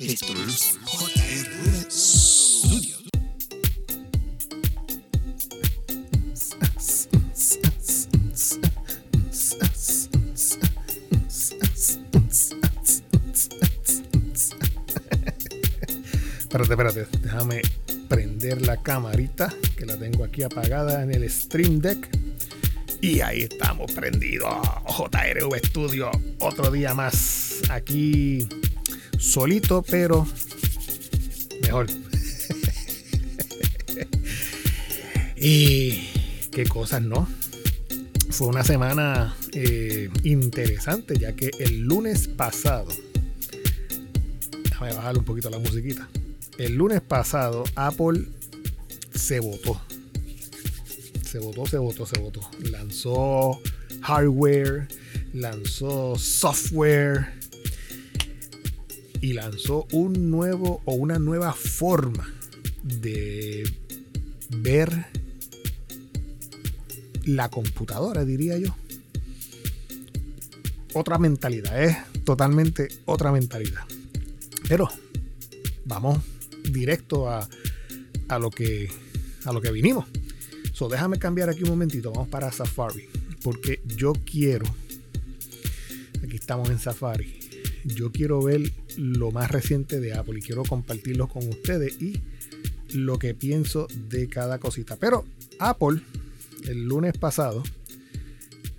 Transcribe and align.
Esto 0.00 0.32
es 0.46 0.78
JR 0.84 1.90
Studio. 1.90 2.96
Espérate, 16.38 16.70
espérate, 16.70 17.06
déjame 17.20 17.62
prender 18.08 18.62
la 18.62 18.80
camarita 18.80 19.52
que 19.76 19.84
la 19.84 19.96
tengo 19.96 20.22
aquí 20.22 20.44
apagada 20.44 21.02
en 21.02 21.12
el 21.12 21.28
Stream 21.28 21.80
Deck. 21.80 22.08
Y 23.00 23.20
ahí 23.20 23.42
estamos 23.42 23.90
prendidos. 23.90 24.54
JRV 24.86 25.58
Studio, 25.66 26.12
otro 26.38 26.70
día 26.70 26.94
más. 26.94 27.62
Aquí 27.68 28.46
solito, 29.28 29.82
pero 29.82 30.26
mejor. 31.62 31.86
y 35.36 36.08
qué 36.50 36.64
cosas, 36.66 37.02
¿no? 37.02 37.28
Fue 38.30 38.46
una 38.46 38.64
semana 38.64 39.36
eh, 39.52 40.08
interesante, 40.24 41.18
ya 41.18 41.34
que 41.34 41.50
el 41.58 41.80
lunes 41.80 42.28
pasado. 42.28 42.88
Déjame 44.64 44.94
bajarle 44.94 45.18
un 45.18 45.24
poquito 45.24 45.50
la 45.50 45.58
musiquita. 45.58 46.08
El 46.58 46.74
lunes 46.74 47.02
pasado, 47.02 47.64
Apple 47.74 48.24
se 49.14 49.40
votó. 49.40 49.80
Se 51.22 51.38
votó, 51.38 51.66
se 51.66 51.76
votó, 51.76 52.06
se 52.06 52.18
votó. 52.18 52.40
Lanzó 52.70 53.60
hardware, 54.00 54.88
lanzó 55.34 56.16
software 56.16 57.37
y 59.20 59.32
lanzó 59.32 59.86
un 59.92 60.30
nuevo 60.30 60.82
o 60.84 60.94
una 60.94 61.18
nueva 61.18 61.52
forma 61.52 62.32
de 62.82 63.64
ver 64.50 65.06
la 67.24 67.48
computadora, 67.50 68.24
diría 68.24 68.58
yo. 68.58 68.74
Otra 70.94 71.18
mentalidad, 71.18 71.82
es 71.82 71.96
totalmente 72.24 72.88
otra 73.04 73.30
mentalidad. 73.32 73.82
Pero 74.68 74.88
vamos 75.84 76.18
directo 76.70 77.28
a, 77.28 77.48
a, 78.28 78.38
lo 78.38 78.50
que 78.50 78.90
a 79.44 79.52
lo 79.52 79.60
que 79.60 79.70
vinimos. 79.70 80.06
So, 80.72 80.88
déjame 80.88 81.18
cambiar 81.18 81.50
aquí 81.50 81.64
un 81.64 81.70
momentito. 81.70 82.12
Vamos 82.12 82.28
para 82.28 82.52
Safari. 82.52 83.08
Porque 83.42 83.80
yo 83.84 84.12
quiero. 84.12 84.66
Aquí 86.22 86.36
estamos 86.36 86.70
en 86.70 86.78
Safari. 86.78 87.38
Yo 87.84 88.12
quiero 88.12 88.42
ver 88.42 88.72
lo 88.98 89.30
más 89.30 89.50
reciente 89.50 90.00
de 90.00 90.14
Apple 90.14 90.38
y 90.38 90.42
quiero 90.42 90.64
compartirlo 90.64 91.28
con 91.28 91.46
ustedes 91.48 92.00
y 92.02 92.20
lo 92.92 93.18
que 93.18 93.34
pienso 93.34 93.86
de 94.08 94.28
cada 94.28 94.58
cosita. 94.58 94.96
Pero 94.96 95.24
Apple, 95.58 96.02
el 96.66 96.84
lunes 96.84 97.16
pasado, 97.16 97.62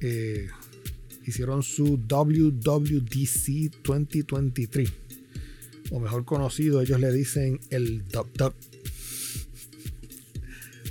eh, 0.01 0.47
hicieron 1.25 1.63
su 1.63 1.97
WWDC 1.97 3.81
2023 3.83 4.91
o 5.91 5.99
mejor 5.99 6.25
conocido, 6.25 6.81
ellos 6.81 6.99
le 6.99 7.11
dicen 7.11 7.59
el 7.69 8.07
dub 8.07 8.31
dub. 8.33 8.53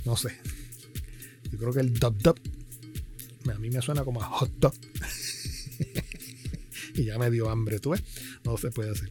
No 0.05 0.17
sé. 0.17 0.35
Yo 1.51 1.57
creo 1.57 1.73
que 1.73 1.79
el 1.79 1.93
dub 1.93 2.17
dub 2.17 2.39
a 3.51 3.59
mí 3.59 3.69
me 3.69 3.81
suena 3.81 4.03
como 4.03 4.21
a 4.21 4.25
hot 4.25 4.51
dog. 4.59 4.73
y 6.95 7.05
ya 7.05 7.17
me 7.17 7.31
dio 7.31 7.49
hambre, 7.49 7.79
tú 7.79 7.91
ves. 7.91 8.03
No 8.43 8.57
se 8.57 8.71
puede 8.71 8.91
hacer. 8.91 9.09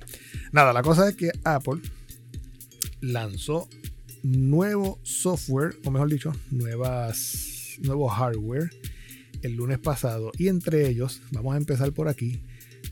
Nada, 0.52 0.72
la 0.72 0.82
cosa 0.82 1.08
es 1.08 1.16
que 1.16 1.30
Apple 1.44 1.80
lanzó 3.00 3.68
nuevo 4.22 4.98
software, 5.02 5.76
o 5.84 5.90
mejor 5.90 6.10
dicho, 6.10 6.32
nuevas, 6.50 7.78
nuevo 7.82 8.08
hardware 8.08 8.70
el 9.42 9.54
lunes 9.54 9.78
pasado. 9.78 10.32
Y 10.38 10.48
entre 10.48 10.88
ellos, 10.88 11.22
vamos 11.30 11.54
a 11.54 11.58
empezar 11.58 11.92
por 11.92 12.08
aquí, 12.08 12.42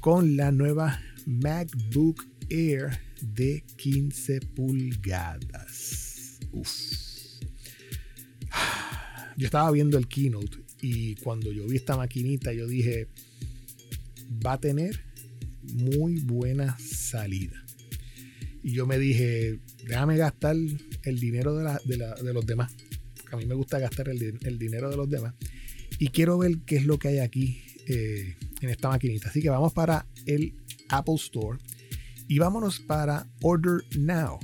con 0.01 0.37
la 0.37 0.53
nueva 0.53 1.01
MacBook 1.27 2.25
Air 2.49 3.01
de 3.21 3.65
15 3.77 4.41
pulgadas. 4.55 6.39
Yo 9.37 9.47
estaba 9.47 9.71
viendo 9.71 9.99
el 9.99 10.09
keynote 10.09 10.59
y 10.81 11.17
cuando 11.17 11.53
yo 11.53 11.67
vi 11.67 11.77
esta 11.77 11.97
maquinita 11.97 12.53
yo 12.53 12.67
dije, 12.67 13.09
va 14.45 14.55
a 14.55 14.61
tener 14.61 15.06
muy 15.75 16.21
buena 16.21 16.77
salida. 16.79 17.65
Y 18.63 18.73
yo 18.73 18.87
me 18.87 18.99
dije, 18.99 19.61
déjame 19.87 20.17
gastar 20.17 20.57
el 20.57 21.21
dinero 21.21 21.55
de, 21.55 22.33
los 22.33 22.47
demás. 22.47 22.75
a 23.31 23.37
mí 23.37 23.47
me 23.47 23.55
gusta 23.55 23.79
gastar 23.79 24.09
el, 24.09 24.59
dinero 24.59 24.91
de 24.91 24.97
los 24.97 25.09
demás. 25.09 25.35
Y 25.99 26.09
quiero 26.09 26.37
ver 26.39 26.59
qué 26.67 26.77
es 26.77 26.85
lo 26.85 26.99
que 26.99 27.09
hay 27.09 27.19
aquí 27.19 27.63
eh, 27.87 28.37
en 28.61 28.69
esta 28.69 28.89
maquinita. 28.89 29.29
Así 29.29 29.41
que 29.41 29.51
vamos 29.51 29.73
para 29.73 30.07
el 30.27 30.55
Apple 30.89 31.15
Store 31.15 31.59
y 32.29 32.39
vámonos 32.39 32.81
para 32.81 33.29
Order 33.41 33.85
Now. 33.99 34.41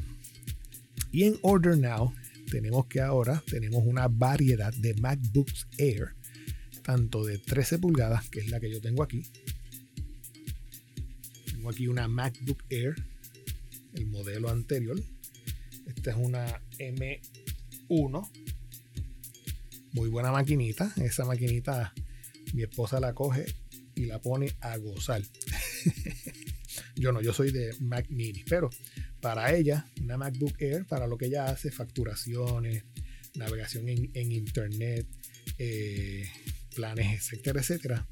Y 1.10 1.24
en 1.24 1.36
Order 1.42 1.76
Now 1.76 2.14
tenemos 2.50 2.86
que 2.86 3.00
ahora 3.00 3.42
tenemos 3.50 3.82
una 3.84 4.08
variedad 4.08 4.72
de 4.74 4.94
MacBooks 4.94 5.66
Air, 5.78 6.14
tanto 6.82 7.24
de 7.24 7.38
13 7.38 7.78
pulgadas, 7.78 8.28
que 8.28 8.40
es 8.40 8.50
la 8.50 8.60
que 8.60 8.70
yo 8.70 8.80
tengo 8.80 9.02
aquí. 9.02 9.24
Tengo 11.62 11.70
aquí 11.70 11.86
una 11.86 12.08
MacBook 12.08 12.60
Air, 12.70 12.96
el 13.94 14.06
modelo 14.06 14.50
anterior. 14.50 15.00
Esta 15.86 16.10
es 16.10 16.16
una 16.16 16.60
M1. 16.76 18.30
Muy 19.92 20.08
buena 20.08 20.32
maquinita. 20.32 20.92
Esa 20.96 21.24
maquinita 21.24 21.94
mi 22.52 22.64
esposa 22.64 22.98
la 22.98 23.14
coge 23.14 23.46
y 23.94 24.06
la 24.06 24.20
pone 24.20 24.50
a 24.60 24.76
gozar. 24.78 25.22
Yo 26.96 27.12
no, 27.12 27.20
yo 27.20 27.32
soy 27.32 27.52
de 27.52 27.72
Mac 27.78 28.06
Mini, 28.10 28.42
pero 28.48 28.68
para 29.20 29.54
ella, 29.54 29.86
una 30.00 30.16
MacBook 30.16 30.60
Air, 30.60 30.84
para 30.84 31.06
lo 31.06 31.16
que 31.16 31.26
ella 31.26 31.44
hace, 31.44 31.70
facturaciones, 31.70 32.84
navegación 33.36 33.88
en, 33.88 34.32
Internet, 34.32 35.06
eh, 35.58 36.28
planes, 36.74 37.22
etcétera, 37.22 37.60
etcétera. 37.60 38.08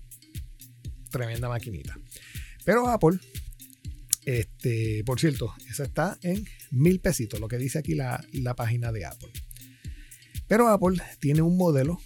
Tremenda 1.11 1.49
maquinita. 1.49 1.99
Pero 2.71 2.89
Apple, 2.89 3.19
este, 4.25 5.03
por 5.03 5.19
cierto, 5.19 5.53
esa 5.69 5.83
está 5.83 6.17
en 6.23 6.47
mil 6.71 7.01
pesitos, 7.01 7.41
lo 7.41 7.49
que 7.49 7.59
dice 7.59 7.81
aquí 7.81 7.97
la, 7.97 8.25
página 8.57 8.93
de 8.93 9.07
Apple. 9.07 9.33
Pero 10.47 10.69
Apple 10.69 11.03
tiene 11.19 11.43
un 11.43 11.57
modelo 11.57 11.99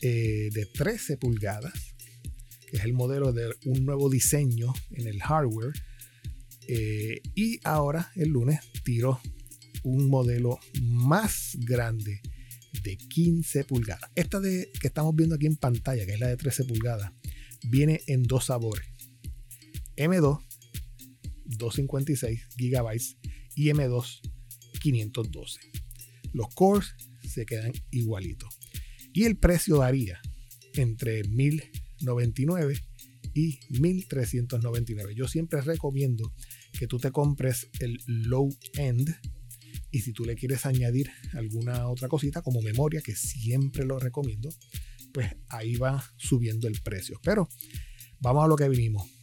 eh, 0.00 0.48
de 0.52 0.66
13 0.66 1.16
pulgadas, 1.16 1.94
que 2.68 2.78
es 2.78 2.84
el 2.84 2.92
modelo 2.92 3.32
de 3.32 3.54
un 3.66 3.86
nuevo 3.86 4.10
diseño 4.10 4.72
en 4.90 5.06
el 5.06 5.22
hardware 5.22 5.74
eh, 6.66 7.20
y 7.36 7.60
ahora, 7.62 8.10
el 8.16 8.30
lunes, 8.30 8.58
tiró 8.82 9.20
un 9.84 10.10
modelo 10.10 10.58
más 10.82 11.56
grande 11.60 12.20
de 12.82 12.96
15 12.96 13.62
pulgadas. 13.62 14.10
Esta 14.16 14.40
de, 14.40 14.72
que 14.80 14.88
estamos 14.88 15.14
viendo 15.14 15.36
aquí 15.36 15.46
en 15.46 15.54
pantalla, 15.54 16.04
que 16.04 16.14
es 16.14 16.18
la 16.18 16.26
de 16.26 16.36
13 16.36 16.64
pulgadas, 16.64 17.12
viene 17.62 18.00
en 18.08 18.24
dos 18.24 18.46
sabores. 18.46 18.89
M2, 20.00 20.44
256 21.44 22.48
GB 22.56 23.16
y 23.56 23.66
M2, 23.66 24.20
512. 24.80 25.60
Los 26.32 26.48
cores 26.54 26.94
se 27.22 27.44
quedan 27.44 27.72
igualitos. 27.90 28.58
Y 29.12 29.24
el 29.24 29.36
precio 29.36 29.78
varía 29.78 30.20
entre 30.74 31.24
1099 31.24 32.74
y 33.34 33.58
1399. 33.70 35.14
Yo 35.14 35.28
siempre 35.28 35.60
recomiendo 35.60 36.32
que 36.78 36.86
tú 36.86 36.98
te 36.98 37.10
compres 37.10 37.68
el 37.80 37.98
low 38.06 38.48
end 38.74 39.14
y 39.90 40.00
si 40.00 40.12
tú 40.12 40.24
le 40.24 40.36
quieres 40.36 40.66
añadir 40.66 41.10
alguna 41.32 41.88
otra 41.88 42.08
cosita 42.08 42.42
como 42.42 42.62
memoria, 42.62 43.02
que 43.02 43.14
siempre 43.16 43.84
lo 43.84 43.98
recomiendo, 43.98 44.48
pues 45.12 45.34
ahí 45.48 45.76
va 45.76 46.02
subiendo 46.16 46.68
el 46.68 46.80
precio. 46.80 47.20
Pero 47.22 47.48
vamos 48.20 48.44
a 48.44 48.48
lo 48.48 48.56
que 48.56 48.68
vinimos. 48.68 49.19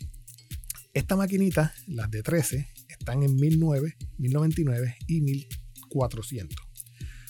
Esta 0.93 1.15
maquinita, 1.15 1.73
las 1.87 2.09
de 2.09 2.23
13, 2.23 2.67
están 2.89 3.23
en 3.23 3.35
1009, 3.35 3.95
1099 4.17 4.95
y 5.07 5.21
1400. 5.21 6.57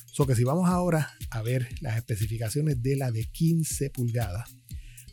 So 0.05 0.25
que 0.25 0.35
si 0.35 0.43
vamos 0.43 0.69
ahora 0.69 1.11
a 1.29 1.41
ver 1.41 1.67
las 1.81 1.97
especificaciones 1.97 2.81
de 2.81 2.95
la 2.95 3.11
de 3.11 3.25
15 3.25 3.89
pulgadas, 3.91 4.49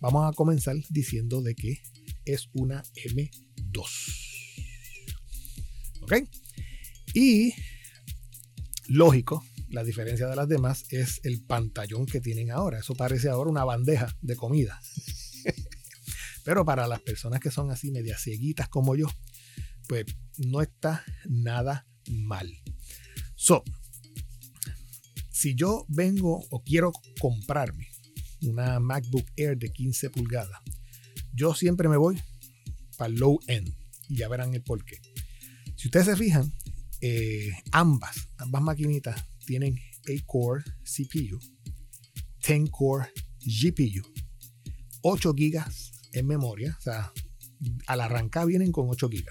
vamos 0.01 0.31
a 0.31 0.35
comenzar 0.35 0.77
diciendo 0.89 1.43
de 1.43 1.55
que 1.55 1.83
es 2.25 2.49
una 2.55 2.83
M2. 3.05 3.87
¿Ok? 6.03 6.15
Y 7.13 7.53
lógico, 8.89 9.45
la 9.69 9.85
diferencia 9.85 10.27
de 10.27 10.37
las 10.37 10.49
demás 10.49 10.85
es 10.91 11.21
el 11.25 11.43
pantallón 11.43 12.07
que 12.07 12.21
tienen 12.21 12.51
ahora. 12.51 12.79
Eso 12.79 12.95
parece 12.95 13.29
ahora 13.29 13.51
una 13.51 13.65
bandeja 13.65 14.15
de 14.23 14.37
comida. 14.37 14.81
Pero 16.45 16.65
para 16.65 16.87
las 16.87 17.01
personas 17.01 17.41
que 17.41 17.51
son 17.51 17.71
así 17.71 17.91
medias 17.91 18.23
cieguitas 18.23 18.69
como 18.69 18.95
yo, 18.95 19.07
pues 19.89 20.05
no 20.39 20.61
está 20.61 21.03
nada 21.27 21.87
mal. 22.11 22.51
So, 23.35 23.65
si 25.31 25.55
yo 25.55 25.85
vengo 25.89 26.45
o 26.51 26.63
quiero 26.63 26.93
comprarme 27.21 27.89
una 28.43 28.79
MacBook 28.79 29.27
Air 29.37 29.59
de 29.59 29.71
15 29.71 30.11
pulgadas, 30.11 30.61
yo 31.33 31.55
siempre 31.55 31.89
me 31.89 31.97
voy 31.97 32.21
para 32.97 33.13
el 33.13 33.19
low 33.19 33.41
end 33.49 33.75
y 34.09 34.19
ya 34.19 34.29
verán 34.29 34.55
el 34.55 34.63
porqué. 34.63 35.01
Si 35.77 35.89
ustedes 35.89 36.07
se 36.07 36.17
fijan, 36.17 36.53
eh, 37.01 37.51
ambas, 37.73 38.29
ambas 38.37 38.63
maquinitas 38.63 39.25
tienen 39.47 39.77
8-core 40.07 40.63
CPU, 40.85 41.39
10-core 42.41 43.09
GPU, 43.41 44.03
8 45.03 45.35
GB 45.35 45.94
en 46.15 46.27
memoria, 46.27 46.77
o 46.79 46.83
sea, 46.83 47.13
al 47.87 48.01
arrancar 48.01 48.47
vienen 48.47 48.73
con 48.73 48.89
8 48.89 49.09
GB. 49.09 49.29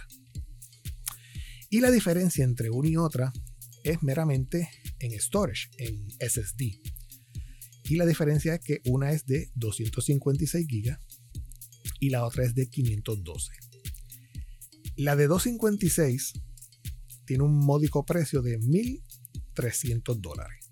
Y 1.70 1.80
la 1.80 1.90
diferencia 1.90 2.44
entre 2.44 2.70
una 2.70 2.90
y 2.90 2.98
otra 2.98 3.34
es 3.84 4.04
meramente 4.04 4.70
en 5.00 5.20
storage, 5.20 5.70
en 5.78 6.10
SSD. 6.20 6.80
Y 7.86 7.96
la 7.96 8.06
diferencia 8.06 8.56
es 8.56 8.62
que 8.62 8.82
una 8.86 9.12
es 9.12 9.26
de 9.26 9.50
256 9.56 10.68
GB 10.68 10.98
y 12.00 12.10
la 12.10 12.26
otra 12.26 12.44
es 12.44 12.54
de 12.54 12.70
512. 12.70 13.52
La 14.98 15.16
de 15.16 15.28
256 15.28 16.34
tiene 17.26 17.44
un 17.44 17.58
módico 17.58 18.06
precio 18.06 18.42
de 18.42 18.60
1.300 18.60 20.20
dólares. 20.20 20.70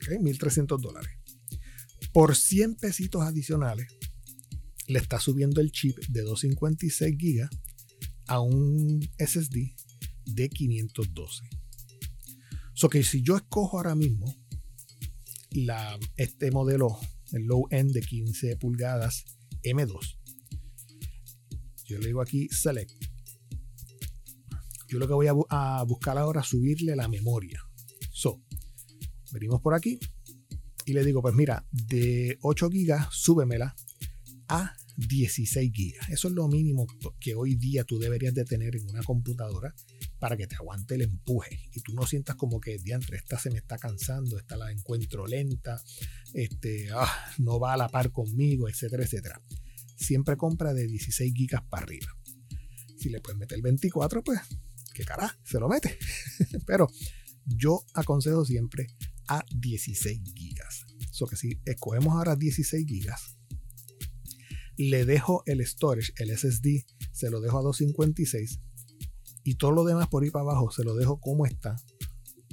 1.300 0.00 0.80
dólares. 0.80 1.10
Por 2.12 2.36
100 2.36 2.76
pesitos 2.76 3.22
adicionales, 3.22 3.88
le 4.90 4.98
está 4.98 5.20
subiendo 5.20 5.60
el 5.60 5.70
chip 5.70 5.96
de 6.08 6.22
256 6.22 7.16
GB 7.16 7.48
a 8.26 8.40
un 8.40 9.00
SSD 9.18 9.76
de 10.26 10.48
512. 10.48 11.44
So 12.74 12.88
que 12.88 13.04
si 13.04 13.22
yo 13.22 13.36
escojo 13.36 13.76
ahora 13.76 13.94
mismo 13.94 14.34
la, 15.52 15.96
este 16.16 16.50
modelo, 16.50 16.98
el 17.32 17.44
low 17.44 17.68
end 17.70 17.92
de 17.92 18.00
15 18.00 18.56
pulgadas 18.56 19.24
M2, 19.62 20.18
yo 21.86 21.98
le 21.98 22.08
digo 22.08 22.20
aquí 22.20 22.48
select. 22.48 22.90
Yo 24.88 24.98
lo 24.98 25.06
que 25.06 25.14
voy 25.14 25.28
a, 25.28 25.34
a 25.50 25.84
buscar 25.84 26.18
ahora 26.18 26.40
es 26.40 26.48
subirle 26.48 26.96
la 26.96 27.06
memoria. 27.06 27.62
So, 28.12 28.42
venimos 29.30 29.60
por 29.60 29.74
aquí 29.74 30.00
y 30.84 30.94
le 30.94 31.04
digo, 31.04 31.22
pues 31.22 31.34
mira, 31.36 31.64
de 31.70 32.38
8 32.42 32.70
GB, 32.70 33.08
súbemela 33.12 33.76
a 34.48 34.74
16 35.08 35.72
GB. 35.72 36.12
Eso 36.12 36.28
es 36.28 36.34
lo 36.34 36.46
mínimo 36.48 36.86
que 37.18 37.34
hoy 37.34 37.54
día 37.54 37.84
tú 37.84 37.98
deberías 37.98 38.34
de 38.34 38.44
tener 38.44 38.76
en 38.76 38.88
una 38.88 39.02
computadora 39.02 39.74
para 40.18 40.36
que 40.36 40.46
te 40.46 40.56
aguante 40.56 40.94
el 40.94 41.02
empuje 41.02 41.60
y 41.72 41.80
tú 41.80 41.94
no 41.94 42.06
sientas 42.06 42.36
como 42.36 42.60
que 42.60 42.78
diantre, 42.78 43.16
esta 43.16 43.38
se 43.38 43.50
me 43.50 43.58
está 43.58 43.78
cansando, 43.78 44.38
esta 44.38 44.56
la 44.56 44.70
encuentro 44.70 45.26
lenta, 45.26 45.80
este, 46.34 46.88
ah, 46.92 47.32
no 47.38 47.58
va 47.58 47.74
a 47.74 47.76
la 47.76 47.88
par 47.88 48.12
conmigo, 48.12 48.68
etcétera, 48.68 49.04
etcétera. 49.04 49.42
Siempre 49.96 50.36
compra 50.36 50.74
de 50.74 50.86
16 50.86 51.32
GB 51.34 51.68
para 51.68 51.84
arriba. 51.84 52.14
Si 52.98 53.08
le 53.08 53.20
puedes 53.20 53.38
meter 53.38 53.60
24, 53.62 54.22
pues, 54.22 54.40
qué 54.92 55.04
cara, 55.04 55.38
se 55.42 55.58
lo 55.58 55.68
mete. 55.68 55.98
Pero 56.66 56.88
yo 57.46 57.84
aconsejo 57.94 58.44
siempre 58.44 58.88
a 59.28 59.44
16 59.54 60.20
GB. 60.22 60.60
So 61.10 61.26
que 61.26 61.36
si 61.36 61.60
escogemos 61.64 62.14
ahora 62.14 62.36
16 62.36 62.86
GB, 62.86 63.14
le 64.88 65.04
dejo 65.04 65.42
el 65.44 65.60
storage, 65.66 66.14
el 66.16 66.30
SSD, 66.30 66.86
se 67.12 67.28
lo 67.28 67.42
dejo 67.42 67.58
a 67.58 67.62
256 67.62 68.60
y 69.44 69.56
todo 69.56 69.72
lo 69.72 69.84
demás 69.84 70.08
por 70.08 70.22
ahí 70.22 70.30
para 70.30 70.44
abajo 70.44 70.70
se 70.70 70.84
lo 70.84 70.94
dejo 70.94 71.20
como 71.20 71.44
está, 71.44 71.76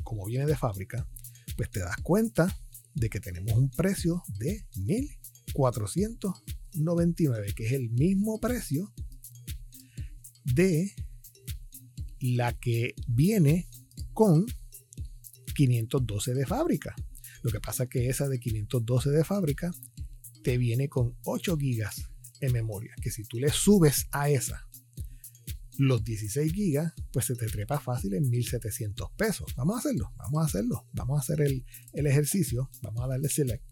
como 0.03 0.25
viene 0.25 0.45
de 0.45 0.57
fábrica, 0.57 1.07
pues 1.55 1.69
te 1.69 1.79
das 1.79 1.95
cuenta 2.03 2.53
de 2.95 3.09
que 3.09 3.21
tenemos 3.21 3.53
un 3.53 3.69
precio 3.69 4.23
de 4.39 4.65
1499, 4.75 7.53
que 7.55 7.65
es 7.65 7.71
el 7.71 7.91
mismo 7.91 8.41
precio 8.41 8.93
de 10.43 10.93
la 12.19 12.51
que 12.59 12.93
viene 13.07 13.69
con 14.13 14.45
512 15.55 16.33
de 16.33 16.45
fábrica. 16.45 16.93
Lo 17.43 17.51
que 17.51 17.61
pasa 17.61 17.83
es 17.83 17.89
que 17.89 18.09
esa 18.09 18.27
de 18.27 18.39
512 18.39 19.11
de 19.11 19.23
fábrica 19.23 19.71
te 20.43 20.57
viene 20.57 20.89
con 20.89 21.15
8 21.23 21.55
gigas 21.57 22.09
en 22.41 22.53
memoria, 22.53 22.93
que 23.01 23.11
si 23.11 23.23
tú 23.23 23.39
le 23.39 23.49
subes 23.49 24.07
a 24.11 24.29
esa 24.29 24.67
los 25.77 26.03
16 26.03 26.51
gigas, 26.53 26.93
pues 27.11 27.25
se 27.25 27.35
te 27.35 27.45
trepa 27.45 27.79
fácil 27.79 28.15
en 28.15 28.27
1700 28.29 29.11
pesos. 29.15 29.53
Vamos 29.55 29.75
a 29.75 29.79
hacerlo, 29.79 30.11
vamos 30.17 30.41
a 30.41 30.45
hacerlo, 30.45 30.87
vamos 30.93 31.17
a 31.17 31.19
hacer 31.21 31.41
el, 31.41 31.65
el 31.93 32.07
ejercicio, 32.07 32.71
vamos 32.81 33.03
a 33.03 33.07
darle 33.07 33.29
select. 33.29 33.63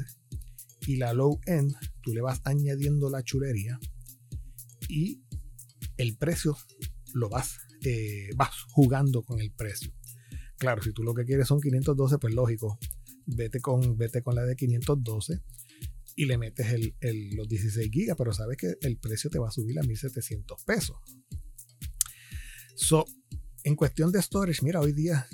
y 0.86 0.96
la 0.96 1.12
low 1.12 1.40
end 1.46 1.74
tú 2.02 2.12
le 2.12 2.20
vas 2.20 2.40
añadiendo 2.44 3.08
la 3.10 3.22
chulería 3.22 3.78
y 4.88 5.22
el 5.96 6.16
precio 6.16 6.56
lo 7.14 7.28
vas, 7.28 7.58
eh, 7.84 8.30
vas 8.36 8.50
jugando 8.70 9.22
con 9.22 9.40
el 9.40 9.52
precio. 9.52 9.92
Claro, 10.58 10.82
si 10.82 10.92
tú 10.92 11.02
lo 11.02 11.14
que 11.14 11.24
quieres 11.24 11.48
son 11.48 11.60
512, 11.60 12.18
pues 12.18 12.34
lógico, 12.34 12.78
vete 13.26 13.60
con, 13.60 13.96
vete 13.96 14.22
con 14.22 14.34
la 14.34 14.44
de 14.44 14.56
512 14.56 15.42
y 16.16 16.26
le 16.26 16.38
metes 16.38 16.66
los 17.34 17.48
16 17.48 17.90
gigas, 17.90 18.16
pero 18.16 18.32
sabes 18.32 18.56
que 18.56 18.74
el 18.82 18.98
precio 18.98 19.30
te 19.30 19.38
va 19.38 19.48
a 19.48 19.52
subir 19.52 19.78
a 19.78 19.82
1700 19.82 20.62
pesos. 20.64 20.96
So, 22.74 23.04
en 23.64 23.76
cuestión 23.76 24.12
de 24.12 24.20
storage, 24.20 24.62
mira, 24.62 24.80
hoy 24.80 24.92
día 24.92 25.26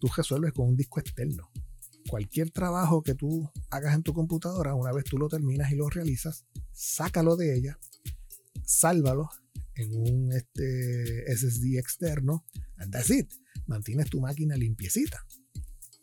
tú 0.00 0.08
resuelves 0.14 0.52
con 0.52 0.68
un 0.68 0.76
disco 0.76 1.00
externo 1.00 1.50
cualquier 2.08 2.50
trabajo 2.50 3.02
que 3.02 3.14
tú 3.14 3.50
hagas 3.70 3.94
en 3.94 4.02
tu 4.02 4.12
computadora, 4.12 4.74
una 4.74 4.92
vez 4.92 5.04
tú 5.04 5.18
lo 5.18 5.28
terminas 5.28 5.70
y 5.72 5.76
lo 5.76 5.88
realizas, 5.88 6.44
sácalo 6.72 7.36
de 7.36 7.56
ella, 7.56 7.78
sálvalo 8.64 9.28
en 9.74 9.94
un 9.94 10.32
este, 10.32 11.24
SSD 11.36 11.78
externo, 11.78 12.44
and 12.78 12.92
that's 12.92 13.10
it. 13.10 13.30
Mantienes 13.66 14.08
tu 14.08 14.20
máquina 14.20 14.56
limpiecita. 14.56 15.24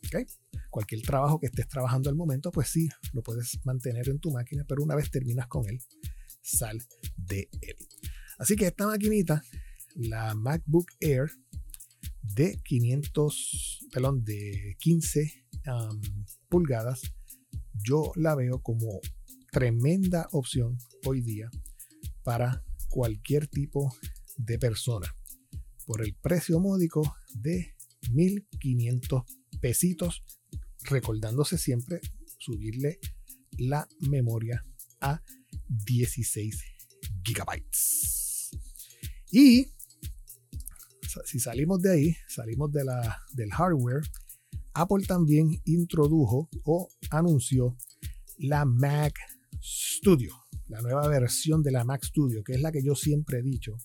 ¿Okay? 0.06 0.26
Cualquier 0.70 1.02
trabajo 1.02 1.40
que 1.40 1.46
estés 1.46 1.66
trabajando 1.66 2.10
al 2.10 2.16
momento, 2.16 2.50
pues 2.52 2.68
sí, 2.68 2.88
lo 3.12 3.22
puedes 3.22 3.64
mantener 3.64 4.08
en 4.08 4.18
tu 4.18 4.30
máquina, 4.30 4.64
pero 4.68 4.82
una 4.82 4.94
vez 4.94 5.10
terminas 5.10 5.46
con 5.48 5.68
él, 5.68 5.80
sal 6.42 6.82
de 7.16 7.48
él. 7.62 7.76
Así 8.38 8.54
que 8.56 8.66
esta 8.66 8.86
maquinita, 8.86 9.42
la 9.94 10.34
MacBook 10.34 10.90
Air 11.00 11.30
de 12.22 12.60
500, 12.64 13.86
perdón, 13.92 14.24
de 14.24 14.76
15 14.78 15.43
pulgadas, 16.48 17.02
yo 17.72 18.12
la 18.16 18.34
veo 18.34 18.60
como 18.62 19.00
tremenda 19.50 20.28
opción 20.32 20.78
hoy 21.04 21.20
día 21.20 21.50
para 22.22 22.64
cualquier 22.88 23.46
tipo 23.46 23.94
de 24.36 24.58
persona 24.58 25.06
por 25.86 26.02
el 26.02 26.14
precio 26.14 26.60
módico 26.60 27.16
de 27.34 27.74
1500 28.10 29.22
pesitos 29.60 30.22
recordándose 30.84 31.58
siempre 31.58 32.00
subirle 32.38 32.98
la 33.58 33.88
memoria 34.00 34.64
a 35.00 35.22
16 35.68 36.62
gigabytes. 37.22 38.50
Y 39.30 39.66
si 41.24 41.38
salimos 41.38 41.80
de 41.80 41.92
ahí 41.92 42.16
salimos 42.28 42.72
del 42.72 43.50
hardware 43.52 44.02
Apple 44.74 45.06
también 45.06 45.60
introdujo 45.64 46.48
o 46.64 46.88
anunció 47.10 47.76
la 48.38 48.64
Mac 48.64 49.14
Studio, 49.62 50.34
la 50.66 50.80
nueva 50.82 51.06
versión 51.08 51.62
de 51.62 51.70
la 51.70 51.84
Mac 51.84 52.04
Studio, 52.04 52.42
que 52.42 52.54
es 52.54 52.60
la 52.60 52.72
que 52.72 52.82
yo 52.82 52.94
siempre 52.94 53.38
he 53.38 53.42
dicho 53.42 53.76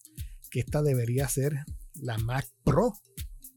que 0.50 0.62
esta 0.62 0.82
debería 0.82 1.28
ser 1.28 1.56
la 1.94 2.18
Mac 2.18 2.48
Pro 2.64 2.94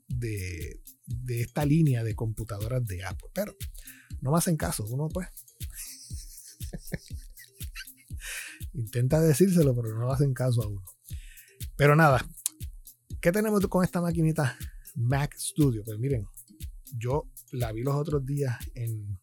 de, 0.09 0.81
esta 1.29 1.65
línea 1.65 2.05
de 2.05 2.15
computadoras 2.15 2.85
de 2.85 3.05
Apple. 3.05 3.31
Pero 3.33 3.55
no 4.21 4.33
me 4.33 4.39
hacen 4.39 4.57
caso, 4.57 4.85
uno 4.87 5.09
pues 5.09 5.29
intenta 8.75 9.21
decírselo, 9.21 9.75
pero 9.75 9.99
no 9.99 10.13
hacen 10.13 10.35
caso 10.35 10.63
a 10.63 10.69
uno. 10.69 10.85
Pero 11.77 11.97
nada, 11.97 12.27
¿qué 13.21 13.33
tenemos 13.33 13.67
con 13.69 13.85
esta 13.85 14.01
maquinita 14.01 14.57
Mac 14.95 15.35
Studio? 15.37 15.83
Pues 15.85 15.99
miren, 15.99 16.27
yo 16.97 17.31
la 17.53 17.73
vi 17.73 17.83
los 17.83 17.95
otros 17.95 18.25
días 18.25 18.57
en, 18.75 19.19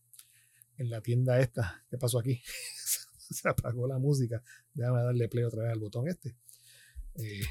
la 0.77 1.01
tienda 1.01 1.39
esta. 1.39 1.83
¿Qué 1.89 1.97
pasó 1.97 2.19
aquí? 2.19 2.41
se 3.29 3.49
apagó 3.49 3.87
la 3.87 3.99
música. 3.99 4.41
Déjame 4.73 5.03
darle 5.03 5.27
play 5.27 5.43
otra 5.43 5.63
vez 5.63 5.73
al 5.73 5.79
botón 5.79 6.07
este. 6.07 6.37
Eh, 7.15 7.45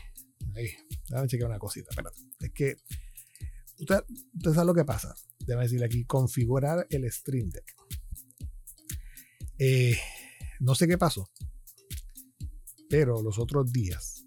ahí, 0.55 0.71
déjame 1.09 1.29
chequear 1.29 1.51
una 1.51 1.59
cosita. 1.59 1.91
Es 2.41 2.53
que 2.53 2.77
usted, 3.79 4.03
usted 4.35 4.53
sabe 4.55 4.67
lo 4.67 4.75
que 4.75 4.85
pasa. 4.85 5.15
Déjame 5.41 5.65
decirle 5.65 5.87
aquí, 5.87 6.05
configurar 6.05 6.87
el 6.91 7.11
Stream 7.11 7.51
Deck. 7.51 7.75
Eh, 9.59 9.99
no 10.61 10.75
sé 10.75 10.87
qué 10.87 10.97
pasó, 10.97 11.29
pero 12.89 13.23
los 13.23 13.39
otros 13.39 13.73
días, 13.73 14.25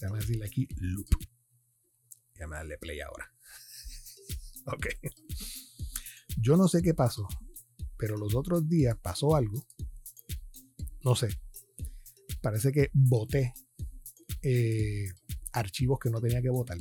déjame 0.00 0.20
decirle 0.20 0.46
aquí 0.46 0.68
loop. 0.76 1.08
Déjame 2.34 2.56
darle 2.56 2.78
play 2.78 3.00
ahora. 3.00 3.32
ok. 4.72 4.86
Yo 6.36 6.56
no 6.56 6.68
sé 6.68 6.82
qué 6.82 6.94
pasó, 6.94 7.26
pero 7.96 8.16
los 8.16 8.34
otros 8.34 8.68
días 8.68 8.96
pasó 9.00 9.34
algo. 9.34 9.66
No 11.02 11.14
sé. 11.14 11.28
Parece 12.40 12.70
que 12.72 12.90
voté 12.92 13.54
eh, 14.42 15.06
archivos 15.52 15.98
que 15.98 16.10
no 16.10 16.20
tenía 16.20 16.42
que 16.42 16.50
votar. 16.50 16.78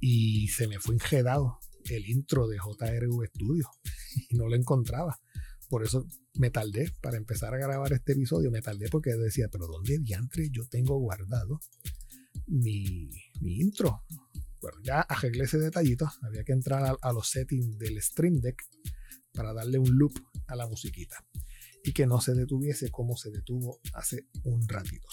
Y 0.00 0.48
se 0.48 0.66
me 0.66 0.78
fue 0.80 0.94
enjedado 0.94 1.58
el 1.84 2.08
intro 2.08 2.48
de 2.48 2.58
JRV 2.58 3.26
Studio. 3.28 3.70
Y 4.30 4.36
no 4.36 4.48
lo 4.48 4.54
encontraba. 4.54 5.18
Por 5.68 5.82
eso 5.82 6.06
me 6.34 6.48
tardé 6.50 6.92
para 7.00 7.16
empezar 7.16 7.52
a 7.52 7.58
grabar 7.58 7.92
este 7.92 8.12
episodio. 8.12 8.52
Me 8.52 8.62
tardé 8.62 8.88
porque 8.88 9.10
decía, 9.16 9.48
pero 9.50 9.66
¿dónde 9.66 9.98
diantre 9.98 10.50
yo 10.52 10.64
tengo 10.68 10.96
guardado 10.98 11.60
mi, 12.46 13.10
mi 13.40 13.58
intro? 13.58 14.04
Bueno, 14.64 14.78
ya 14.82 15.02
arreglé 15.02 15.44
ese 15.44 15.58
detallito. 15.58 16.10
Había 16.22 16.42
que 16.42 16.52
entrar 16.52 16.96
a, 16.98 17.12
los 17.12 17.28
settings 17.28 17.76
del 17.76 18.00
Stream 18.00 18.40
Deck 18.40 18.64
para 19.34 19.52
darle 19.52 19.78
un 19.78 19.98
loop 19.98 20.14
a 20.46 20.56
la 20.56 20.66
musiquita 20.66 21.22
y 21.82 21.92
que 21.92 22.06
no 22.06 22.18
se 22.22 22.32
detuviese 22.32 22.90
como 22.90 23.14
se 23.14 23.30
detuvo 23.30 23.78
hace 23.92 24.26
un 24.44 24.66
ratito. 24.66 25.06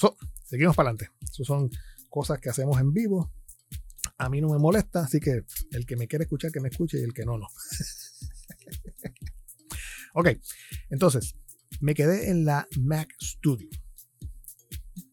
seguimos 0.46 0.74
para 0.74 0.92
adelante. 0.92 1.14
Esas 1.22 1.46
son 1.46 1.70
cosas 2.08 2.40
que 2.40 2.50
hacemos 2.50 2.80
en 2.80 2.94
vivo. 2.94 3.34
A 4.18 4.30
mí 4.30 4.40
no 4.40 4.48
me 4.48 4.58
molesta, 4.58 5.02
así 5.02 5.20
que 5.20 5.44
el 5.72 5.86
que 5.86 5.98
me 5.98 6.08
quiere 6.08 6.24
escuchar, 6.24 6.54
que 6.54 6.62
me 6.62 6.70
escuche 6.70 7.02
y 7.02 7.04
el 7.04 7.14
que 7.14 7.26
no, 7.26 7.38
no. 7.38 7.48
ok, 10.14 10.30
entonces, 10.92 11.36
me 11.82 11.94
quedé 11.94 12.30
en 12.30 12.46
la 12.46 12.70
Mac 12.80 13.14
Studio. 13.22 13.68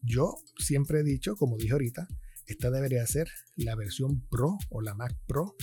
Yo 0.01 0.37
siempre 0.57 1.01
he 1.01 1.03
dicho, 1.03 1.35
como 1.35 1.57
dije 1.57 1.73
ahorita, 1.73 2.07
esta 2.53 2.71
debería 2.71 3.05
ser 3.05 3.29
la 3.55 3.75
versión 3.75 4.27
Pro 4.27 4.57
o 4.69 4.81
la 4.81 4.95
Mac 4.95 5.15
Pro 5.27 5.55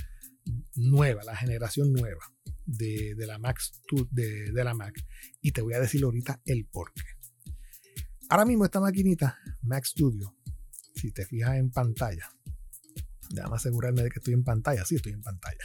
nueva, 0.74 1.24
la 1.24 1.36
generación 1.36 1.92
nueva 1.92 2.32
de, 2.64 3.14
la, 3.18 3.38
Mac, 3.38 3.58
de, 4.10 4.52
de 4.52 4.64
la 4.64 4.74
Mac. 4.74 4.94
Y 5.40 5.52
te 5.52 5.62
voy 5.62 5.74
a 5.74 5.80
decir 5.80 6.04
ahorita 6.04 6.40
el 6.44 6.66
por 6.66 6.92
qué. 6.94 7.02
Ahora 8.28 8.44
mismo 8.44 8.64
esta 8.64 8.80
maquinita, 8.80 9.38
Mac 9.62 9.84
Studio, 9.84 10.36
si 10.94 11.12
te 11.12 11.24
fijas 11.26 11.56
en 11.56 11.70
pantalla, 11.70 12.28
déjame 13.30 13.56
asegurarme 13.56 14.02
de 14.02 14.10
que 14.10 14.18
estoy 14.18 14.34
en 14.34 14.44
pantalla. 14.44 14.84
Sí, 14.84 14.96
estoy 14.96 15.12
en 15.12 15.22
pantalla. 15.22 15.64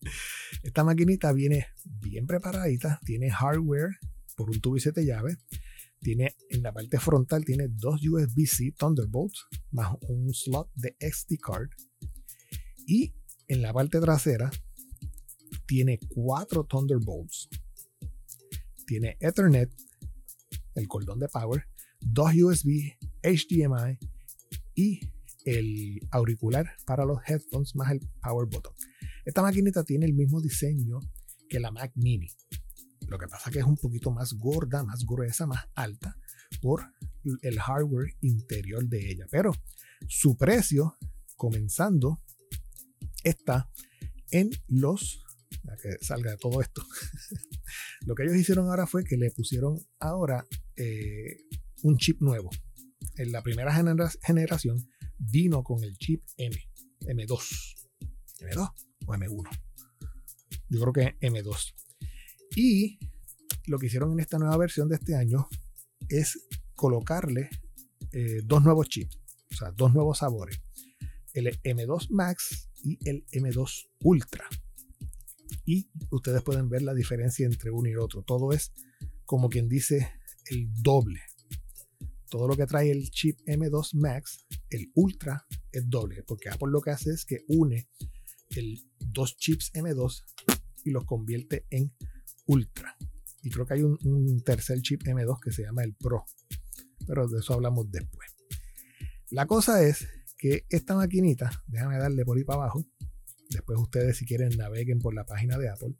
esta 0.62 0.84
maquinita 0.84 1.32
viene 1.32 1.68
bien 2.00 2.26
preparadita, 2.26 3.00
tiene 3.04 3.30
hardware 3.30 3.98
por 4.36 4.50
un 4.50 4.60
tubo 4.60 4.76
y 4.76 4.80
siete 4.80 5.04
llaves, 5.04 5.38
tiene 6.02 6.34
en 6.50 6.62
la 6.62 6.72
parte 6.72 6.98
frontal 6.98 7.44
tiene 7.44 7.68
dos 7.68 8.00
USB-C 8.04 8.74
Thunderbolts 8.76 9.46
más 9.70 9.96
un 10.08 10.34
slot 10.34 10.70
de 10.74 10.96
SD 11.00 11.38
card. 11.38 11.70
Y 12.86 13.14
en 13.48 13.62
la 13.62 13.72
parte 13.72 14.00
trasera 14.00 14.50
tiene 15.66 15.98
cuatro 16.08 16.64
Thunderbolts. 16.64 17.48
Tiene 18.86 19.16
Ethernet, 19.20 19.72
el 20.74 20.88
cordón 20.88 21.20
de 21.20 21.28
power, 21.28 21.64
dos 22.00 22.32
USB, 22.34 22.92
HDMI 23.22 23.98
y 24.74 25.00
el 25.44 26.00
auricular 26.10 26.66
para 26.84 27.04
los 27.04 27.18
headphones 27.26 27.74
más 27.76 27.92
el 27.92 28.00
power 28.22 28.46
button. 28.46 28.72
Esta 29.24 29.42
maquinita 29.42 29.84
tiene 29.84 30.06
el 30.06 30.14
mismo 30.14 30.40
diseño 30.40 30.98
que 31.48 31.60
la 31.60 31.70
Mac 31.70 31.92
Mini. 31.94 32.28
Lo 33.12 33.18
que 33.18 33.28
pasa 33.28 33.50
es 33.50 33.52
que 33.52 33.58
es 33.58 33.66
un 33.66 33.76
poquito 33.76 34.10
más 34.10 34.32
gorda, 34.32 34.82
más 34.84 35.04
gruesa, 35.04 35.46
más 35.46 35.66
alta 35.74 36.16
por 36.62 36.82
el 37.42 37.60
hardware 37.60 38.16
interior 38.22 38.82
de 38.88 39.10
ella. 39.10 39.26
Pero 39.30 39.52
su 40.08 40.34
precio, 40.38 40.96
comenzando, 41.36 42.22
está 43.22 43.70
en 44.30 44.50
los... 44.66 45.22
A 45.68 45.76
que 45.76 46.02
salga 46.02 46.30
de 46.30 46.38
todo 46.38 46.62
esto. 46.62 46.82
Lo 48.06 48.14
que 48.14 48.22
ellos 48.22 48.36
hicieron 48.36 48.68
ahora 48.68 48.86
fue 48.86 49.04
que 49.04 49.18
le 49.18 49.30
pusieron 49.30 49.78
ahora 50.00 50.46
eh, 50.76 51.36
un 51.82 51.98
chip 51.98 52.22
nuevo. 52.22 52.48
En 53.16 53.30
la 53.30 53.42
primera 53.42 53.74
generación 54.22 54.88
vino 55.18 55.62
con 55.62 55.84
el 55.84 55.98
chip 55.98 56.24
M, 56.38 56.56
M2. 57.00 57.40
¿M2 58.40 58.72
o 59.06 59.12
M1? 59.12 59.60
Yo 60.70 60.80
creo 60.80 60.92
que 60.94 61.18
M2. 61.20 61.74
Y 62.54 62.98
lo 63.66 63.78
que 63.78 63.86
hicieron 63.86 64.12
en 64.12 64.20
esta 64.20 64.38
nueva 64.38 64.56
versión 64.56 64.88
de 64.88 64.96
este 64.96 65.14
año 65.14 65.48
es 66.08 66.48
colocarle 66.74 67.48
eh, 68.12 68.40
dos 68.44 68.62
nuevos 68.62 68.88
chips, 68.88 69.18
o 69.50 69.54
sea, 69.54 69.70
dos 69.70 69.94
nuevos 69.94 70.18
sabores. 70.18 70.60
El 71.32 71.58
M2 71.62 72.08
Max 72.10 72.68
y 72.82 72.98
el 73.08 73.24
M2 73.32 73.88
Ultra. 74.00 74.44
Y 75.64 75.90
ustedes 76.10 76.42
pueden 76.42 76.68
ver 76.68 76.82
la 76.82 76.94
diferencia 76.94 77.46
entre 77.46 77.70
uno 77.70 77.88
y 77.88 77.96
otro. 77.96 78.22
Todo 78.22 78.52
es 78.52 78.72
como 79.24 79.48
quien 79.48 79.68
dice 79.68 80.12
el 80.46 80.70
doble. 80.82 81.20
Todo 82.28 82.48
lo 82.48 82.56
que 82.56 82.66
trae 82.66 82.90
el 82.90 83.10
chip 83.10 83.38
M2 83.46 83.94
Max, 83.94 84.46
el 84.70 84.90
Ultra 84.94 85.46
es 85.70 85.88
doble, 85.88 86.22
porque 86.24 86.48
Apple 86.48 86.70
lo 86.70 86.80
que 86.80 86.90
hace 86.90 87.10
es 87.10 87.24
que 87.24 87.44
une 87.48 87.88
el 88.50 88.82
dos 88.98 89.36
chips 89.36 89.72
M2 89.74 90.22
y 90.84 90.90
los 90.90 91.04
convierte 91.04 91.66
en 91.70 91.92
Ultra. 92.46 92.96
Y 93.42 93.50
creo 93.50 93.66
que 93.66 93.74
hay 93.74 93.82
un, 93.82 94.42
tercer 94.44 94.80
chip 94.82 95.02
M2 95.02 95.40
que 95.40 95.52
se 95.52 95.62
llama 95.62 95.82
el 95.82 95.94
Pro. 95.94 96.24
Pero 97.06 97.28
de 97.28 97.40
eso 97.40 97.54
hablamos 97.54 97.90
después. 97.90 98.30
La 99.30 99.46
cosa 99.46 99.82
es 99.82 100.06
que 100.38 100.64
esta 100.68 100.94
maquinita, 100.94 101.50
déjame 101.66 101.98
darle 101.98 102.24
por 102.24 102.36
ahí 102.36 102.44
para 102.44 102.62
abajo. 102.62 102.84
Después 103.50 103.78
ustedes 103.78 104.16
si 104.16 104.26
quieren 104.26 104.56
naveguen 104.56 105.00
por 105.00 105.14
la 105.14 105.24
página 105.24 105.58
de 105.58 105.68
Apple 105.68 105.94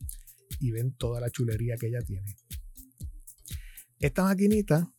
y 0.60 0.70
ven 0.70 0.92
toda 0.92 1.20
la 1.20 1.30
chulería 1.30 1.76
que 1.76 1.88
ella 1.88 2.02
tiene. 2.02 2.36
Esta 3.98 4.22
maquinita 4.22 4.92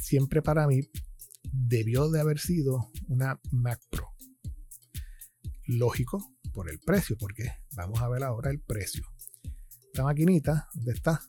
siempre 0.00 0.42
para 0.42 0.66
mí 0.66 0.80
debió 1.42 2.08
de 2.10 2.20
haber 2.20 2.38
sido 2.38 2.90
una 3.08 3.40
Mac 3.50 3.80
Pro. 3.90 4.12
Lógico 5.64 6.32
por 6.52 6.70
el 6.70 6.78
precio, 6.78 7.16
porque 7.18 7.50
vamos 7.74 8.00
a 8.00 8.08
ver 8.08 8.22
ahora 8.22 8.50
el 8.50 8.60
precio 8.60 9.04
esta 9.96 10.04
maquinita, 10.04 10.68
¿dónde 10.74 10.92
está? 10.92 11.22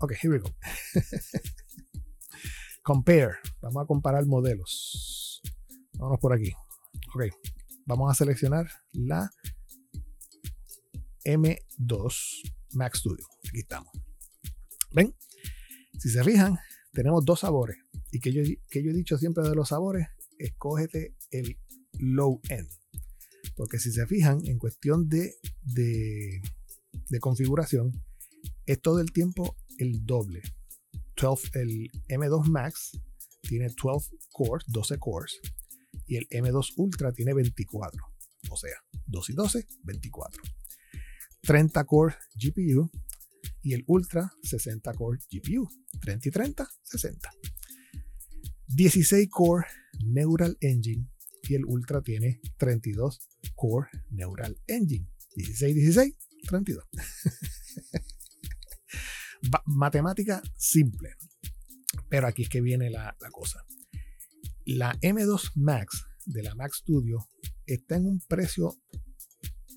Ok, 0.00 0.12
here 0.20 0.30
we 0.30 0.38
go. 0.40 0.52
Compare. 2.82 3.36
Vamos 3.60 3.84
a 3.84 3.86
comparar 3.86 4.26
modelos. 4.26 5.40
Vámonos 5.92 6.18
por 6.18 6.32
aquí. 6.32 6.52
Ok. 7.14 7.26
Vamos 7.84 8.10
a 8.10 8.14
seleccionar 8.14 8.68
la 8.90 9.30
M2 11.24 12.52
Mac 12.72 12.96
Studio. 12.96 13.24
Aquí 13.48 13.60
estamos. 13.60 13.92
¿Ven? 14.90 15.14
Si 15.96 16.10
se 16.10 16.24
fijan, 16.24 16.58
tenemos 16.92 17.24
dos 17.24 17.40
sabores. 17.40 17.76
Y 18.10 18.18
que 18.18 18.32
yo, 18.32 18.42
que 18.68 18.82
yo 18.82 18.90
he 18.90 18.94
dicho 18.94 19.16
siempre 19.16 19.48
de 19.48 19.54
los 19.54 19.68
sabores, 19.68 20.08
escógete 20.38 21.14
el 21.30 21.56
low 22.00 22.40
end. 22.48 22.68
Porque 23.56 23.78
si 23.78 23.90
se 23.90 24.06
fijan, 24.06 24.40
en 24.44 24.58
cuestión 24.58 25.08
de, 25.08 25.34
de, 25.62 26.40
configuración, 27.20 27.90
es 28.66 28.80
todo 28.80 29.00
el 29.00 29.10
tiempo 29.12 29.56
el 29.78 30.04
doble. 30.04 30.42
12, 31.16 31.50
el 31.54 31.90
M2 32.08 32.46
Max 32.48 32.92
tiene 33.40 33.68
12 33.82 34.10
cores, 34.30 34.66
12 34.68 34.98
cores, 34.98 35.40
y 36.06 36.16
el 36.16 36.28
M2 36.28 36.74
Ultra 36.76 37.12
tiene 37.12 37.32
24. 37.32 38.04
O 38.50 38.56
sea, 38.56 38.76
2 39.06 39.30
y 39.30 39.32
12, 39.32 39.66
24. 39.84 40.42
30 41.40 41.84
core 41.84 42.14
GPU 42.34 42.90
y 43.62 43.72
el 43.72 43.84
Ultra 43.86 44.30
60 44.42 44.92
core 44.92 45.18
GPU. 45.30 45.66
30 46.02 46.28
y 46.28 46.30
30, 46.30 46.68
60. 46.82 47.30
16 48.66 49.28
core 49.30 49.66
Neural 50.04 50.58
Engine 50.60 51.08
y 51.48 51.54
el 51.54 51.64
Ultra 51.64 52.02
tiene 52.02 52.40
32 52.58 53.28
Core 53.54 53.88
Neural 54.10 54.58
Engine. 54.66 55.08
16, 55.34 55.74
16, 55.74 56.14
32. 56.48 56.84
Matemática 59.66 60.42
simple. 60.56 61.14
Pero 62.08 62.26
aquí 62.26 62.42
es 62.42 62.48
que 62.48 62.60
viene 62.60 62.90
la, 62.90 63.16
la 63.20 63.30
cosa. 63.30 63.64
La 64.64 64.94
M2 65.00 65.52
Max 65.56 66.04
de 66.24 66.42
la 66.42 66.54
Mac 66.54 66.72
Studio 66.72 67.28
está 67.66 67.96
en 67.96 68.06
un 68.06 68.20
precio 68.20 68.76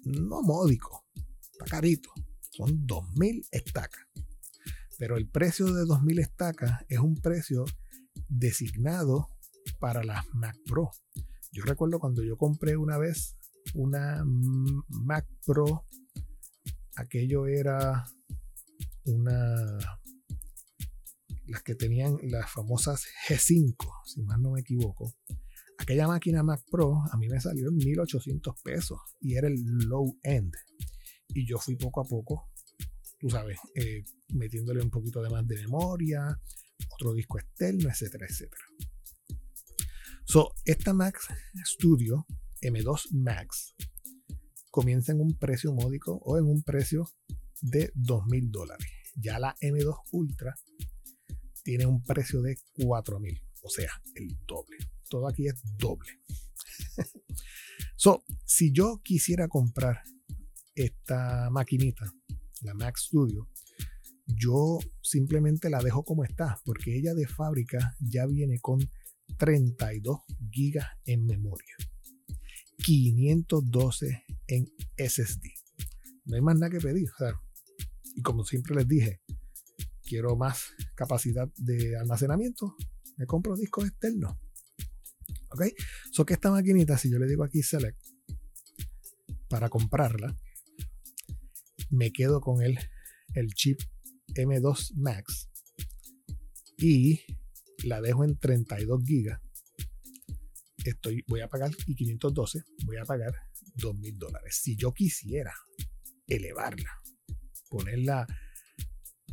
no 0.06 0.42
módico, 0.42 1.06
Está 1.52 1.66
carito. 1.66 2.10
Son 2.52 2.88
2.000 2.88 3.48
estacas. 3.52 4.02
Pero 4.98 5.18
el 5.18 5.30
precio 5.30 5.74
de 5.74 5.84
2.000 5.84 6.22
estacas 6.22 6.86
es 6.88 7.00
un 7.00 7.16
precio 7.16 7.66
designado 8.28 9.28
para 9.80 10.04
las 10.04 10.26
Mac 10.34 10.58
Pro. 10.66 10.92
Yo 11.52 11.64
recuerdo 11.64 12.00
cuando 12.00 12.24
yo 12.24 12.38
compré 12.38 12.78
una 12.78 12.98
vez 12.98 13.38
una 13.74 14.24
Mac 14.26 15.28
Pro, 15.46 15.86
aquello 16.96 17.48
era 17.48 18.06
una 19.06 19.78
las 21.48 21.64
que 21.64 21.74
tenían 21.74 22.18
las 22.24 22.52
famosas 22.52 23.06
G5, 23.28 23.76
si 24.06 24.22
más 24.22 24.40
no 24.40 24.52
me 24.52 24.62
equivoco. 24.62 25.12
Aquella 25.80 26.08
máquina 26.08 26.44
Mac 26.44 26.62
Pro 26.70 27.02
a 27.12 27.18
mí 27.18 27.28
me 27.28 27.42
salió 27.42 27.70
en 27.70 27.78
1800 27.78 28.62
pesos 28.62 29.00
y 29.20 29.36
era 29.36 29.48
el 29.48 29.56
low 29.88 30.18
end. 30.24 30.54
Y 31.30 31.48
yo 31.48 31.58
fui 31.58 31.76
poco 31.76 32.02
a 32.02 32.04
poco, 32.04 32.50
tú 33.20 33.30
sabes, 33.30 33.58
eh, 33.76 34.04
metiéndole 34.34 34.82
un 34.82 34.90
poquito 34.90 35.22
de 35.22 35.30
más 35.30 35.48
de 35.48 35.56
memoria, 35.56 36.40
otro 36.94 37.14
disco 37.14 37.40
externo, 37.40 37.90
etcétera, 37.90 38.28
etcétera. 38.30 38.64
So, 40.32 40.54
esta 40.64 40.94
Mac 40.94 41.18
Studio 41.66 42.28
M2 42.62 43.14
Max 43.14 43.74
comienza 44.70 45.12
en 45.12 45.22
un 45.22 45.36
precio 45.36 45.74
módico 45.74 46.22
o 46.24 46.38
en 46.38 46.46
un 46.46 46.62
precio 46.62 47.10
de 47.62 47.92
2.000 47.96 48.52
dólares. 48.52 48.88
Ya 49.16 49.40
la 49.40 49.56
M2 49.60 50.04
Ultra 50.12 50.54
tiene 51.64 51.88
un 51.88 52.04
precio 52.04 52.44
de 52.44 52.60
4.000, 52.76 53.42
o 53.64 53.70
sea, 53.70 53.90
el 54.14 54.38
doble. 54.46 54.78
Todo 55.10 55.28
aquí 55.28 55.48
es 55.48 55.64
doble. 55.80 56.22
so, 57.96 58.24
si 58.46 58.72
yo 58.72 59.02
quisiera 59.04 59.48
comprar 59.48 60.04
esta 60.76 61.50
maquinita, 61.50 62.06
la 62.62 62.76
Mac 62.76 62.98
Studio, 62.98 63.50
yo 64.28 64.78
simplemente 65.02 65.72
la 65.72 65.82
dejo 65.82 66.04
como 66.04 66.24
está, 66.24 66.60
porque 66.66 66.96
ella 66.96 67.16
de 67.16 67.26
fábrica 67.26 67.96
ya 68.00 68.28
viene 68.28 68.60
con 68.60 68.80
32 69.40 70.20
gigas 70.52 70.88
en 71.06 71.26
memoria, 71.26 71.76
512 72.84 74.26
en 74.48 74.68
SSD. 74.98 75.44
No 76.26 76.36
hay 76.36 76.42
más 76.42 76.56
nada 76.56 76.70
que 76.70 76.80
pedir. 76.80 77.10
y 78.16 78.22
como 78.22 78.44
siempre 78.44 78.76
les 78.76 78.88
dije, 78.88 79.22
quiero 80.04 80.36
más 80.36 80.74
capacidad 80.94 81.48
de 81.56 81.98
almacenamiento, 81.98 82.76
me 83.18 83.26
compro 83.26 83.56
discos 83.56 83.88
externos. 83.88 84.38
¿Ok? 85.52 85.64
So 86.12 86.26
que 86.26 86.34
esta 86.34 86.52
maquinita, 86.52 86.98
si 86.98 87.10
yo 87.10 87.18
le 87.18 87.26
digo 87.26 87.44
aquí 87.46 87.64
select 87.64 87.98
para 89.48 89.70
comprarla, 89.70 90.38
me 91.90 92.12
quedo 92.12 92.42
con 92.42 92.62
el, 92.62 92.78
el 93.36 93.54
chip 93.54 93.80
M2 94.36 94.96
Max 94.96 95.50
y 96.78 97.22
la 97.84 98.02
dejo 98.02 98.24
en 98.24 98.38
32 98.38 99.04
gigas. 99.06 99.40
Estoy, 100.86 101.24
voy 101.28 101.42
a 101.42 101.48
pagar 101.48 101.72
y 101.86 101.96
512, 101.96 102.64
voy 102.86 102.98
a 102.98 103.04
pagar 103.04 103.34
2.000 103.76 104.18
dólares. 104.18 104.60
Si 104.62 104.76
yo 104.76 104.94
quisiera 104.94 105.54
elevarla, 106.28 106.90
ponerla 107.70 108.26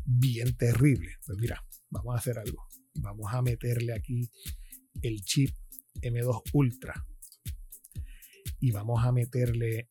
bien 0.04 0.56
terrible, 0.56 1.16
pues 1.24 1.38
mira, 1.38 1.64
vamos 1.90 2.14
a 2.14 2.18
hacer 2.18 2.38
algo. 2.38 2.66
Vamos 2.94 3.32
a 3.32 3.42
meterle 3.42 3.92
aquí 3.92 4.30
el 5.02 5.22
chip 5.22 5.54
M2 6.00 6.42
Ultra 6.52 7.06
y 8.60 8.70
vamos 8.70 9.04
a 9.04 9.12
meterle 9.12 9.90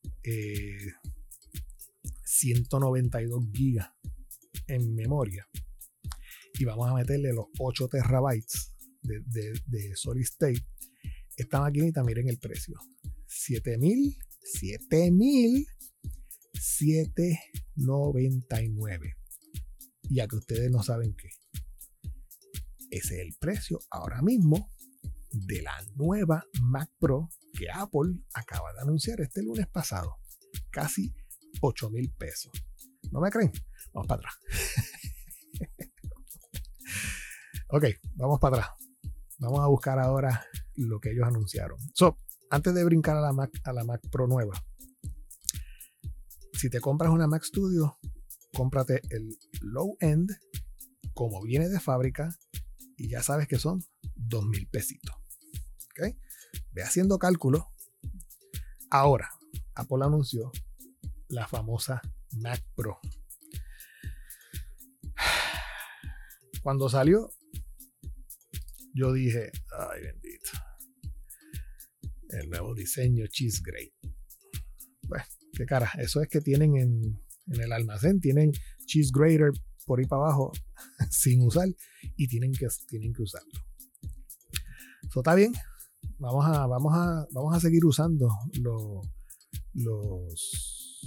192 2.24 3.44
eh, 3.44 3.48
gigas 3.54 3.90
en 4.68 4.96
memoria 4.96 5.48
y 6.58 6.66
vamos 6.66 6.90
a 6.90 6.94
meterle 6.94 7.34
los 7.34 7.48
8 7.60 7.88
terabytes 7.88 8.74
de, 9.02 9.22
de, 9.68 9.96
solid 9.96 10.24
state 10.24 10.66
esta 11.36 11.60
maquinita 11.60 12.04
miren 12.04 12.30
el 12.30 12.40
precio 12.40 12.80
7000 13.28 14.18
7000 14.42 15.68
799 16.54 19.16
ya 20.10 20.28
que 20.28 20.36
ustedes 20.36 20.70
no 20.72 20.84
saben 20.84 21.16
qué 21.16 21.30
ese 22.90 23.16
es 23.16 23.22
el 23.22 23.34
precio 23.40 23.80
ahora 23.90 24.22
mismo 24.22 24.70
de 25.32 25.62
la 25.62 25.74
nueva 25.96 26.46
Mac 26.62 26.92
Pro 27.00 27.30
que 27.54 27.70
Apple 27.70 28.20
acaba 28.34 28.74
de 28.74 28.82
anunciar 28.82 29.22
este 29.22 29.42
lunes 29.44 29.68
pasado 29.68 30.18
casi 30.72 31.14
8 31.62 31.90
mil 31.90 32.12
pesos. 32.14 32.52
¿no 33.12 33.20
me 33.20 33.30
creen? 33.30 33.52
vamos 33.94 34.08
para 34.08 34.20
atrás 34.20 34.36
Ok, 37.68 37.86
vamos 38.16 38.40
para 38.40 38.58
atrás. 38.58 38.72
Vamos 39.40 39.60
a 39.60 39.68
buscar 39.68 39.98
ahora 40.00 40.46
lo 40.76 41.00
que 41.00 41.12
ellos 41.12 41.28
anunciaron. 41.28 41.80
So, 41.94 42.18
antes 42.50 42.76
de 42.76 42.84
brincar 42.84 43.18
a 43.18 43.22
la 43.22 43.34
Mac, 43.34 43.52
a 43.64 43.74
la 43.74 43.84
Mac 43.84 44.02
Pro 44.12 44.28
nueva, 44.28 44.54
si 46.54 46.70
te 46.70 46.80
compras 46.80 47.12
una 47.12 47.28
Mac 47.28 47.44
Studio, 47.44 47.98
cómprate 48.54 49.02
el 49.10 49.36
low 49.62 49.98
end 50.00 50.32
como 51.14 51.42
viene 51.42 51.68
de 51.68 51.80
fábrica 51.80 52.30
y 52.98 53.10
ya 53.10 53.24
sabes 53.24 53.48
que 53.48 53.58
son 53.58 53.84
dos 54.16 54.46
mil 54.46 54.68
pesitos. 54.68 55.16
¿Ok? 55.92 56.16
Ve 56.72 56.84
haciendo 56.84 57.18
cálculo. 57.18 57.68
Ahora, 58.92 59.32
Apple 59.74 60.06
anunció 60.06 60.52
la 61.28 61.48
famosa 61.48 62.02
Mac 62.38 62.64
Pro. 62.76 63.00
Cuando 66.62 66.90
salió, 66.90 67.32
yo 68.96 69.12
dije, 69.12 69.52
ay 69.78 70.02
bendito, 70.02 70.52
el 72.30 72.50
nuevo 72.50 72.74
diseño 72.74 73.26
Cheese 73.28 73.62
Grade. 73.64 73.94
Pues, 75.08 75.24
qué 75.54 75.66
cara, 75.66 75.92
eso 75.98 76.22
es 76.22 76.30
que 76.30 76.40
tienen 76.40 76.78
en, 76.78 77.22
el 77.48 77.72
almacén, 77.72 78.20
tienen 78.22 78.52
Cheese 78.88 79.12
Grater 79.14 79.52
por 79.86 80.00
ahí 80.00 80.06
para 80.06 80.24
abajo 80.24 80.52
sin 81.12 81.42
usar 81.42 81.68
y 82.16 82.28
tienen 82.28 82.54
que, 82.54 82.68
tienen 82.88 83.14
que 83.14 83.22
usarlo. 83.22 83.60
Eso 85.08 85.20
está 85.20 85.36
bien. 85.36 85.54
Vamos 86.18 86.46
a, 86.46 86.66
vamos 86.66 86.94
a, 86.96 87.28
vamos 87.32 87.56
a 87.56 87.60
seguir 87.60 87.86
usando 87.86 88.30
los, 88.62 89.06
los, 89.74 91.02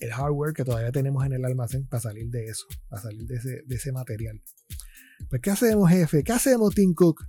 el 0.00 0.10
hardware 0.10 0.54
que 0.54 0.64
todavía 0.64 0.90
tenemos 0.90 1.24
en 1.26 1.34
el 1.34 1.44
almacén 1.44 1.86
para 1.86 2.00
salir 2.00 2.30
de 2.30 2.46
eso, 2.46 2.66
para 2.88 3.02
salir 3.02 3.26
de 3.26 3.36
ese, 3.36 3.62
de 3.66 3.74
ese 3.74 3.92
material. 3.92 4.42
Pues, 5.28 5.42
¿qué 5.42 5.50
hacemos, 5.50 5.90
jefe? 5.90 6.22
¿Qué 6.22 6.32
hacemos, 6.32 6.74
Tim 6.74 6.94
Cook? 6.94 7.24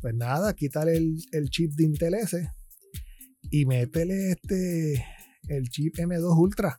Pues 0.00 0.14
nada, 0.14 0.54
quitarle 0.54 0.96
el, 0.96 1.50
chip 1.50 1.72
de 1.72 1.84
Intel 1.84 2.14
S 2.14 2.50
y 3.50 3.64
métele 3.64 4.32
este, 4.32 5.04
el 5.48 5.68
chip 5.68 5.94
M2 5.96 6.38
Ultra. 6.38 6.78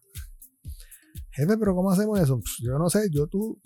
Jefe, 1.32 1.58
pero 1.58 1.76
¿cómo 1.76 1.92
hacemos 1.92 2.20
eso? 2.20 2.40
Pues, 2.40 2.58
yo 2.60 2.78
no 2.78 2.90
sé, 2.90 3.10
yo 3.12 3.28
tú 3.28 3.60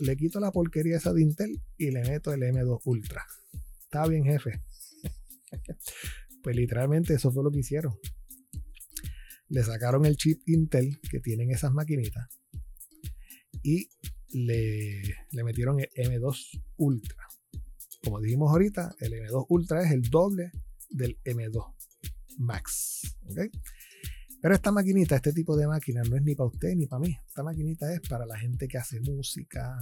le 0.00 0.16
quito 0.16 0.40
la 0.40 0.50
porquería 0.50 0.96
esa 0.96 1.12
de 1.12 1.22
Intel 1.22 1.60
y 1.76 1.90
le 1.90 2.02
meto 2.02 2.32
el 2.32 2.42
M2 2.42 2.80
Ultra. 2.84 3.24
Está 3.84 4.06
bien, 4.06 4.24
jefe. 4.24 4.62
pues 6.42 6.56
literalmente 6.56 7.14
eso 7.14 7.30
fue 7.32 7.44
lo 7.44 7.50
que 7.50 7.60
hicieron. 7.60 7.94
Le 9.48 9.62
sacaron 9.62 10.04
el 10.06 10.16
chip 10.16 10.40
Intel 10.46 10.98
que 11.10 11.20
tienen 11.20 11.50
esas 11.50 11.72
maquinitas 11.72 12.26
y 13.62 13.88
le, 14.32 15.02
metieron 15.32 15.80
el 15.80 15.88
M2 15.94 16.62
Ultra. 16.76 17.28
Como 18.02 18.20
dijimos 18.20 18.50
ahorita, 18.50 18.94
el 19.00 19.12
M2 19.12 19.46
Ultra 19.48 19.84
es 19.84 19.92
el 19.92 20.02
doble 20.02 20.52
del 20.90 21.18
M2 21.24 21.74
Max. 22.38 23.16
Pero 24.40 24.54
esta 24.54 24.70
maquinita, 24.70 25.16
este 25.16 25.32
tipo 25.32 25.56
de 25.56 25.66
máquina, 25.66 26.02
no 26.02 26.16
es 26.16 26.22
ni 26.22 26.34
para 26.34 26.48
usted 26.48 26.74
ni 26.74 26.86
para 26.86 27.00
mí. 27.00 27.16
Esta 27.26 27.42
maquinita 27.42 27.92
es 27.92 28.00
para 28.08 28.26
la 28.26 28.38
gente 28.38 28.68
que 28.68 28.78
hace 28.78 29.00
música, 29.00 29.76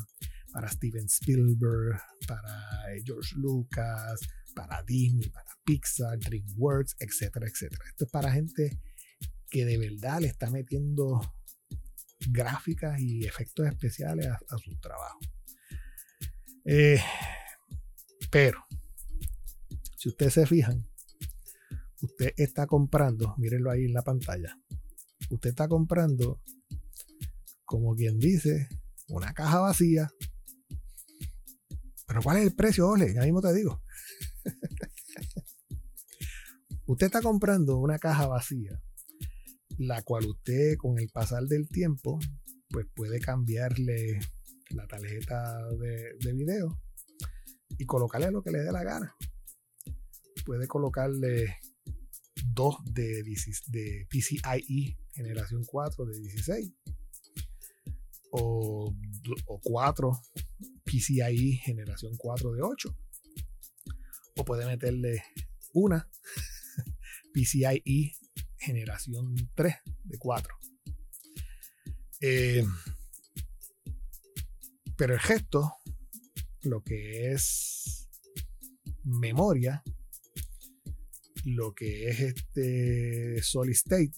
para 0.53 0.71
Steven 0.71 1.07
Spielberg, 1.07 2.01
para 2.27 2.87
George 3.05 3.35
Lucas, 3.37 4.21
para 4.55 4.83
Disney, 4.85 5.29
para 5.29 5.51
Pixar, 5.65 6.19
DreamWorks, 6.19 6.97
etcétera, 7.01 7.47
etcétera. 7.47 7.85
Esto 7.89 8.05
es 8.05 8.11
para 8.11 8.33
gente 8.33 8.79
que 9.51 9.65
de 9.65 9.79
verdad 9.79 10.21
le 10.21 10.29
está 10.29 10.51
metiendo 10.51 11.21
gráficas 12.31 13.01
y 13.01 13.25
efectos 13.25 13.67
especiales 13.67 14.27
a, 14.27 14.59
su 14.59 14.79
trabajo. 14.81 15.19
Eh, 16.65 17.01
pero, 18.31 18.65
si 19.97 20.09
ustedes 20.09 20.35
se 20.35 20.47
fijan, 20.47 20.87
usted 22.01 22.33
está 22.37 22.67
comprando, 22.67 23.35
mírenlo 23.39 23.71
ahí 23.71 23.85
en 23.85 23.93
la 23.93 24.03
pantalla, 24.03 24.59
usted 25.31 25.51
está 25.51 25.69
comprando, 25.69 26.41
como 27.65 27.95
quien 27.95 28.19
dice, 28.19 28.69
una 29.09 29.33
caja 29.35 29.61
vacía. 29.61 30.11
Pero 32.07 32.23
¿cuál 32.23 32.39
es 32.39 32.45
el 32.45 32.55
precio, 32.55 32.89
Ole? 32.89 33.15
Ya 33.15 33.23
mismo 33.23 33.41
te 33.41 33.53
digo. 33.55 33.83
usted 36.87 37.07
está 37.07 37.23
comprando 37.23 37.79
una 37.79 37.99
caja 37.99 38.27
vacía 38.27 38.79
la 39.79 40.03
cual 40.03 40.27
usted 40.27 40.77
con 40.77 40.99
el 40.99 41.09
pasar 41.11 41.45
del 41.45 41.69
tiempo, 41.69 42.19
pues 42.71 42.87
puede 42.95 43.21
cambiarle 43.21 44.21
la 44.71 44.87
tarjeta 44.87 45.59
de, 45.79 46.15
de 46.21 46.33
video 46.33 46.81
y 47.79 47.85
colocarle 47.87 48.31
lo 48.31 48.43
que 48.43 48.51
le 48.51 48.59
dé 48.59 48.73
la 48.73 48.83
gana. 48.83 49.15
Puede 50.45 50.67
colocarle 50.67 51.57
dos 52.55 52.77
de, 52.93 53.23
de 53.69 54.07
PCIe 54.11 54.97
generación 55.13 55.63
4 55.65 56.07
de 56.07 56.19
16 56.19 56.73
o, 58.33 58.95
o 59.47 59.61
4 59.63 60.23
PCIe 60.85 61.61
generación 61.65 62.13
4 62.17 62.53
de 62.53 62.63
8 62.63 62.97
o 64.37 64.45
puede 64.45 64.67
meterle 64.67 65.23
una 65.73 66.09
PCIe 67.33 68.13
generación 68.65 69.35
3 69.55 69.75
de 70.05 70.19
4 70.19 70.55
eh, 72.21 72.65
pero 74.97 75.15
el 75.15 75.21
gesto 75.21 75.75
lo 76.63 76.83
que 76.83 77.33
es 77.33 78.09
memoria 79.05 79.83
lo 81.45 81.75
que 81.75 82.09
es 82.09 82.21
este 82.21 83.43
solid 83.43 83.73
state, 83.73 84.13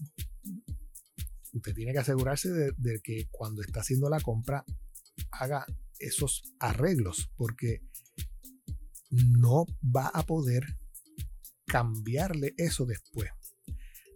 usted 1.53 1.75
tiene 1.75 1.93
que 1.93 1.99
asegurarse 1.99 2.51
de, 2.51 3.01
que 3.03 3.29
cuando 3.31 3.63
está 3.63 3.81
haciendo 3.81 4.09
la 4.09 4.21
compra 4.21 4.65
haga 5.33 5.67
esos 5.99 6.55
arreglos, 6.61 7.31
porque 7.37 7.83
no 9.11 9.67
va 9.83 10.09
a 10.09 10.25
poder 10.25 10.79
cambiarle 11.67 12.55
eso 12.57 12.87
después. 12.87 13.31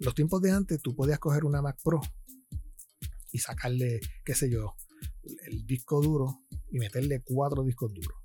Los 0.01 0.15
tiempos 0.15 0.43
de 0.43 0.51
antes 0.51 0.81
tú 0.83 0.95
podías 0.95 1.19
coger 1.19 1.45
una 1.45 1.63
Mac 1.63 1.79
Pro 1.83 2.01
y 3.33 3.39
sacarle, 3.39 4.01
qué 4.25 4.35
sé 4.35 4.51
yo, 4.51 4.75
el 5.47 5.67
disco 5.67 6.03
duro 6.03 6.41
y 6.71 6.79
meterle 6.79 7.23
cuatro 7.23 7.63
discos 7.65 7.93
duros. 7.95 8.19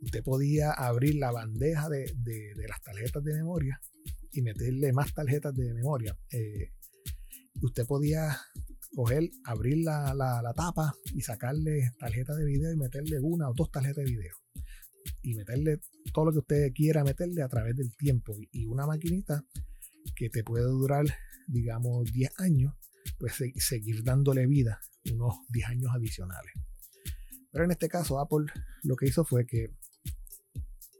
Usted 0.00 0.22
podía 0.22 0.72
abrir 0.72 1.14
la 1.14 1.30
bandeja 1.30 1.88
de 1.88 2.52
las 2.68 2.82
tarjetas 2.82 3.22
de 3.22 3.34
memoria 3.34 3.80
y 4.34 4.42
meterle 4.42 4.92
más 4.92 5.14
tarjetas 5.14 5.54
de 5.54 5.72
memoria. 5.72 6.18
Eh, 6.30 6.72
usted 7.62 7.86
podía 7.86 8.36
coger, 8.94 9.30
abrir 9.44 9.78
la, 9.84 10.52
tapa 10.56 10.94
y 11.14 11.22
sacarle 11.22 11.92
tarjetas 11.98 12.36
de 12.36 12.44
video 12.44 12.72
y 12.72 12.76
meterle 12.76 13.20
una 13.20 13.48
o 13.48 13.54
dos 13.54 13.70
tarjetas 13.70 14.04
de 14.04 14.10
video. 14.10 14.34
Y 15.22 15.34
meterle 15.34 15.80
todo 16.12 16.26
lo 16.26 16.32
que 16.32 16.38
usted 16.38 16.72
quiera 16.74 17.04
meterle 17.04 17.42
a 17.42 17.48
través 17.48 17.76
del 17.76 17.94
tiempo. 17.96 18.36
Y, 18.52 18.66
una 18.66 18.86
maquinita 18.86 19.44
que 20.16 20.30
te 20.30 20.44
puede 20.44 20.64
durar, 20.64 21.06
digamos, 21.46 22.12
10 22.12 22.40
años, 22.40 22.74
pues 23.18 23.34
seguir 23.56 24.02
dándole 24.02 24.46
vida 24.46 24.80
unos 25.12 25.36
10 25.50 25.68
años 25.68 25.90
adicionales. 25.94 26.52
Pero 27.50 27.64
en 27.64 27.70
este 27.70 27.88
caso, 27.88 28.18
Apple 28.18 28.46
lo 28.82 28.96
que 28.96 29.06
hizo 29.06 29.24
fue 29.24 29.46
que 29.46 29.70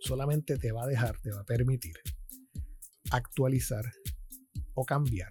solamente 0.00 0.56
te 0.58 0.72
va 0.72 0.84
a 0.84 0.86
dejar, 0.86 1.18
te 1.20 1.30
va 1.30 1.40
a 1.40 1.44
permitir 1.44 1.94
actualizar 3.10 3.84
o 4.74 4.84
cambiar 4.84 5.30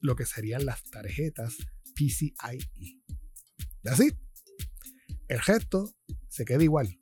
lo 0.00 0.14
que 0.16 0.26
serían 0.26 0.66
las 0.66 0.82
tarjetas 0.90 1.56
PCIe. 1.94 3.02
Así, 3.84 4.10
el 5.28 5.40
gesto 5.40 5.90
se 6.28 6.44
queda 6.44 6.62
igual. 6.62 6.98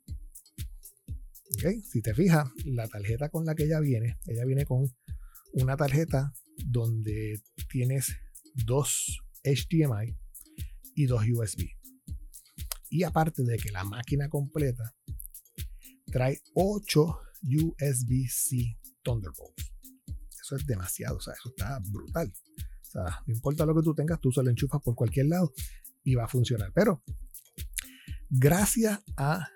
Si 1.57 2.01
te 2.01 2.13
fijas, 2.13 2.49
la 2.65 2.87
tarjeta 2.87 3.29
con 3.29 3.45
la 3.45 3.55
que 3.55 3.63
ella 3.63 3.79
viene, 3.79 4.19
ella 4.27 4.45
viene 4.45 4.65
con 4.65 4.85
una 5.53 5.75
tarjeta 5.75 6.31
donde 6.65 7.41
tienes 7.69 8.15
dos 8.53 9.23
HDMI 9.43 10.15
y 10.95 11.05
dos 11.07 11.23
USB. 11.27 11.65
Y 12.89 13.03
aparte 13.03 13.43
de 13.43 13.57
que 13.57 13.71
la 13.71 13.83
máquina 13.83 14.29
completa 14.29 14.95
trae 16.05 16.39
8 16.53 17.19
USB-C 17.43 18.77
Thunderbolt. 19.03 19.59
Eso 20.39 20.55
es 20.55 20.65
demasiado, 20.65 21.17
o 21.17 21.21
sea, 21.21 21.33
eso 21.33 21.49
está 21.49 21.79
brutal. 21.91 22.31
O 22.81 22.85
sea, 22.85 23.23
no 23.25 23.33
importa 23.33 23.65
lo 23.65 23.75
que 23.75 23.81
tú 23.81 23.95
tengas, 23.95 24.21
tú 24.21 24.31
se 24.31 24.43
lo 24.43 24.49
enchufas 24.49 24.81
por 24.81 24.95
cualquier 24.95 25.25
lado 25.25 25.51
y 26.03 26.15
va 26.15 26.25
a 26.25 26.29
funcionar. 26.29 26.71
Pero 26.73 27.03
gracias 28.29 28.99
a 29.17 29.49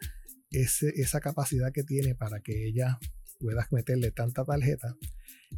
esa 0.52 1.20
capacidad 1.20 1.72
que 1.72 1.84
tiene 1.84 2.16
para 2.16 2.42
que 2.42 2.68
ella 2.68 3.00
pueda 3.40 3.68
meterle 3.72 4.12
tanta 4.12 4.44
tarjeta, 4.46 4.96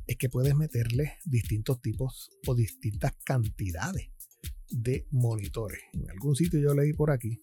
es 0.07 0.17
que 0.17 0.29
puedes 0.29 0.55
meterle 0.55 1.17
distintos 1.25 1.81
tipos 1.81 2.31
o 2.47 2.55
distintas 2.55 3.13
cantidades 3.23 4.09
de 4.69 5.07
monitores. 5.11 5.81
En 5.93 6.09
algún 6.09 6.35
sitio 6.35 6.59
yo 6.59 6.73
leí 6.73 6.93
por 6.93 7.11
aquí 7.11 7.39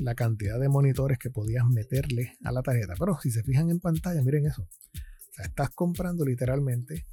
la 0.00 0.14
cantidad 0.14 0.58
de 0.58 0.68
monitores 0.68 1.18
que 1.18 1.30
podías 1.30 1.66
meterle 1.66 2.36
a 2.44 2.52
la 2.52 2.62
tarjeta. 2.62 2.94
Pero 2.98 3.18
si 3.20 3.30
se 3.30 3.42
fijan 3.42 3.70
en 3.70 3.80
pantalla, 3.80 4.22
miren 4.22 4.46
eso. 4.46 4.62
O 4.62 5.32
sea, 5.34 5.46
estás 5.46 5.70
comprando 5.70 6.24
literalmente 6.24 7.06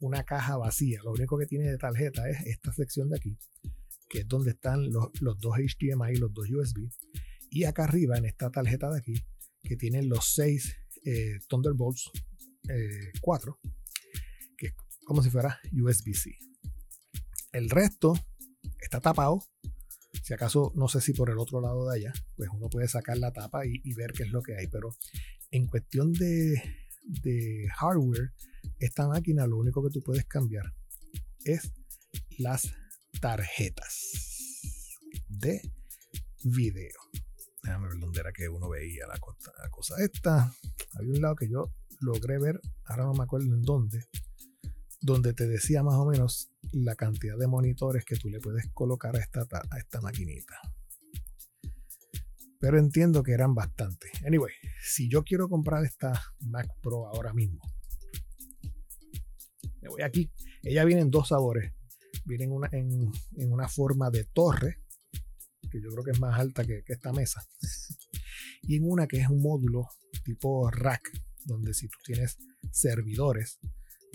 una 0.00 0.24
caja 0.24 0.56
vacía. 0.56 1.00
Lo 1.02 1.12
único 1.12 1.38
que 1.38 1.46
tiene 1.46 1.70
de 1.70 1.78
tarjeta 1.78 2.28
es 2.28 2.46
esta 2.46 2.72
sección 2.72 3.08
de 3.08 3.16
aquí, 3.16 3.38
que 4.08 4.20
es 4.20 4.28
donde 4.28 4.50
están 4.50 4.90
los, 4.90 5.10
dos 5.20 5.56
HDMI 5.56 6.12
y 6.14 6.16
los 6.16 6.32
dos 6.32 6.48
USB. 6.50 6.88
Y 7.54 7.64
acá 7.64 7.84
arriba, 7.84 8.18
en 8.18 8.24
esta 8.24 8.50
tarjeta 8.50 8.90
de 8.90 8.98
aquí, 8.98 9.14
que 9.62 9.76
tiene 9.76 10.02
los 10.02 10.34
seis 10.34 10.74
eh, 11.04 11.38
Thunderbolts 11.48 12.10
4, 13.20 13.60
eh, 13.62 13.68
que 14.58 14.66
es 14.66 14.74
como 15.04 15.22
si 15.22 15.30
fuera 15.30 15.60
USB-C. 15.72 16.36
El 17.52 17.70
resto 17.70 18.14
está 18.80 19.00
tapado 19.00 19.44
si 20.24 20.32
acaso, 20.32 20.72
no 20.74 20.88
sé 20.88 21.02
si 21.02 21.12
por 21.12 21.28
el 21.28 21.38
otro 21.38 21.60
lado 21.60 21.86
de 21.86 21.96
allá, 21.96 22.12
pues 22.34 22.48
uno 22.50 22.70
puede 22.70 22.88
sacar 22.88 23.18
la 23.18 23.30
tapa 23.30 23.66
y, 23.66 23.92
ver 23.92 24.12
qué 24.12 24.22
es 24.22 24.30
lo 24.30 24.40
que 24.40 24.56
hay. 24.56 24.68
Pero 24.68 24.88
en 25.50 25.66
cuestión 25.66 26.12
de, 26.12 26.60
hardware, 27.76 28.32
esta 28.78 29.06
máquina 29.06 29.46
lo 29.46 29.58
único 29.58 29.82
que 29.84 29.90
tú 29.90 30.02
puedes 30.02 30.24
cambiar 30.24 30.72
es 31.44 31.70
las 32.38 32.72
tarjetas 33.20 34.00
de 35.28 35.60
video. 36.42 36.98
Déjame 37.64 37.88
ver 37.88 37.98
dónde 37.98 38.20
era 38.20 38.32
que 38.32 38.48
uno 38.48 38.68
veía 38.68 39.06
la 39.06 39.18
cosa, 39.18 39.94
esta. 39.98 40.52
Había 40.94 41.12
un 41.14 41.22
lado 41.22 41.34
que 41.34 41.48
yo 41.48 41.72
logré 42.00 42.38
ver, 42.38 42.60
ahora 42.84 43.04
no 43.04 43.14
me 43.14 43.24
acuerdo 43.24 43.54
en 43.54 43.62
dónde, 43.62 44.04
donde 45.00 45.32
te 45.32 45.46
decía 45.46 45.82
más 45.82 45.94
o 45.94 46.04
menos 46.04 46.50
la 46.72 46.94
cantidad 46.94 47.38
de 47.38 47.46
monitores 47.46 48.04
que 48.04 48.16
tú 48.16 48.28
le 48.28 48.38
puedes 48.38 48.68
colocar 48.74 49.16
a 49.16 49.18
esta, 49.18 49.46
a 49.70 49.78
esta 49.78 50.00
maquinita. 50.02 50.60
Pero 52.60 52.78
entiendo 52.78 53.22
que 53.22 53.32
eran 53.32 53.54
bastantes. 53.54 54.10
Anyway, 54.26 54.52
si 54.82 55.08
yo 55.08 55.24
quiero 55.24 55.48
comprar 55.48 55.84
esta 55.84 56.20
Mac 56.40 56.68
Pro 56.82 57.08
ahora 57.08 57.32
mismo, 57.32 57.62
me 59.80 59.88
voy 59.88 60.02
aquí. 60.02 60.30
Ella 60.62 60.84
viene 60.84 61.02
en 61.02 61.10
dos 61.10 61.28
sabores. 61.28 61.72
Viene 62.26 62.44
en 62.72 63.12
en, 63.36 63.52
una 63.52 63.68
forma 63.68 64.10
de 64.10 64.24
torre, 64.24 64.78
yo 65.80 65.90
creo 65.90 66.04
que 66.04 66.10
es 66.12 66.20
más 66.20 66.38
alta 66.38 66.64
que, 66.64 66.82
esta 66.86 67.12
mesa. 67.12 67.46
y 68.62 68.76
en 68.76 68.84
una 68.84 69.06
que 69.06 69.18
es 69.18 69.28
un 69.28 69.42
módulo 69.42 69.88
tipo 70.24 70.70
rack, 70.70 71.10
donde 71.44 71.74
si 71.74 71.88
tú 71.88 71.98
tienes 72.04 72.38
servidores, 72.72 73.58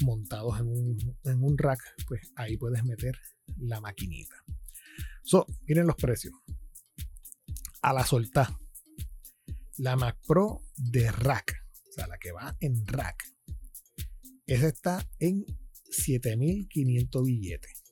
montados 0.03 0.59
en 0.59 1.43
un, 1.43 1.57
rack, 1.57 1.79
pues 2.07 2.31
ahí 2.35 2.57
puedes 2.57 2.83
meter 2.83 3.17
la 3.57 3.81
maquinita. 3.81 4.35
So, 5.23 5.45
miren 5.67 5.87
los 5.87 5.95
precios. 5.95 6.33
A 7.81 7.93
la 7.93 8.05
solta. 8.05 8.57
La 9.77 9.95
Mac 9.95 10.17
Pro 10.27 10.61
de 10.75 11.09
rack, 11.11 11.65
o 11.89 11.91
sea, 11.91 12.07
la 12.07 12.17
que 12.17 12.31
va 12.31 12.55
en 12.59 12.85
rack. 12.85 13.23
Esa 14.45 14.67
está 14.67 15.07
en 15.19 15.45
7500 15.89 17.23
billetes. 17.23 17.83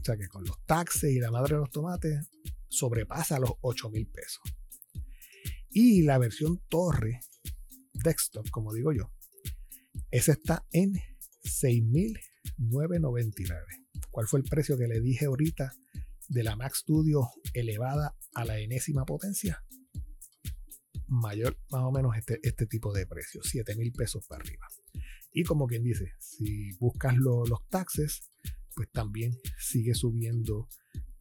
O 0.00 0.04
sea 0.04 0.16
que 0.16 0.28
con 0.28 0.44
los 0.44 0.64
taxes 0.66 1.10
y 1.10 1.18
la 1.18 1.32
madre 1.32 1.54
de 1.54 1.60
los 1.60 1.70
tomates 1.70 2.28
sobrepasa 2.76 3.38
los 3.38 3.52
8000 3.60 4.08
pesos. 4.08 4.42
Y 5.70 6.02
la 6.02 6.18
versión 6.18 6.60
torre 6.68 7.20
desktop, 7.92 8.50
como 8.50 8.72
digo 8.72 8.92
yo, 8.92 9.12
esa 10.10 10.32
está 10.32 10.66
en 10.70 10.94
6.999. 11.42 13.60
¿Cuál 14.10 14.26
fue 14.26 14.40
el 14.40 14.46
precio 14.46 14.78
que 14.78 14.88
le 14.88 15.00
dije 15.00 15.26
ahorita 15.26 15.72
de 16.28 16.42
la 16.42 16.56
Mac 16.56 16.74
Studio 16.74 17.30
elevada 17.54 18.16
a 18.34 18.44
la 18.44 18.58
enésima 18.58 19.04
potencia? 19.04 19.62
Mayor, 21.08 21.56
más 21.70 21.82
o 21.82 21.92
menos 21.92 22.16
este, 22.16 22.40
este 22.42 22.66
tipo 22.66 22.92
de 22.92 23.06
precio, 23.06 23.40
7.000 23.42 23.96
pesos 23.96 24.26
para 24.26 24.42
arriba. 24.42 24.66
Y 25.32 25.44
como 25.44 25.66
quien 25.66 25.82
dice, 25.82 26.12
si 26.18 26.72
buscas 26.78 27.16
los 27.16 27.66
taxes, 27.68 28.30
pues 28.74 28.90
también 28.90 29.32
sigue 29.58 29.94
subiendo 29.94 30.68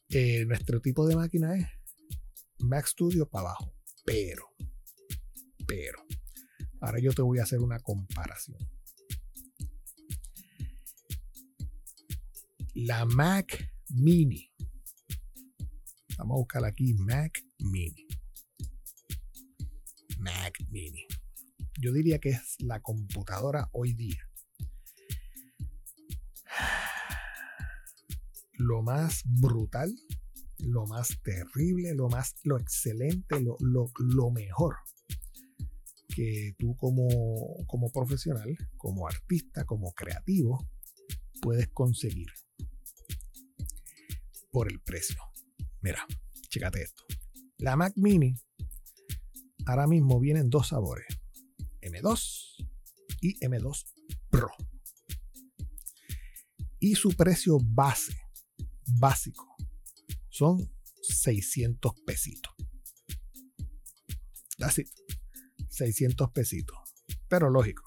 eh, 0.10 0.44
nuestro 0.46 0.82
tipo 0.82 1.08
de 1.08 1.16
máquina 1.16 1.56
es 1.56 1.68
Mac 2.58 2.88
Studio 2.88 3.30
para 3.30 3.50
abajo. 3.50 3.76
Pero, 4.06 4.48
pero, 5.68 6.02
ahora 6.82 7.00
yo 7.00 7.12
te 7.12 7.22
voy 7.22 7.38
a 7.38 7.44
hacer 7.44 7.60
una 7.60 7.80
comparación. 7.80 8.58
La 12.80 13.06
Mac 13.06 13.74
Mini. 13.90 14.52
Vamos 16.16 16.36
a 16.36 16.38
buscar 16.38 16.64
aquí 16.64 16.94
Mac 16.94 17.44
Mini. 17.58 18.08
Mac 20.20 20.60
Mini. 20.70 21.08
Yo 21.82 21.92
diría 21.92 22.20
que 22.20 22.30
es 22.30 22.56
la 22.60 22.80
computadora 22.80 23.68
hoy 23.72 23.94
día. 23.94 24.30
Lo 28.60 28.84
más 28.84 29.24
brutal, 29.26 29.92
lo 30.60 30.86
más 30.86 31.20
terrible, 31.24 31.96
lo 31.96 32.10
más, 32.10 32.36
lo 32.44 32.60
excelente, 32.60 33.42
lo, 33.42 33.58
lo, 33.60 34.30
mejor 34.30 34.76
que 36.10 36.54
tú 36.60 36.76
como, 36.78 37.08
como 37.66 37.92
profesional, 37.92 38.56
como 38.78 39.08
artista, 39.08 39.66
como 39.66 39.94
creativo, 39.94 40.70
puedes 41.42 41.70
conseguir 41.70 42.28
por 44.58 44.72
el 44.72 44.82
precio. 44.82 45.22
Mira, 45.82 46.04
chécate 46.50 46.82
esto. 46.82 47.04
La 47.60 47.76
Mac 47.76 47.94
Mini 47.96 48.34
ahora 49.68 49.86
mismo 49.86 50.20
vienen 50.20 50.50
dos 50.50 50.70
sabores, 50.70 51.06
M2 51.80 52.66
y 53.22 53.38
M2 53.46 53.86
Pro. 54.32 54.50
Y 56.80 56.96
su 56.96 57.10
precio 57.10 57.60
base, 57.62 58.18
básico, 59.00 59.46
son 60.30 60.58
600 61.04 61.94
pesitos. 62.04 62.52
Así, 64.62 64.86
600 65.70 66.32
pesitos. 66.32 66.78
Pero 67.28 67.52
lógico, 67.52 67.84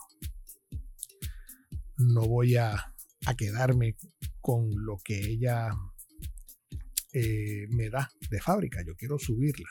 no 1.97 2.21
voy 2.29 2.55
a 2.55 2.95
quedarme 3.37 3.97
con 4.41 4.69
lo 4.85 4.99
que 4.99 5.19
ella 5.19 5.73
eh, 7.13 7.67
me 7.71 7.91
da 7.91 8.11
de 8.31 8.41
fábrica. 8.41 8.83
Yo 8.85 8.95
quiero 8.97 9.19
subirla. 9.19 9.69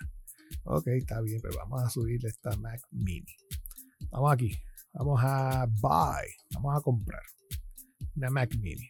Ok, 0.63 0.87
está 0.87 1.21
bien, 1.21 1.39
pero 1.41 1.57
vamos 1.57 1.83
a 1.83 1.89
subirle 1.89 2.29
esta 2.29 2.55
Mac 2.57 2.81
Mini. 2.91 3.35
Vamos 4.11 4.33
aquí. 4.33 4.51
Vamos 4.93 5.19
a 5.23 5.65
buy. 5.65 6.27
Vamos 6.53 6.77
a 6.77 6.81
comprar 6.81 7.21
una 8.15 8.29
Mac 8.29 8.55
Mini. 8.57 8.89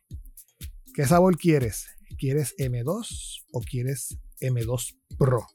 ¿Qué 0.94 1.06
sabor 1.06 1.38
quieres? 1.38 1.88
¿Quieres 2.18 2.56
M2 2.58 3.46
o 3.54 3.62
quieres 3.62 4.18
M2 4.42 4.98
Pro? 5.18 5.46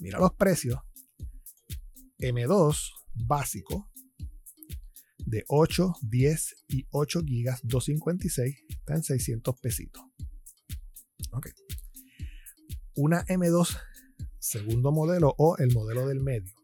Mira 0.00 0.18
los 0.18 0.34
precios. 0.34 0.78
M2 2.18 2.92
básico 3.14 3.90
de 5.18 5.44
8, 5.48 5.94
10 6.02 6.64
y 6.68 6.86
8 6.90 7.22
gigas 7.22 7.60
256 7.64 8.64
está 8.68 8.94
en 8.94 9.02
600 9.02 9.60
pesitos. 9.60 10.02
Una 12.94 13.24
M2 13.26 13.78
segundo 14.38 14.92
modelo 14.92 15.34
o 15.38 15.56
el 15.58 15.72
modelo 15.72 16.06
del 16.06 16.20
medio 16.20 16.54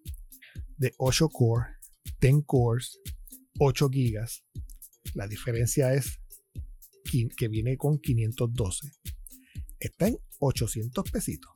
de 0.77 0.95
8 0.99 1.29
core, 1.29 1.67
10 2.21 2.45
cores, 2.47 3.01
8 3.59 3.89
gigas. 3.91 4.45
La 5.15 5.29
diferencia 5.29 5.95
es 5.95 6.21
que 7.37 7.49
viene 7.49 7.77
con 7.77 7.99
512. 7.99 8.91
Está 9.79 10.09
en 10.09 10.19
800 10.41 11.11
pesitos. 11.11 11.53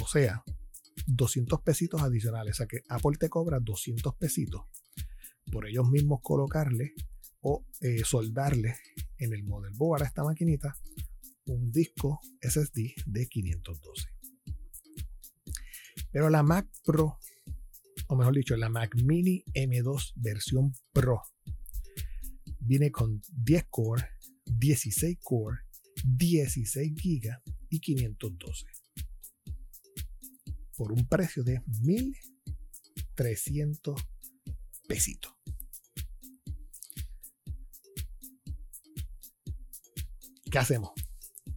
O 0.00 0.06
sea, 0.06 0.44
200 1.06 1.60
pesitos 1.62 2.02
adicionales. 2.02 2.54
O 2.54 2.56
sea 2.58 2.66
que 2.66 2.82
Apple 2.88 3.16
te 3.18 3.28
cobra 3.28 3.58
200 3.60 4.14
pesitos 4.14 4.62
por 5.50 5.66
ellos 5.66 5.88
mismos 5.88 6.20
colocarle 6.22 6.94
o 7.40 7.64
eh, 7.80 8.02
soldarle 8.04 8.76
en 9.18 9.32
el 9.32 9.44
model 9.44 9.72
board 9.76 10.02
a 10.02 10.06
esta 10.06 10.24
maquinita 10.24 10.76
un 11.46 11.72
disco 11.72 12.20
SSD 12.40 12.94
de 13.06 13.26
512. 13.28 14.08
Pero 16.10 16.28
la 16.30 16.42
Mac 16.42 16.66
Pro, 16.84 17.18
o 18.08 18.16
mejor 18.16 18.34
dicho, 18.34 18.56
la 18.56 18.68
Mac 18.68 18.96
Mini 18.96 19.44
M2 19.54 20.14
versión 20.16 20.74
Pro, 20.92 21.22
viene 22.60 22.90
con 22.90 23.22
10 23.32 23.66
core, 23.70 24.08
16 24.44 25.18
core, 25.22 25.60
16 26.04 26.92
GB 26.94 27.30
y 27.70 27.80
512. 27.80 28.66
Por 30.76 30.92
un 30.92 31.08
precio 31.08 31.42
de 31.42 31.62
1300 31.82 33.98
pesitos. 34.86 35.32
¿Qué 40.50 40.58
hacemos? 40.58 40.92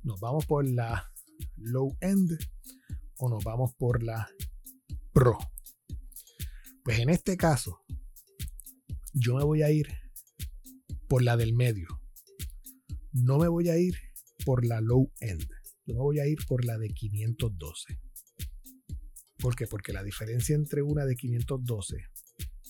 ¿Nos 0.04 0.20
vamos 0.20 0.46
por 0.46 0.68
la 0.68 1.12
low 1.58 1.98
end 2.02 2.38
o 3.18 3.30
nos 3.30 3.44
vamos 3.44 3.74
por 3.76 4.02
la 4.02 4.30
pro? 5.12 5.38
Pues 6.84 7.00
en 7.00 7.10
este 7.10 7.36
caso, 7.36 7.80
yo 9.14 9.36
me 9.36 9.44
voy 9.44 9.62
a 9.62 9.72
ir 9.72 9.88
por 11.08 11.22
la 11.22 11.36
del 11.36 11.54
medio. 11.54 11.88
No 13.12 13.38
me 13.38 13.48
voy 13.48 13.70
a 13.70 13.78
ir 13.78 13.96
por 14.46 14.66
la 14.66 14.80
low 14.80 15.12
end. 15.20 15.48
Yo 15.86 15.96
me 15.96 16.02
voy 16.02 16.20
a 16.20 16.28
ir 16.28 16.38
por 16.48 16.64
la 16.64 16.78
de 16.78 16.90
512. 16.90 18.00
¿Por 19.38 19.56
qué? 19.56 19.68
Porque 19.68 19.94
la 19.94 20.04
diferencia 20.04 20.56
entre 20.56 20.82
una 20.82 21.06
de 21.06 21.16
512 21.16 21.98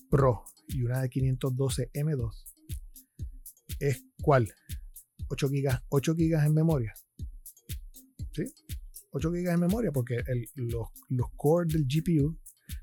Pro 0.09 0.43
y 0.67 0.81
una 0.81 1.01
de 1.01 1.09
512 1.09 1.91
M2 1.93 2.31
es 3.79 4.03
cuál? 4.21 4.51
8 5.27 5.49
GB 5.49 5.81
8 5.89 6.15
gigas 6.15 6.45
en 6.45 6.53
memoria. 6.53 6.93
8 9.11 9.31
GB 9.31 9.43
de 9.43 9.57
memoria 9.57 9.91
porque 9.91 10.23
los, 10.55 10.87
los 11.09 11.27
cores 11.35 11.73
del 11.73 11.85
GPU, 11.85 12.37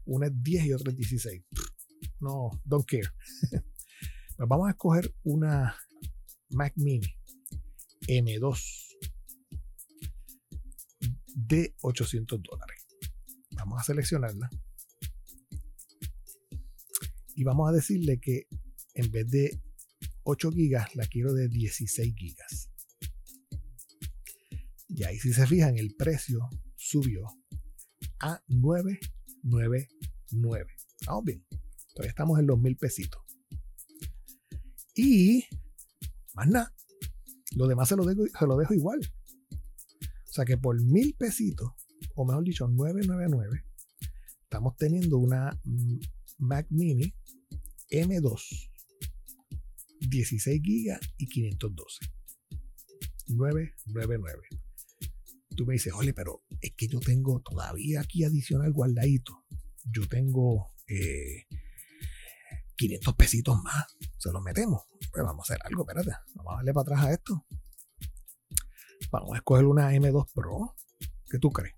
uno 0.07 0.27
es 0.27 0.33
10 0.43 0.67
y 0.67 0.73
otro 0.73 0.91
es 0.91 0.97
16. 0.97 1.43
No, 2.21 2.51
don't 2.65 2.87
care. 2.87 3.09
Pues 4.37 4.51
vamos 4.51 4.67
a 4.67 4.73
escoger 4.73 5.15
una 5.23 5.75
Mac 6.51 6.75
Mini 6.77 7.09
M2 8.07 8.97
de 11.35 11.75
800 11.81 12.43
dólares. 12.43 12.87
Vamos 13.53 13.81
a 13.81 13.85
seleccionarla. 13.85 14.51
Y 17.35 17.45
vamos 17.45 17.71
a 17.71 17.73
decirle 17.73 18.19
que 18.21 18.47
en 18.93 19.11
vez 19.11 19.31
de 19.31 19.59
8 20.25 20.51
gigas, 20.53 20.95
la 20.97 21.07
quiero 21.07 21.33
de 21.33 21.49
16 21.49 22.15
gigas. 22.15 22.66
Ahí 25.07 25.19
si 25.19 25.33
se 25.33 25.47
fijan, 25.47 25.79
el 25.79 25.95
precio 25.95 26.49
subió 26.75 27.27
a 28.21 28.43
999. 28.49 29.89
Vamos 31.07 31.25
bien. 31.25 31.47
Todavía 31.95 32.11
estamos 32.11 32.41
en 32.41 32.47
los 32.47 32.59
mil 32.59 32.77
pesitos. 32.77 33.23
Y 34.95 35.45
más 36.35 36.49
nada. 36.49 36.75
Lo 37.55 37.69
demás 37.69 37.89
se 37.89 37.97
lo, 37.97 38.05
dejo, 38.05 38.25
se 38.27 38.47
lo 38.47 38.57
dejo 38.57 38.75
igual. 38.75 38.99
O 39.53 40.33
sea 40.33 40.45
que 40.45 40.59
por 40.59 40.83
mil 40.83 41.15
pesitos, 41.15 41.71
o 42.15 42.27
mejor 42.27 42.45
dicho, 42.45 42.67
999, 42.69 43.65
estamos 44.43 44.77
teniendo 44.77 45.19
una 45.19 45.59
Mac 46.39 46.67
Mini 46.71 47.15
M2 47.91 48.71
16 50.01 50.63
GB 50.63 50.99
y 51.19 51.27
512. 51.27 52.07
999. 53.29 54.66
Tú 55.57 55.67
me 55.67 55.75
dices, 55.75 55.93
oye, 55.95 56.13
pero 56.13 56.43
es 56.61 56.73
que 56.77 56.87
yo 56.87 57.01
tengo 57.01 57.41
todavía 57.41 58.01
aquí 58.01 58.25
adicional 58.25 58.73
guardadito. 58.73 59.45
Yo 59.85 60.07
tengo 60.09 60.73
500 62.77 63.13
eh, 63.13 63.17
pesitos 63.17 63.63
más. 63.63 63.87
Se 64.19 64.31
los 64.31 64.43
metemos. 64.43 64.83
Pues 65.13 65.25
vamos 65.25 65.49
a 65.49 65.55
hacer 65.55 65.67
algo, 65.67 65.83
espérate. 65.83 66.13
Vamos 66.35 66.53
a 66.53 66.57
darle 66.57 66.73
para 66.75 66.83
atrás 66.83 67.05
a 67.05 67.13
esto. 67.13 67.47
Vamos 69.11 69.35
a 69.35 69.37
escoger 69.37 69.65
una 69.65 69.93
M2 69.93 70.33
Pro. 70.35 70.75
¿Qué 71.31 71.39
tú 71.39 71.51
crees? 71.51 71.75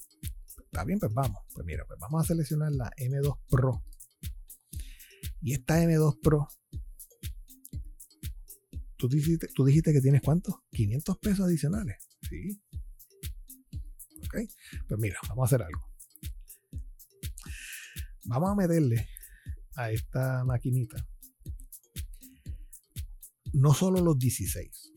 Está 0.64 0.84
bien, 0.84 0.98
pues 0.98 1.12
vamos. 1.14 1.42
Pues 1.54 1.64
mira, 1.66 1.84
pues 1.86 1.98
vamos 2.00 2.24
a 2.24 2.26
seleccionar 2.26 2.72
la 2.72 2.90
M2 2.96 3.38
Pro. 3.48 3.84
Y 5.40 5.52
esta 5.52 5.80
M2 5.82 6.20
Pro 6.20 6.48
¿Tú 8.98 9.08
dijiste, 9.08 9.46
tú 9.54 9.64
dijiste 9.64 9.92
que 9.92 10.00
tienes 10.00 10.20
cuánto? 10.22 10.64
500 10.72 11.18
pesos 11.18 11.46
adicionales. 11.46 12.08
Sí. 12.28 12.60
Ok. 14.28 14.48
Pues 14.86 15.00
mira, 15.00 15.18
vamos 15.28 15.44
a 15.44 15.46
hacer 15.46 15.66
algo. 15.66 15.88
Vamos 18.24 18.50
a 18.50 18.54
meterle 18.54 19.08
a 19.74 19.90
esta 19.90 20.44
maquinita 20.44 21.04
no 23.54 23.74
solo 23.74 24.00
los 24.00 24.18
16. 24.18 24.92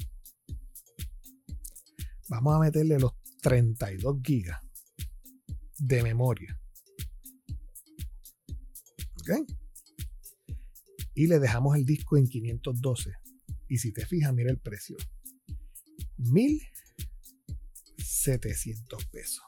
Vamos 2.29 2.55
a 2.55 2.59
meterle 2.59 2.99
los 2.99 3.13
32 3.41 4.17
gigas 4.23 4.61
de 5.77 6.03
memoria. 6.03 6.59
¿Ok? 9.19 9.47
Y 11.15 11.27
le 11.27 11.39
dejamos 11.39 11.75
el 11.75 11.85
disco 11.85 12.17
en 12.17 12.27
512 12.27 13.11
y 13.67 13.77
si 13.77 13.91
te 13.93 14.05
fijas, 14.05 14.33
mira 14.33 14.51
el 14.51 14.59
precio. 14.59 14.97
1700 18.11 19.05
pesos. 19.05 19.43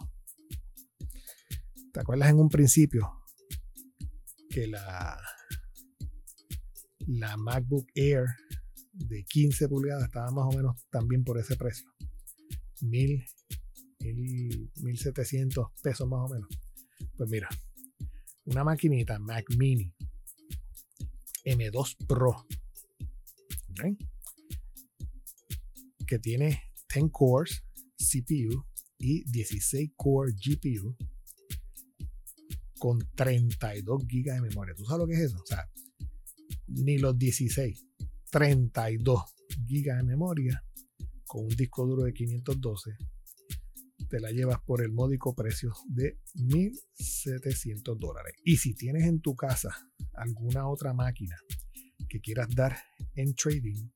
¿Te 1.91 1.99
acuerdas 1.99 2.30
en 2.30 2.39
un 2.39 2.49
principio 2.49 3.21
que 4.49 4.67
la, 4.67 5.19
la 7.08 7.38
MacBook 7.38 7.88
Air 7.93 8.26
de 8.93 9.26
15 9.26 9.67
pulgadas 9.67 10.06
estaba 10.06 10.32
más 10.32 10.45
o 10.45 10.58
menos 10.58 10.76
también 10.89 11.23
por 11.23 11.38
ese 11.38 11.56
precio? 11.56 11.91
1000, 12.82 13.26
1700 13.99 15.67
pesos 15.82 16.08
más 16.08 16.32
o 16.32 16.34
menos. 16.34 16.49
Pues 17.17 17.30
mira, 17.30 17.49
una 18.45 18.63
maquinita 18.63 19.19
Mac 19.19 19.45
Mini 19.58 19.93
M2 21.45 22.08
Pro. 22.08 22.47
que 26.08 26.19
tiene 26.19 26.63
10 26.93 27.12
cores 27.12 27.63
CPU 28.13 28.65
y 28.97 29.23
16 29.30 29.91
core 29.95 30.34
GPU 30.34 30.95
con 32.80 32.99
32 33.15 34.04
GB 34.06 34.34
de 34.34 34.41
memoria. 34.41 34.76
¿Tú 34.76 34.86
sabes 34.86 34.99
lo 34.99 35.08
que 35.08 35.13
es 35.13 35.21
eso? 35.21 35.38
O 35.41 35.45
sea, 35.45 35.69
ni 36.67 36.97
los 36.97 37.17
16, 37.17 37.86
32 38.32 39.21
GB 39.58 39.97
de 39.97 40.04
memoria 40.04 40.63
con 41.26 41.45
un 41.45 41.56
disco 41.56 41.86
duro 41.86 42.04
de 42.04 42.13
512 42.13 42.91
te 44.10 44.19
la 44.19 44.32
llevas 44.32 44.62
por 44.62 44.84
el 44.84 44.91
módico 44.91 45.34
precio 45.34 45.73
de 45.88 46.19
1.700 46.36 47.97
dólares. 47.97 48.36
Y 48.43 48.58
si 48.58 48.76
tienes 48.76 49.06
en 49.08 49.21
tu 49.21 49.36
casa 49.36 49.76
alguna 50.13 50.67
otra 50.67 50.93
máquina 50.93 51.36
que 52.08 52.21
quieras 52.21 52.49
dar 52.54 52.78
en 53.15 53.34
trading, 53.34 53.89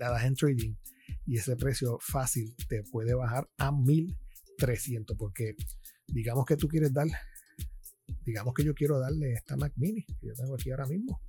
la 0.00 0.10
das 0.10 0.24
en 0.24 0.34
trading 0.34 0.74
y 1.26 1.38
ese 1.38 1.56
precio 1.56 1.98
fácil 2.00 2.54
te 2.68 2.82
puede 2.82 3.14
bajar 3.14 3.48
a 3.58 3.72
1300 3.72 5.16
porque 5.16 5.56
digamos 6.06 6.44
que 6.46 6.56
tú 6.56 6.68
quieres 6.68 6.92
dar 6.92 7.08
digamos 8.24 8.54
que 8.54 8.64
yo 8.64 8.74
quiero 8.74 8.98
darle 8.98 9.32
esta 9.32 9.56
Mac 9.56 9.72
Mini 9.76 10.04
que 10.04 10.26
yo 10.26 10.34
tengo 10.34 10.54
aquí 10.54 10.70
ahora 10.70 10.86
mismo. 10.86 11.20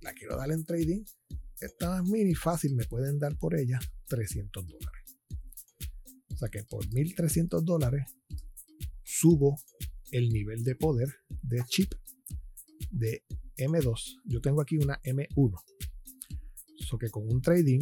La 0.00 0.12
quiero 0.12 0.36
darle 0.36 0.54
en 0.54 0.64
trading 0.64 1.04
esta 1.60 1.90
Mac 1.90 2.10
Mini 2.10 2.34
fácil 2.34 2.74
me 2.74 2.84
pueden 2.84 3.18
dar 3.18 3.36
por 3.36 3.58
ella 3.58 3.80
300 4.08 4.66
dólares. 4.66 5.18
O 6.32 6.36
sea 6.36 6.48
que 6.48 6.64
por 6.64 6.86
1300 6.92 7.64
dólares 7.64 8.04
subo 9.02 9.56
el 10.10 10.30
nivel 10.30 10.64
de 10.64 10.76
poder 10.76 11.08
de 11.42 11.62
chip 11.66 11.92
de 12.90 13.24
M2 13.56 14.20
yo 14.24 14.40
tengo 14.40 14.60
aquí 14.60 14.76
una 14.76 15.00
M1 15.02 15.60
so 16.78 16.98
que 16.98 17.10
con 17.10 17.28
un 17.28 17.40
trading 17.40 17.80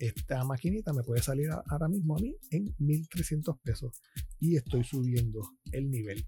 esta 0.00 0.42
maquinita 0.44 0.94
me 0.94 1.02
puede 1.02 1.22
salir 1.22 1.50
ahora 1.66 1.86
mismo 1.86 2.16
a 2.16 2.20
mí 2.20 2.34
en 2.50 2.74
1300 2.78 3.58
pesos 3.60 4.02
y 4.38 4.56
estoy 4.56 4.82
subiendo 4.82 5.42
el 5.72 5.90
nivel 5.90 6.26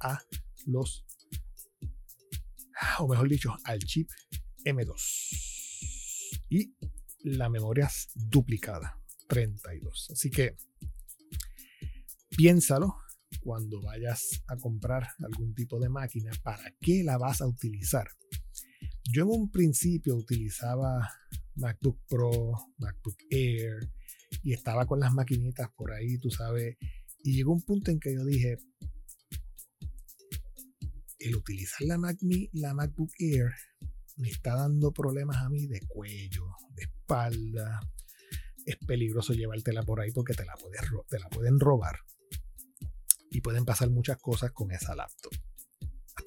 a 0.00 0.20
los 0.66 1.06
o 2.98 3.08
mejor 3.08 3.28
dicho 3.28 3.56
al 3.64 3.78
chip 3.78 4.10
M2 4.64 4.92
y 6.50 6.74
la 7.20 7.48
memoria 7.48 7.86
es 7.86 8.10
duplicada 8.14 9.00
32 9.28 10.10
así 10.10 10.30
que 10.30 10.54
piénsalo 12.36 12.98
cuando 13.40 13.80
vayas 13.80 14.42
a 14.46 14.56
comprar 14.58 15.08
algún 15.20 15.54
tipo 15.54 15.80
de 15.80 15.88
máquina 15.88 16.32
para 16.42 16.70
qué 16.80 17.02
la 17.02 17.16
vas 17.16 17.40
a 17.40 17.46
utilizar 17.46 18.08
yo 19.10 19.22
en 19.22 19.30
un 19.30 19.50
principio 19.50 20.16
utilizaba 20.16 21.08
MacBook 21.56 21.98
Pro, 22.08 22.52
MacBook 22.78 23.16
Air, 23.30 23.88
y 24.42 24.52
estaba 24.52 24.86
con 24.86 25.00
las 25.00 25.12
maquinitas 25.12 25.68
por 25.76 25.92
ahí, 25.92 26.18
tú 26.18 26.30
sabes, 26.30 26.76
y 27.22 27.34
llegó 27.34 27.52
un 27.52 27.62
punto 27.62 27.90
en 27.90 28.00
que 28.00 28.14
yo 28.14 28.24
dije, 28.24 28.58
el 31.18 31.36
utilizar 31.36 31.82
la, 31.82 31.98
Mac, 31.98 32.18
la 32.52 32.74
MacBook 32.74 33.10
Air 33.18 33.52
me 34.16 34.28
está 34.28 34.54
dando 34.54 34.92
problemas 34.92 35.38
a 35.38 35.48
mí 35.48 35.66
de 35.66 35.80
cuello, 35.86 36.46
de 36.74 36.84
espalda, 36.84 37.80
es 38.64 38.76
peligroso 38.86 39.32
llevártela 39.32 39.82
por 39.82 40.00
ahí 40.00 40.10
porque 40.12 40.34
te 40.34 40.44
la, 40.44 40.54
puedes, 40.54 40.80
te 41.08 41.18
la 41.18 41.28
pueden 41.28 41.60
robar 41.60 42.00
y 43.30 43.40
pueden 43.40 43.64
pasar 43.64 43.90
muchas 43.90 44.18
cosas 44.18 44.52
con 44.52 44.70
esa 44.72 44.94
laptop 44.94 45.32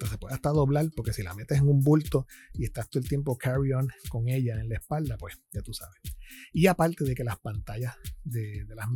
se 0.08 0.18
puede 0.18 0.36
hasta 0.36 0.50
doblar, 0.50 0.90
porque 0.96 1.14
si 1.14 1.24
la 1.24 1.34
metes 1.34 1.58
en 1.58 1.68
un 1.68 1.82
bulto 1.82 2.26
y 2.54 2.66
estás 2.66 2.90
todo 2.90 3.02
el 3.02 3.10
tiempo 3.10 3.38
carry 3.38 3.74
on 3.74 3.88
con 4.10 4.28
ella 4.28 4.60
en 4.60 4.70
la 4.70 4.76
espalda, 4.76 5.18
pues 5.18 5.40
ya 5.52 5.62
tú 5.62 5.74
sabes. 5.74 6.00
Y 6.54 6.68
aparte 6.68 7.04
de 7.04 7.16
que 7.16 7.24
las 7.24 7.40
pantallas 7.40 7.96
de, 8.24 8.66
las, 8.76 8.88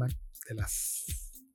de 0.48 0.56
las 0.56 1.06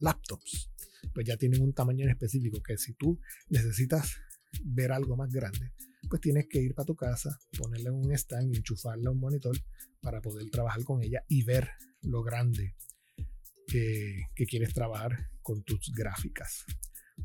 laptops, 0.01 0.71
pues 1.15 1.27
ya 1.27 1.37
tienen 1.37 1.63
un 1.63 1.73
tamaño 1.73 2.05
en 2.05 2.11
específico, 2.11 2.63
que 2.63 2.77
si 2.77 2.95
tú 2.95 3.19
necesitas 3.49 4.17
ver 4.65 4.93
algo 4.93 5.17
más 5.17 5.31
grande, 5.31 5.73
pues 6.09 6.21
tienes 6.21 6.47
que 6.49 6.61
ir 6.61 6.75
para 6.75 6.87
tu 6.87 6.97
casa, 6.97 7.39
ponerle 7.57 7.91
un 7.91 8.13
stand 8.13 8.55
y 8.55 8.59
enchufarla 8.59 9.11
a 9.11 9.13
un 9.13 9.21
monitor 9.21 9.57
para 10.01 10.21
poder 10.21 10.49
trabajar 10.51 10.85
con 10.85 11.03
ella 11.03 11.25
y 11.29 11.43
ver 11.45 11.71
lo 12.03 12.23
grande 12.23 12.75
que 13.67 14.47
quieres 14.49 14.73
trabajar 14.73 15.31
con 15.43 15.63
tus 15.63 15.93
gráficas. 15.95 16.65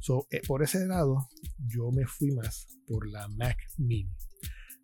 So, 0.03 0.27
eh, 0.31 0.41
por 0.45 0.61
ese 0.61 0.85
lado, 0.85 1.29
yo 1.65 1.89
me 1.93 2.05
fui 2.05 2.29
más 2.31 2.67
por 2.85 3.09
la 3.09 3.25
Mac 3.29 3.55
Mini. 3.77 4.13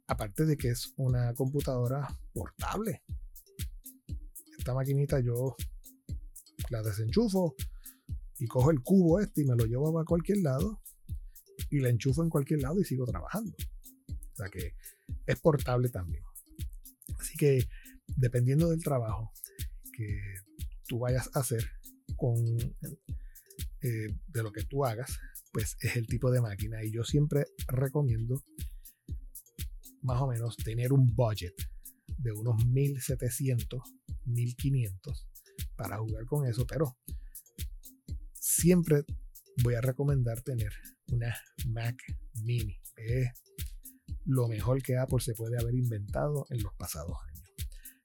Aparte 0.07 0.45
de 0.45 0.55
que 0.55 0.70
es 0.70 0.93
una 0.95 1.34
computadora 1.34 2.07
portable. 2.32 3.03
Esta 4.57 4.74
maquinita 4.74 5.20
yo 5.20 5.57
la 6.70 6.82
desenchufo 6.82 7.53
y 8.38 8.47
cojo 8.47 8.72
el 8.72 8.82
cubo 8.82 9.20
este 9.20 9.41
y 9.41 9.45
me 9.45 9.57
lo 9.57 9.65
llevo 9.65 9.99
a 9.99 10.05
cualquier 10.05 10.38
lado 10.38 10.82
y 11.70 11.82
la 11.82 11.89
enchufo 11.89 12.24
en 12.24 12.30
cualquier 12.30 12.61
lado 12.61 12.80
y 12.80 12.86
sigo 12.86 13.05
trabajando. 13.05 13.53
O 14.07 14.36
sea 14.38 14.47
que 14.47 14.74
es 15.26 15.39
portable 15.41 15.89
también. 15.89 16.24
Así 17.20 17.36
que 17.36 17.67
dependiendo 18.15 18.70
del 18.70 18.82
trabajo 18.82 19.34
que 19.91 20.17
tú 20.88 20.99
vayas 20.99 21.30
a 21.34 21.41
hacer 21.41 21.65
con 22.15 22.38
eh, 23.82 24.07
de 24.27 24.43
lo 24.43 24.51
que 24.51 24.63
tú 24.63 24.86
hagas, 24.86 25.19
pues 25.51 25.77
es 25.82 25.95
el 25.95 26.07
tipo 26.07 26.32
de 26.32 26.41
máquina. 26.41 26.84
Y 26.84 26.91
yo 26.91 27.03
siempre 27.03 27.45
recomiendo 27.67 28.43
más 30.01 30.21
o 30.21 30.27
menos 30.27 30.55
tener 30.57 30.93
un 30.93 31.07
budget 31.15 31.55
de 32.17 32.32
unos 32.32 32.65
1700, 32.65 33.82
1500 34.25 35.27
para 35.75 35.97
jugar 35.97 36.25
con 36.25 36.45
eso, 36.45 36.65
pero 36.67 36.97
siempre 38.34 39.03
voy 39.63 39.75
a 39.75 39.82
recomendar 39.82 40.41
tener 40.41 40.73
una 41.07 41.36
Mac 41.67 41.95
Mini. 42.43 42.80
Es 42.95 43.30
lo 44.25 44.47
mejor 44.47 44.82
que 44.82 44.97
Apple 44.97 45.19
se 45.21 45.34
puede 45.34 45.57
haber 45.59 45.75
inventado 45.75 46.45
en 46.49 46.61
los 46.63 46.73
pasados 46.75 47.17
años. 47.27 47.49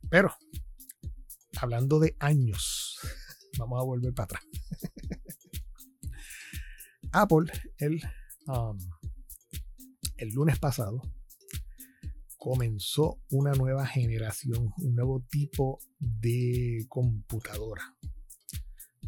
Pero, 0.09 0.35
hablando 1.57 1.99
de 1.99 2.17
años, 2.21 2.99
vamos 3.59 3.81
a 3.81 3.85
volver 3.85 4.15
para 4.15 4.25
atrás. 4.25 4.43
Apple, 7.15 7.47
el, 7.79 8.03
um, 8.49 8.77
el 10.17 10.31
lunes 10.31 10.59
pasado, 10.59 11.01
comenzó 12.37 13.21
una 13.31 13.53
nueva 13.53 13.87
generación, 13.87 14.73
un 14.79 14.97
nuevo 14.97 15.25
tipo 15.31 15.79
de 16.01 16.85
computadora. 16.89 17.85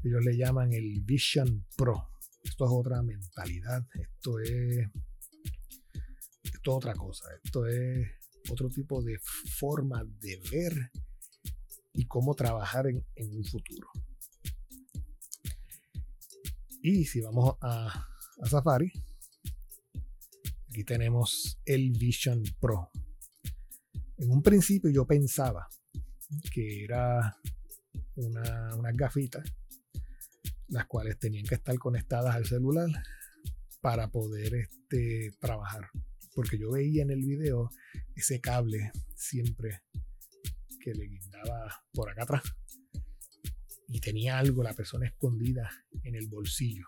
Ellos 0.05 0.25
le 0.25 0.37
llaman 0.37 0.73
el 0.73 1.01
Vision 1.03 1.67
Pro. 1.77 2.09
Esto 2.45 2.67
es 2.67 2.71
otra 2.73 3.03
mentalidad, 3.03 3.85
esto 3.95 4.39
es, 4.39 4.89
esto 6.45 6.71
es 6.71 6.77
otra 6.77 6.95
cosa, 6.95 7.25
esto 7.43 7.67
es 7.67 8.07
otro 8.49 8.69
tipo 8.69 9.03
de 9.03 9.19
forma 9.59 10.05
de 10.21 10.41
ver 10.53 10.93
y 11.93 12.07
cómo 12.07 12.37
trabajar 12.37 12.87
en, 12.87 13.05
en 13.17 13.37
un 13.37 13.45
futuro. 13.45 13.89
Y 16.89 17.05
si 17.05 17.21
vamos 17.21 17.57
a, 17.63 18.07
Safari, 18.49 18.93
aquí 20.69 20.85
tenemos 20.85 21.59
el 21.65 21.91
Vision 21.91 22.45
Pro 22.61 22.93
en 24.19 24.31
un 24.31 24.41
principio 24.41 24.89
yo 24.89 25.05
pensaba 25.05 25.67
que 26.53 26.85
era 26.85 27.37
una, 28.15 28.77
unas 28.77 28.95
gafitas, 28.95 29.53
las 30.69 30.87
cuales 30.87 31.19
tenían 31.19 31.45
que 31.45 31.57
estar 31.57 31.77
conectadas 31.77 32.37
al 32.37 32.47
celular 32.47 32.89
para 33.81 34.09
poder 34.13 34.55
este, 34.55 35.33
trabajar. 35.41 35.89
Porque 36.37 36.57
yo 36.57 36.71
veía 36.71 37.03
en 37.03 37.11
el 37.11 37.25
video 37.25 37.69
ese 38.15 38.41
cable 38.41 38.93
siempre 39.17 39.83
que 40.81 40.95
le 40.95 41.09
guindaba 41.09 41.83
por 41.93 42.11
acá 42.11 42.23
atrás. 42.23 42.43
Y 43.89 44.01
tenía 44.01 44.39
algo, 44.39 44.63
la 44.63 44.75
persona 44.75 45.07
escondida 45.07 45.71
en 46.03 46.15
el 46.15 46.29
bolsillo. 46.29 46.87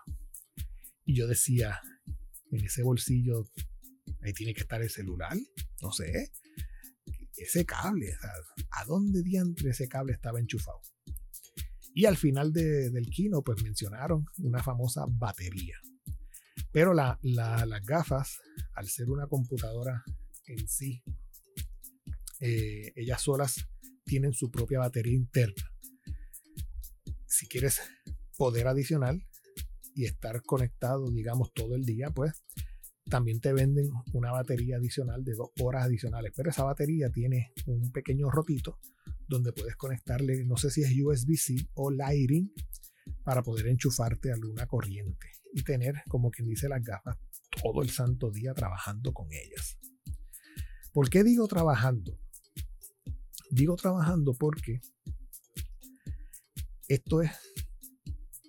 Y 1.05 1.15
yo 1.15 1.27
decía, 1.27 1.79
en 2.51 2.65
ese 2.65 2.83
bolsillo, 2.83 3.49
ahí 4.21 4.33
tiene 4.33 4.53
que 4.53 4.61
estar 4.61 4.81
el 4.81 4.89
celular. 4.89 5.37
No 5.81 5.91
sé 5.91 6.31
ese 7.41 7.65
cable, 7.65 8.13
¿a 8.71 8.85
dónde 8.85 9.23
diantre 9.23 9.71
ese 9.71 9.87
cable 9.87 10.13
estaba 10.13 10.39
enchufado? 10.39 10.81
Y 11.93 12.05
al 12.05 12.17
final 12.17 12.53
del 12.53 13.09
kino, 13.09 13.41
pues 13.41 13.63
mencionaron 13.63 14.25
una 14.37 14.61
famosa 14.61 15.05
batería. 15.07 15.77
Pero 16.71 16.93
las 16.93 17.17
gafas, 17.83 18.39
al 18.75 18.87
ser 18.87 19.09
una 19.09 19.27
computadora 19.27 20.03
en 20.45 20.67
sí, 20.67 21.03
eh, 22.39 22.93
ellas 22.95 23.21
solas 23.21 23.67
tienen 24.05 24.33
su 24.33 24.51
propia 24.51 24.79
batería 24.79 25.13
interna. 25.13 25.63
Si 27.39 27.47
quieres 27.47 27.79
poder 28.37 28.67
adicional 28.67 29.25
y 29.95 30.03
estar 30.03 30.41
conectado, 30.41 31.09
digamos, 31.09 31.53
todo 31.53 31.75
el 31.75 31.85
día, 31.85 32.09
pues 32.09 32.43
también 33.09 33.39
te 33.39 33.53
venden 33.53 33.89
una 34.11 34.33
batería 34.33 34.75
adicional 34.75 35.23
de 35.23 35.35
dos 35.35 35.49
horas 35.61 35.85
adicionales, 35.85 36.33
pero 36.35 36.49
esa 36.49 36.65
batería 36.65 37.09
tiene 37.09 37.53
un 37.65 37.93
pequeño 37.93 38.29
rotito 38.29 38.77
donde 39.29 39.53
puedes 39.53 39.77
conectarle, 39.77 40.43
no 40.43 40.57
sé 40.57 40.69
si 40.69 40.83
es 40.83 40.91
USB-C 41.01 41.69
o 41.75 41.91
Lighting, 41.91 42.51
para 43.23 43.41
poder 43.41 43.67
enchufarte 43.67 44.31
a 44.31 44.33
alguna 44.33 44.67
corriente 44.67 45.31
y 45.53 45.63
tener, 45.63 46.03
como 46.09 46.29
quien 46.29 46.49
dice, 46.49 46.67
las 46.67 46.83
gafas 46.83 47.17
todo 47.63 47.81
el 47.81 47.89
santo 47.89 48.31
día 48.31 48.53
trabajando 48.53 49.13
con 49.13 49.29
ellas. 49.31 49.77
¿Por 50.91 51.09
qué 51.09 51.23
digo 51.23 51.47
trabajando? 51.47 52.19
Digo 53.49 53.77
trabajando 53.77 54.33
porque 54.33 54.81
esto 56.89 57.21
es 57.21 57.31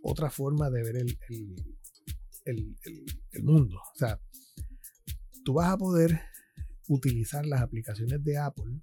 otra 0.03 0.30
forma 0.30 0.70
de 0.70 0.82
ver 0.82 0.97
el, 0.97 1.18
el, 2.47 3.45
mundo. 3.45 3.78
O 3.95 3.99
sea, 3.99 4.18
tú 5.45 5.55
vas 5.55 5.70
a 5.70 5.76
poder 5.76 6.20
utilizar 6.88 7.47
las 7.47 7.61
aplicaciones 7.61 8.24
de 8.24 8.38
Apple 8.38 8.80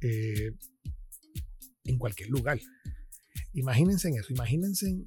eh, 0.00 0.52
en 1.84 1.98
cualquier 1.98 2.30
lugar. 2.30 2.58
Imagínense 3.52 4.08
en 4.08 4.16
eso, 4.16 4.32
imagínense 4.32 5.06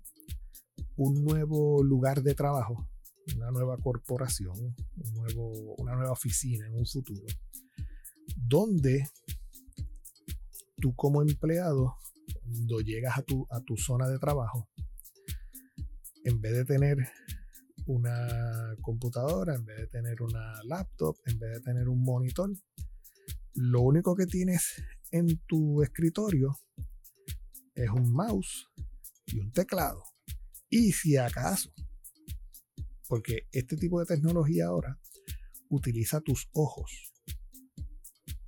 un 0.98 1.24
nuevo 1.24 1.84
lugar 1.84 2.22
de 2.22 2.36
trabajo, 2.36 2.88
una 3.36 3.50
nueva 3.50 3.78
corporación, 3.78 4.56
un 4.58 5.14
nuevo, 5.14 5.76
una 5.78 5.96
nueva 5.96 6.12
oficina 6.12 6.68
en 6.68 6.76
un 6.76 6.86
futuro, 6.86 7.26
donde 8.36 9.08
tú 10.78 10.96
como 10.96 11.22
empleado, 11.22 11.98
cuando 12.52 12.82
llegas 12.82 13.18
a 13.18 13.22
tu, 13.24 13.48
a 13.50 13.62
tu 13.62 13.78
zona 13.78 14.10
de 14.10 14.20
trabajo, 14.20 14.70
en 16.24 16.42
vez 16.42 16.54
de 16.54 16.66
tener 16.66 16.98
una 17.86 18.76
computadora, 18.82 19.56
en 19.56 19.66
vez 19.66 19.78
de 19.78 19.88
tener 19.88 20.22
una 20.22 20.62
laptop, 20.64 21.18
en 21.26 21.40
vez 21.40 21.54
de 21.54 21.62
tener 21.62 21.88
un 21.88 22.04
monitor, 22.04 22.52
lo 23.54 23.82
único 23.82 24.16
que 24.16 24.26
tienes 24.26 24.84
en 25.12 25.40
tu 25.48 25.82
escritorio 25.82 26.58
es 27.74 27.90
un 27.90 28.12
mouse 28.12 28.68
y 29.28 29.40
un 29.40 29.52
teclado. 29.52 30.04
Y 30.70 30.92
si 30.92 31.18
acaso, 31.18 31.74
porque 33.08 33.48
este 33.52 33.76
tipo 33.78 34.00
de 34.00 34.06
tecnología 34.06 34.68
ahora 34.68 35.00
utiliza 35.70 36.22
tus 36.22 36.50
ojos. 36.54 37.14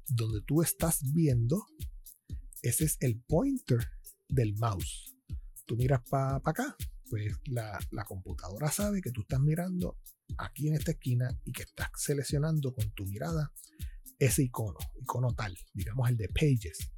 Donde 0.07 0.41
tú 0.45 0.61
estás 0.61 0.99
viendo, 1.13 1.65
ese 2.61 2.85
es 2.85 2.97
el 2.99 3.19
pointer 3.21 3.92
del 4.34 4.55
mouse. 4.57 5.15
Tú 5.65 5.75
miras 5.75 6.01
para 6.09 6.38
acá, 6.38 6.75
pues 7.09 7.34
la, 7.45 7.79
computadora 8.05 8.71
sabe 8.71 9.01
que 9.01 9.11
tú 9.11 9.21
estás 9.21 9.39
mirando 9.39 9.97
aquí 10.38 10.67
en 10.67 10.75
esta 10.75 10.91
esquina 10.91 11.29
y 11.45 11.51
que 11.51 11.63
estás 11.63 11.89
seleccionando 11.95 12.73
con 12.73 12.91
tu 12.91 13.05
mirada 13.05 13.51
ese 14.19 14.43
icono, 14.43 14.79
icono 15.01 15.34
tal, 15.34 15.57
digamos 15.73 16.09
el 16.09 16.17
de 16.17 16.29
Pages. 16.29 16.91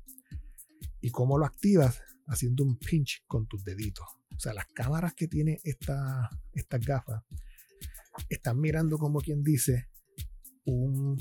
¿Y 1.01 1.11
cómo 1.11 1.37
lo 1.37 1.45
activas? 1.45 2.01
Haciendo 2.27 2.63
un 2.63 2.77
pinch 2.79 3.23
con 3.27 3.47
tus 3.47 3.63
deditos. 3.63 4.07
O 4.35 4.39
sea, 4.39 4.53
las 4.53 4.65
cámaras 4.73 5.13
que 5.13 5.27
tiene 5.27 5.59
esta, 5.63 6.29
estas 6.53 6.81
gafas 6.81 7.23
están 8.29 8.59
mirando 8.59 8.97
como 8.97 9.19
quien 9.19 9.43
dice 9.43 9.89
un 10.65 11.17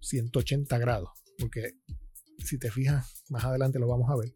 180 0.00 0.78
grados. 0.78 1.10
Porque 1.38 1.78
si 2.38 2.58
te 2.58 2.70
fijas, 2.70 3.24
más 3.28 3.44
adelante 3.44 3.78
lo 3.78 3.88
vamos 3.88 4.10
a 4.10 4.16
ver, 4.16 4.34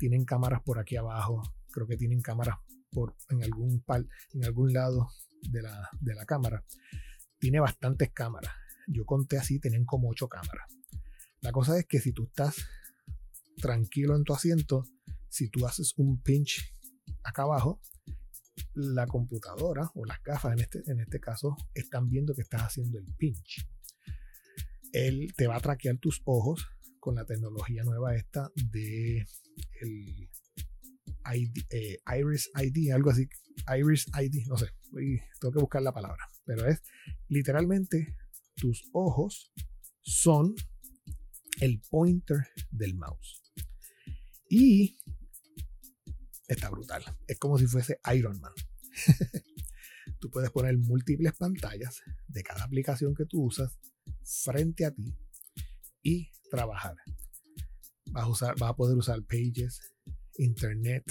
tienen 0.00 0.24
cámaras 0.24 0.62
por 0.62 0.78
aquí 0.78 0.96
abajo, 0.96 1.42
creo 1.70 1.86
que 1.86 1.98
tienen 1.98 2.22
cámaras 2.22 2.56
por, 2.90 3.14
en, 3.28 3.44
algún 3.44 3.82
pal, 3.82 4.08
en 4.32 4.46
algún 4.46 4.72
lado 4.72 5.10
de 5.42 5.60
la, 5.60 5.90
de 6.00 6.14
la 6.14 6.24
cámara. 6.24 6.64
Tiene 7.38 7.60
bastantes 7.60 8.10
cámaras. 8.10 8.50
Yo 8.88 9.04
conté 9.04 9.36
así, 9.36 9.60
tienen 9.60 9.84
como 9.84 10.08
ocho 10.08 10.26
cámaras. 10.26 10.66
La 11.42 11.52
cosa 11.52 11.78
es 11.78 11.86
que 11.86 12.00
si 12.00 12.12
tú 12.12 12.24
estás 12.24 12.56
tranquilo 13.58 14.16
en 14.16 14.24
tu 14.24 14.32
asiento, 14.32 14.86
si 15.28 15.50
tú 15.50 15.66
haces 15.66 15.92
un 15.98 16.22
pinch 16.22 16.74
acá 17.22 17.42
abajo, 17.42 17.78
la 18.72 19.06
computadora 19.06 19.90
o 19.94 20.06
las 20.06 20.22
gafas 20.22 20.54
en 20.54 20.60
este, 20.60 20.82
en 20.86 21.00
este 21.00 21.20
caso 21.20 21.56
están 21.74 22.08
viendo 22.08 22.34
que 22.34 22.42
estás 22.42 22.62
haciendo 22.62 22.98
el 22.98 23.06
pinch. 23.16 23.68
Él 24.92 25.32
te 25.36 25.46
va 25.46 25.56
a 25.56 25.60
traquear 25.60 25.98
tus 25.98 26.22
ojos 26.24 26.66
con 27.00 27.16
la 27.16 27.26
tecnología 27.26 27.84
nueva 27.84 28.14
esta 28.14 28.50
de 28.54 29.26
el 29.80 30.30
eh, 31.70 31.98
Iris 32.18 32.50
ID, 32.54 32.92
algo 32.92 33.10
así, 33.10 33.28
Iris 33.78 34.06
ID, 34.08 34.46
no 34.46 34.56
sé, 34.56 34.66
tengo 35.40 35.52
que 35.52 35.60
buscar 35.60 35.82
la 35.82 35.92
palabra, 35.92 36.28
pero 36.44 36.66
es 36.66 36.82
literalmente 37.28 38.16
tus 38.56 38.88
ojos 38.92 39.52
son 40.02 40.54
el 41.60 41.80
pointer 41.88 42.48
del 42.70 42.94
mouse. 42.94 43.42
Y 44.48 44.98
está 46.48 46.70
brutal, 46.70 47.04
es 47.26 47.38
como 47.38 47.58
si 47.58 47.66
fuese 47.66 48.00
Iron 48.14 48.40
Man. 48.40 48.52
Tú 50.18 50.30
puedes 50.30 50.50
poner 50.50 50.76
múltiples 50.76 51.32
pantallas, 51.34 52.02
de 52.26 52.42
cada 52.42 52.64
aplicación 52.64 53.14
que 53.14 53.24
tú 53.24 53.44
usas 53.44 53.78
frente 54.22 54.84
a 54.84 54.90
ti 54.90 55.16
y 56.02 56.30
trabajar. 56.50 56.96
Vas 58.10 58.24
a, 58.24 58.28
usar, 58.28 58.58
vas 58.58 58.70
a 58.70 58.76
poder 58.76 58.96
usar 58.96 59.22
Pages, 59.22 59.80
Internet, 60.38 61.04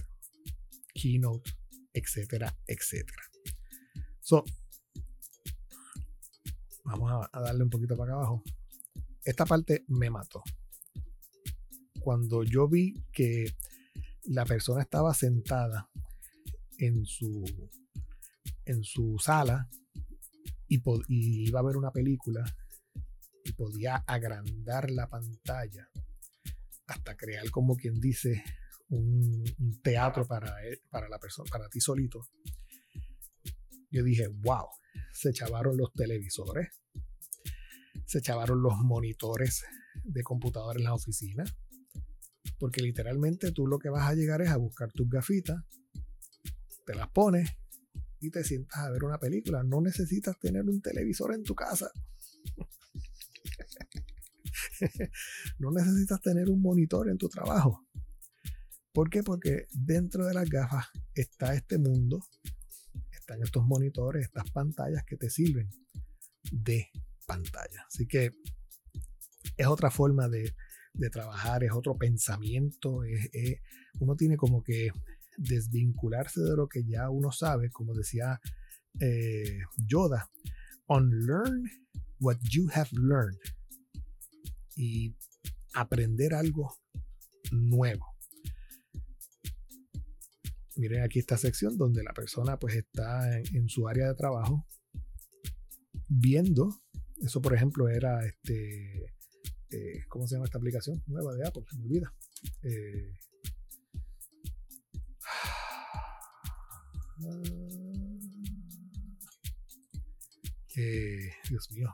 Keynote, 0.94 1.52
etcétera, 1.94 2.56
etcétera. 2.68 3.24
So, 4.20 4.44
vamos 6.84 7.28
a, 7.32 7.42
darle 7.42 7.64
un 7.64 7.70
poquito 7.70 7.96
para 7.96 8.12
acá 8.12 8.20
abajo. 8.20 8.44
Esta 9.24 9.46
parte 9.46 9.86
me 9.88 10.10
mató. 10.10 10.44
Cuando 12.00 12.44
yo 12.44 12.68
vi 12.68 12.94
que 13.12 13.54
la 14.24 14.46
persona 14.46 14.82
estaba 14.82 15.14
sentada 15.14 15.90
en 16.78 17.06
su, 17.06 17.44
en 18.66 18.84
su 18.84 19.18
sala 19.20 19.70
y, 20.68 20.82
iba 21.48 21.60
a 21.60 21.64
ver 21.64 21.78
una 21.78 21.92
película 21.92 22.44
y 23.44 23.52
podía 23.54 23.96
agrandar 24.08 24.92
la 24.92 25.08
pantalla 25.08 25.89
hasta 26.90 27.16
crear 27.16 27.50
como 27.52 27.76
quien 27.76 28.00
dice 28.00 28.44
un, 28.90 29.44
teatro 29.84 30.28
para, 30.28 30.56
para 30.90 31.08
la 31.08 31.20
persona, 31.20 31.50
para 31.52 31.70
ti 31.70 31.80
solito. 31.80 32.28
Yo 33.92 34.04
dije, 34.04 34.28
wow, 34.28 34.68
se 35.14 35.32
chavaron 35.34 35.78
los 35.78 35.94
televisores, 35.94 36.70
se 38.06 38.22
chavaron 38.22 38.62
los 38.62 38.78
monitores 38.78 39.64
de 40.04 40.24
computador 40.24 40.78
en 40.78 40.84
la 40.84 40.94
oficina, 40.94 41.44
porque 42.58 42.82
literalmente 42.82 43.52
tú 43.52 43.68
lo 43.68 43.80
que 43.80 43.90
vas 43.90 44.10
a 44.10 44.16
llegar 44.16 44.42
es 44.42 44.50
a 44.50 44.58
buscar 44.58 44.92
tus 44.92 45.10
gafitas, 45.10 45.64
te 46.86 46.96
las 46.96 47.10
pones 47.10 47.50
y 48.20 48.32
te 48.32 48.44
sientas 48.44 48.78
a 48.80 48.90
ver 48.90 49.04
una 49.04 49.20
película. 49.20 49.64
No 49.64 49.82
necesitas 49.82 50.38
tener 50.40 50.64
un 50.64 50.82
televisor 50.82 51.34
en 51.34 51.44
tu 51.44 51.56
casa. 51.56 51.92
no 55.60 55.72
necesitas 55.72 56.22
tener 56.22 56.50
un 56.50 56.62
monitor 56.62 57.10
en 57.10 57.18
tu 57.18 57.30
trabajo. 57.30 57.86
¿Por 58.94 59.10
qué? 59.10 59.24
Porque 59.24 59.68
dentro 59.72 60.26
de 60.26 60.34
las 60.34 60.50
gafas 60.50 60.88
está 61.14 61.54
este 61.54 61.78
mundo, 61.78 62.22
están 63.12 63.42
estos 63.44 63.64
monitores, 63.66 64.26
estas 64.26 64.50
pantallas 64.52 65.04
que 65.06 65.16
te 65.16 65.30
sirven 65.30 65.70
de 66.52 66.90
pantalla. 67.26 67.86
Así 67.88 68.08
que 68.08 68.32
es 69.58 69.68
otra 69.68 69.92
forma 69.92 70.28
de, 70.28 70.52
trabajar, 71.12 71.64
es 71.64 71.72
otro 71.72 71.98
pensamiento, 71.98 73.04
uno 74.00 74.16
tiene 74.18 74.36
como 74.36 74.62
que 74.64 74.90
desvincularse 75.38 76.42
de 76.42 76.58
lo 76.58 76.68
que 76.68 76.84
ya 76.84 77.10
uno 77.10 77.32
sabe, 77.32 77.70
como 77.70 77.94
decía 77.94 78.42
eh, 79.00 79.60
Yoda, 79.88 80.30
unlearn 80.88 81.64
what 82.20 82.38
you 82.52 82.68
have 82.74 82.90
learned 82.92 83.40
y 84.80 85.14
aprender 85.74 86.34
algo 86.34 86.74
nuevo. 87.52 88.16
Miren 90.78 91.04
aquí 91.04 91.20
esta 91.20 91.38
sección 91.38 91.78
donde 91.78 92.02
la 92.02 92.14
persona 92.14 92.58
pues 92.58 92.76
está 92.76 93.38
en, 93.38 93.68
su 93.68 93.90
área 93.90 94.08
de 94.08 94.16
trabajo 94.16 94.66
viendo, 96.08 96.82
eso 97.22 97.42
por 97.42 97.54
ejemplo 97.54 97.90
era 97.90 98.26
este, 98.26 99.14
eh, 99.72 100.06
¿cómo 100.08 100.26
se 100.26 100.36
llama 100.36 100.46
esta 100.46 100.60
aplicación 100.60 101.04
nueva 101.08 101.34
de 101.34 101.46
Apple? 101.46 101.66
Se 101.70 101.78
me 101.78 101.84
olvida. 101.84 102.16
Eh, 102.64 103.18
eh, 110.78 111.34
Dios 111.50 111.70
mío, 111.72 111.92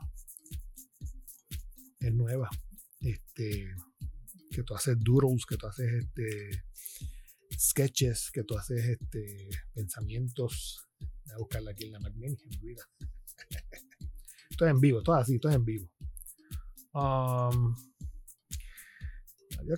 es 1.98 2.14
nueva. 2.14 2.48
Este, 3.06 3.72
que 4.50 4.62
tú 4.64 4.74
haces 4.74 4.96
doodles, 4.98 5.46
que 5.46 5.56
tú 5.56 5.66
haces 5.68 5.92
este, 5.92 6.64
sketches, 7.56 8.30
que 8.32 8.42
tú 8.42 8.58
haces 8.58 8.84
este, 8.84 9.48
pensamientos. 9.72 10.88
Voy 10.98 11.34
a 11.34 11.38
buscarla 11.38 11.70
aquí 11.70 11.84
en 11.84 11.92
la 11.92 12.00
Mini, 12.00 12.36
en 12.50 12.60
vida. 12.60 12.82
esto 14.50 14.64
es 14.64 14.70
en 14.70 14.80
vivo, 14.80 15.02
todo 15.02 15.16
así, 15.16 15.36
esto 15.36 15.48
es 15.48 15.54
en 15.54 15.64
vivo. 15.64 15.88
Um, 16.94 17.76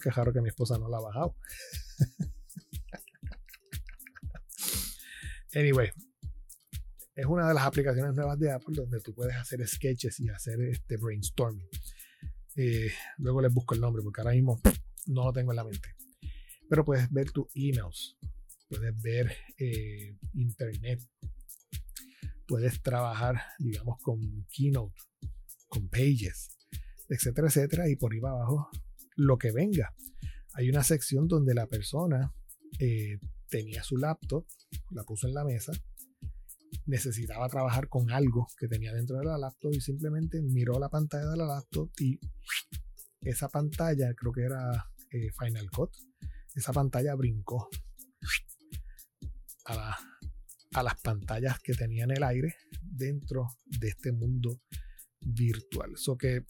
que 0.02 0.10
raro 0.10 0.32
que 0.32 0.40
mi 0.40 0.48
esposa 0.48 0.78
no 0.78 0.88
la 0.88 0.96
ha 0.96 1.00
bajado. 1.00 1.36
anyway, 5.54 5.90
es 7.14 7.26
una 7.26 7.48
de 7.48 7.54
las 7.54 7.64
aplicaciones 7.64 8.14
nuevas 8.14 8.38
de 8.38 8.52
Apple 8.52 8.74
donde 8.74 9.00
tú 9.00 9.14
puedes 9.14 9.36
hacer 9.36 9.66
sketches 9.66 10.18
y 10.20 10.28
hacer 10.28 10.60
este 10.62 10.96
brainstorming. 10.96 11.68
Eh, 12.60 12.90
luego 13.18 13.40
les 13.40 13.54
busco 13.54 13.76
el 13.76 13.80
nombre 13.80 14.02
porque 14.02 14.20
ahora 14.20 14.34
mismo 14.34 14.60
no 15.06 15.26
lo 15.26 15.32
tengo 15.32 15.52
en 15.52 15.56
la 15.56 15.64
mente. 15.64 15.94
Pero 16.68 16.84
puedes 16.84 17.08
ver 17.12 17.30
tus 17.30 17.46
emails, 17.54 18.18
puedes 18.68 19.00
ver 19.00 19.32
eh, 19.58 20.18
internet, 20.34 21.00
puedes 22.48 22.82
trabajar, 22.82 23.40
digamos, 23.60 24.02
con 24.02 24.20
Keynote, 24.50 25.00
con 25.68 25.88
Pages, 25.88 26.58
etcétera, 27.08 27.46
etcétera, 27.46 27.88
y 27.88 27.94
por 27.94 28.12
ahí 28.12 28.18
abajo 28.18 28.68
lo 29.14 29.38
que 29.38 29.52
venga. 29.52 29.94
Hay 30.54 30.68
una 30.68 30.82
sección 30.82 31.28
donde 31.28 31.54
la 31.54 31.68
persona 31.68 32.34
eh, 32.80 33.20
tenía 33.48 33.84
su 33.84 33.96
laptop, 33.98 34.44
la 34.90 35.04
puso 35.04 35.28
en 35.28 35.34
la 35.34 35.44
mesa, 35.44 35.70
necesitaba 36.88 37.48
trabajar 37.48 37.88
con 37.88 38.10
algo 38.10 38.48
que 38.56 38.66
tenía 38.66 38.94
dentro 38.94 39.18
de 39.18 39.26
la 39.26 39.36
laptop 39.36 39.72
y 39.74 39.80
simplemente 39.80 40.40
miró 40.40 40.78
la 40.80 40.88
pantalla 40.88 41.28
de 41.28 41.36
la 41.36 41.46
laptop 41.46 41.90
y 41.98 42.18
esa 43.20 43.48
pantalla, 43.48 44.14
creo 44.14 44.32
que 44.32 44.42
era 44.42 44.90
eh, 45.10 45.28
Final 45.38 45.70
Cut, 45.70 45.90
esa 46.54 46.72
pantalla 46.72 47.14
brincó 47.14 47.68
a, 49.66 49.98
las 50.82 51.00
pantallas 51.02 51.60
que 51.60 51.74
tenía 51.74 52.04
en 52.04 52.12
el 52.12 52.22
aire 52.22 52.56
dentro 52.80 53.48
de 53.66 53.88
este 53.88 54.12
mundo 54.12 54.62
virtual. 55.20 55.92
Eso 55.92 56.16
que 56.16 56.46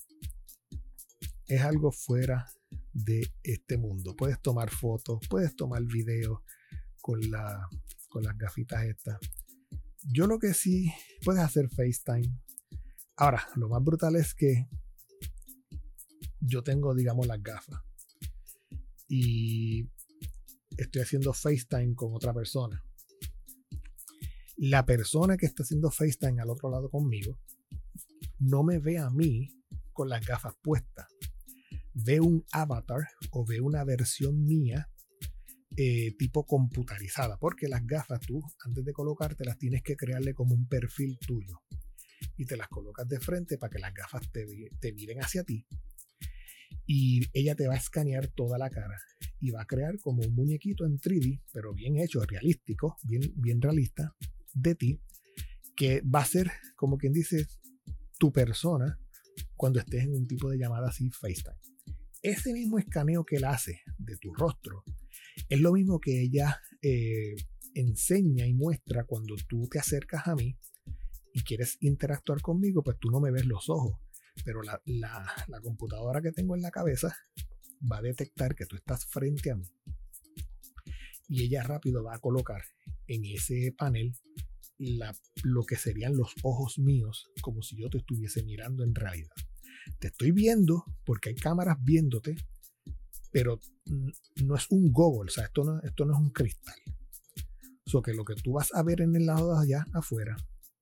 es 1.46 1.60
algo 1.62 1.90
fuera 1.90 2.46
de 2.92 3.28
este 3.42 3.76
mundo. 3.76 4.14
Puedes 4.14 4.40
tomar 4.40 4.70
fotos, 4.70 5.18
puedes 5.28 5.56
tomar 5.56 5.82
videos 5.82 6.40
con 7.00 7.20
las 7.30 8.38
gafitas 8.38 8.84
estas 8.84 9.18
yo 10.10 10.26
lo 10.26 10.38
que 10.38 10.54
sí 10.54 10.92
puedes 11.24 11.42
hacer 11.42 11.68
FaceTime. 11.68 12.34
Ahora, 13.16 13.46
lo 13.56 13.68
más 13.68 13.82
brutal 13.82 14.16
es 14.16 14.34
que 14.34 14.68
yo 16.40 16.62
tengo, 16.62 16.94
digamos, 16.94 17.26
las 17.26 17.42
gafas 17.42 17.80
y 19.08 19.88
estoy 20.76 21.02
haciendo 21.02 21.32
FaceTime 21.32 21.94
con 21.94 22.14
otra 22.14 22.32
persona. 22.32 22.82
La 24.56 24.84
persona 24.86 25.36
que 25.36 25.46
está 25.46 25.62
haciendo 25.62 25.90
FaceTime 25.90 26.40
al 26.40 26.50
otro 26.50 26.70
lado 26.70 26.90
conmigo 26.90 27.38
no 28.38 28.62
me 28.62 28.78
ve 28.78 28.98
a 28.98 29.10
mí 29.10 29.48
con 29.92 30.08
las 30.08 30.24
gafas 30.24 30.54
puestas. 30.62 31.06
Ve 31.94 32.20
un 32.20 32.44
avatar 32.52 33.08
o 33.30 33.44
ve 33.44 33.60
una 33.60 33.84
versión 33.84 34.44
mía 34.44 34.88
eh, 35.80 36.16
tipo 36.18 36.44
computarizada, 36.44 37.38
porque 37.38 37.68
las 37.68 37.86
gafas 37.86 38.18
tú, 38.18 38.42
antes 38.64 38.84
de 38.84 38.92
colocártelas, 38.92 39.56
tienes 39.58 39.80
que 39.84 39.94
crearle 39.94 40.34
como 40.34 40.52
un 40.52 40.66
perfil 40.66 41.16
tuyo. 41.24 41.62
Y 42.36 42.46
te 42.46 42.56
las 42.56 42.66
colocas 42.66 43.08
de 43.08 43.20
frente 43.20 43.58
para 43.58 43.70
que 43.70 43.78
las 43.78 43.94
gafas 43.94 44.22
te, 44.32 44.44
te 44.80 44.92
miren 44.92 45.22
hacia 45.22 45.44
ti. 45.44 45.64
Y 46.84 47.20
ella 47.32 47.54
te 47.54 47.68
va 47.68 47.74
a 47.74 47.76
escanear 47.76 48.26
toda 48.26 48.58
la 48.58 48.70
cara 48.70 48.98
y 49.38 49.52
va 49.52 49.62
a 49.62 49.66
crear 49.66 50.00
como 50.00 50.20
un 50.22 50.34
muñequito 50.34 50.84
en 50.84 50.98
3D, 50.98 51.42
pero 51.52 51.72
bien 51.72 51.96
hecho, 51.96 52.24
realístico, 52.24 52.96
bien, 53.04 53.32
bien 53.36 53.62
realista, 53.62 54.16
de 54.54 54.74
ti, 54.74 55.00
que 55.76 56.00
va 56.00 56.22
a 56.22 56.24
ser, 56.24 56.50
como 56.74 56.98
quien 56.98 57.12
dice, 57.12 57.46
tu 58.18 58.32
persona 58.32 58.98
cuando 59.54 59.78
estés 59.78 60.02
en 60.02 60.12
un 60.12 60.26
tipo 60.26 60.50
de 60.50 60.58
llamada 60.58 60.88
así 60.88 61.08
FaceTime. 61.08 61.54
Ese 62.20 62.52
mismo 62.52 62.80
escaneo 62.80 63.24
que 63.24 63.36
él 63.36 63.44
hace 63.44 63.82
de 63.96 64.16
tu 64.16 64.34
rostro 64.34 64.82
es 65.48 65.60
lo 65.60 65.72
mismo 65.72 66.00
que 66.00 66.22
ella 66.22 66.60
eh, 66.82 67.34
enseña 67.74 68.46
y 68.46 68.54
muestra 68.54 69.04
cuando 69.04 69.36
tú 69.48 69.68
te 69.68 69.78
acercas 69.78 70.26
a 70.26 70.34
mí 70.34 70.58
y 71.32 71.42
quieres 71.42 71.76
interactuar 71.80 72.40
conmigo, 72.40 72.82
pues 72.82 72.98
tú 72.98 73.10
no 73.10 73.20
me 73.20 73.30
ves 73.30 73.46
los 73.46 73.68
ojos, 73.68 74.00
pero 74.44 74.62
la, 74.62 74.80
computadora 75.62 76.20
que 76.20 76.32
tengo 76.32 76.56
en 76.56 76.62
la 76.62 76.70
cabeza 76.70 77.14
va 77.90 77.98
a 77.98 78.02
detectar 78.02 78.54
que 78.54 78.66
tú 78.66 78.76
estás 78.76 79.06
frente 79.06 79.50
a 79.50 79.56
mí 79.56 79.66
y 81.28 81.44
ella 81.44 81.62
rápido 81.62 82.02
va 82.02 82.14
a 82.14 82.18
colocar 82.18 82.62
en 83.06 83.24
ese 83.26 83.74
panel 83.76 84.14
lo 84.78 85.64
que 85.64 85.76
serían 85.76 86.16
los 86.16 86.34
ojos 86.42 86.78
míos, 86.78 87.30
como 87.42 87.62
si 87.62 87.76
yo 87.76 87.90
te 87.90 87.98
estuviese 87.98 88.42
mirando 88.44 88.84
en 88.84 88.94
realidad. 88.94 89.32
Te 89.98 90.08
estoy 90.08 90.30
viendo 90.30 90.84
porque 91.04 91.30
hay 91.30 91.34
cámaras 91.34 91.76
viéndote, 91.82 92.36
pero 93.38 93.60
no 94.42 94.56
es 94.56 94.66
un 94.70 94.92
goggle, 94.92 95.28
o 95.28 95.32
sea, 95.32 95.44
esto 95.44 95.62
no, 95.62 95.80
esto 95.82 96.04
no 96.04 96.12
es 96.12 96.18
un 96.18 96.30
cristal. 96.30 96.74
O 97.94 98.02
que 98.02 98.12
lo 98.12 98.24
que 98.24 98.34
tú 98.34 98.54
vas 98.54 98.74
a 98.74 98.82
ver 98.82 99.00
en 99.00 99.14
el 99.14 99.26
lado 99.26 99.54
de 99.54 99.62
allá 99.62 99.86
afuera 99.92 100.36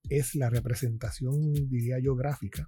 es 0.08 0.34
la 0.34 0.48
representación, 0.48 1.52
diría 1.68 1.98
yo, 1.98 2.16
gráfica 2.16 2.66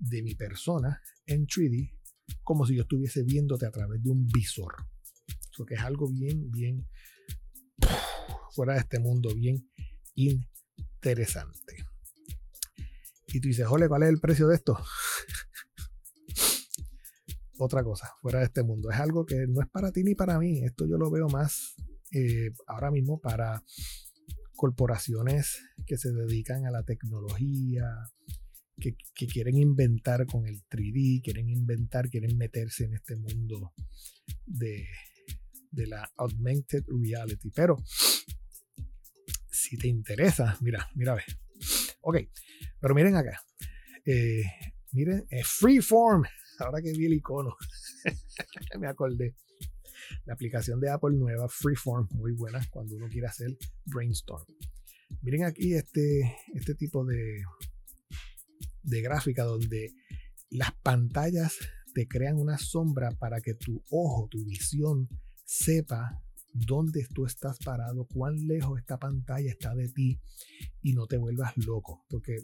de 0.00 0.24
mi 0.24 0.34
persona 0.34 1.00
en 1.26 1.46
3D, 1.46 1.96
como 2.42 2.66
si 2.66 2.74
yo 2.74 2.82
estuviese 2.82 3.22
viéndote 3.22 3.66
a 3.66 3.70
través 3.70 4.02
de 4.02 4.10
un 4.10 4.26
visor. 4.26 4.74
Eso 5.52 5.64
que 5.64 5.74
es 5.74 5.80
algo 5.80 6.08
bien, 6.10 6.50
bien 6.50 6.88
fuera 8.50 8.72
de 8.72 8.80
este 8.80 8.98
mundo, 8.98 9.32
bien 9.32 9.64
interesante. 10.16 11.76
Y 13.28 13.40
tú 13.40 13.46
dices, 13.46 13.64
jole, 13.64 13.86
¿cuál 13.86 14.02
es 14.02 14.08
el 14.08 14.18
precio 14.18 14.48
de 14.48 14.56
esto? 14.56 14.76
Otra 17.62 17.84
cosa, 17.84 18.10
fuera 18.22 18.38
de 18.38 18.46
este 18.46 18.62
mundo. 18.62 18.90
Es 18.90 18.98
algo 18.98 19.26
que 19.26 19.46
no 19.46 19.60
es 19.60 19.68
para 19.68 19.92
ti 19.92 20.02
ni 20.02 20.14
para 20.14 20.38
mí. 20.38 20.64
Esto 20.64 20.86
yo 20.86 20.96
lo 20.96 21.10
veo 21.10 21.28
más 21.28 21.74
eh, 22.10 22.52
ahora 22.66 22.90
mismo 22.90 23.20
para 23.20 23.62
corporaciones 24.56 25.60
que 25.86 25.98
se 25.98 26.10
dedican 26.10 26.64
a 26.64 26.70
la 26.70 26.84
tecnología, 26.84 27.84
que, 28.78 28.96
quieren 29.26 29.58
inventar 29.58 30.24
con 30.24 30.46
el 30.46 30.62
3D, 30.70 31.22
quieren 31.22 31.50
inventar, 31.50 32.08
quieren 32.08 32.38
meterse 32.38 32.84
en 32.84 32.94
este 32.94 33.16
mundo 33.16 33.74
de, 34.46 34.86
de 35.70 35.86
la 35.86 36.10
augmented 36.16 36.84
reality. 36.88 37.50
Pero 37.50 37.76
si 39.50 39.76
te 39.76 39.86
interesa, 39.86 40.56
mira, 40.62 40.88
mira, 40.94 41.14
ve. 41.14 41.24
Ok, 42.00 42.16
pero 42.80 42.94
miren 42.94 43.16
acá. 43.16 43.38
Eh, 44.06 44.44
miren, 44.92 45.26
es 45.28 45.46
Freeform. 45.46 46.24
Ahora 46.60 46.82
que 46.82 46.92
vi 46.92 47.06
el 47.06 47.14
icono, 47.14 47.56
me 48.80 48.86
acordé. 48.86 49.34
La 50.24 50.34
aplicación 50.34 50.80
de 50.80 50.90
Apple 50.90 51.16
nueva, 51.16 51.48
Freeform, 51.48 52.08
muy 52.12 52.32
buena 52.32 52.60
cuando 52.70 52.96
uno 52.96 53.08
quiere 53.08 53.26
hacer 53.26 53.56
brainstorm. 53.86 54.44
Miren 55.22 55.44
aquí 55.44 55.74
este, 55.74 56.36
este 56.54 56.74
tipo 56.74 57.04
de, 57.04 57.42
de 58.82 59.02
gráfica 59.02 59.44
donde 59.44 59.92
las 60.50 60.72
pantallas 60.82 61.58
te 61.94 62.06
crean 62.08 62.36
una 62.36 62.58
sombra 62.58 63.10
para 63.12 63.40
que 63.40 63.54
tu 63.54 63.82
ojo, 63.90 64.28
tu 64.30 64.44
visión, 64.44 65.08
sepa 65.44 66.22
dónde 66.52 67.06
tú 67.14 67.26
estás 67.26 67.58
parado, 67.58 68.06
cuán 68.06 68.34
lejos 68.46 68.78
esta 68.78 68.98
pantalla 68.98 69.50
está 69.50 69.74
de 69.74 69.88
ti 69.88 70.20
y 70.82 70.92
no 70.92 71.06
te 71.06 71.16
vuelvas 71.16 71.56
loco. 71.56 72.04
Porque 72.08 72.36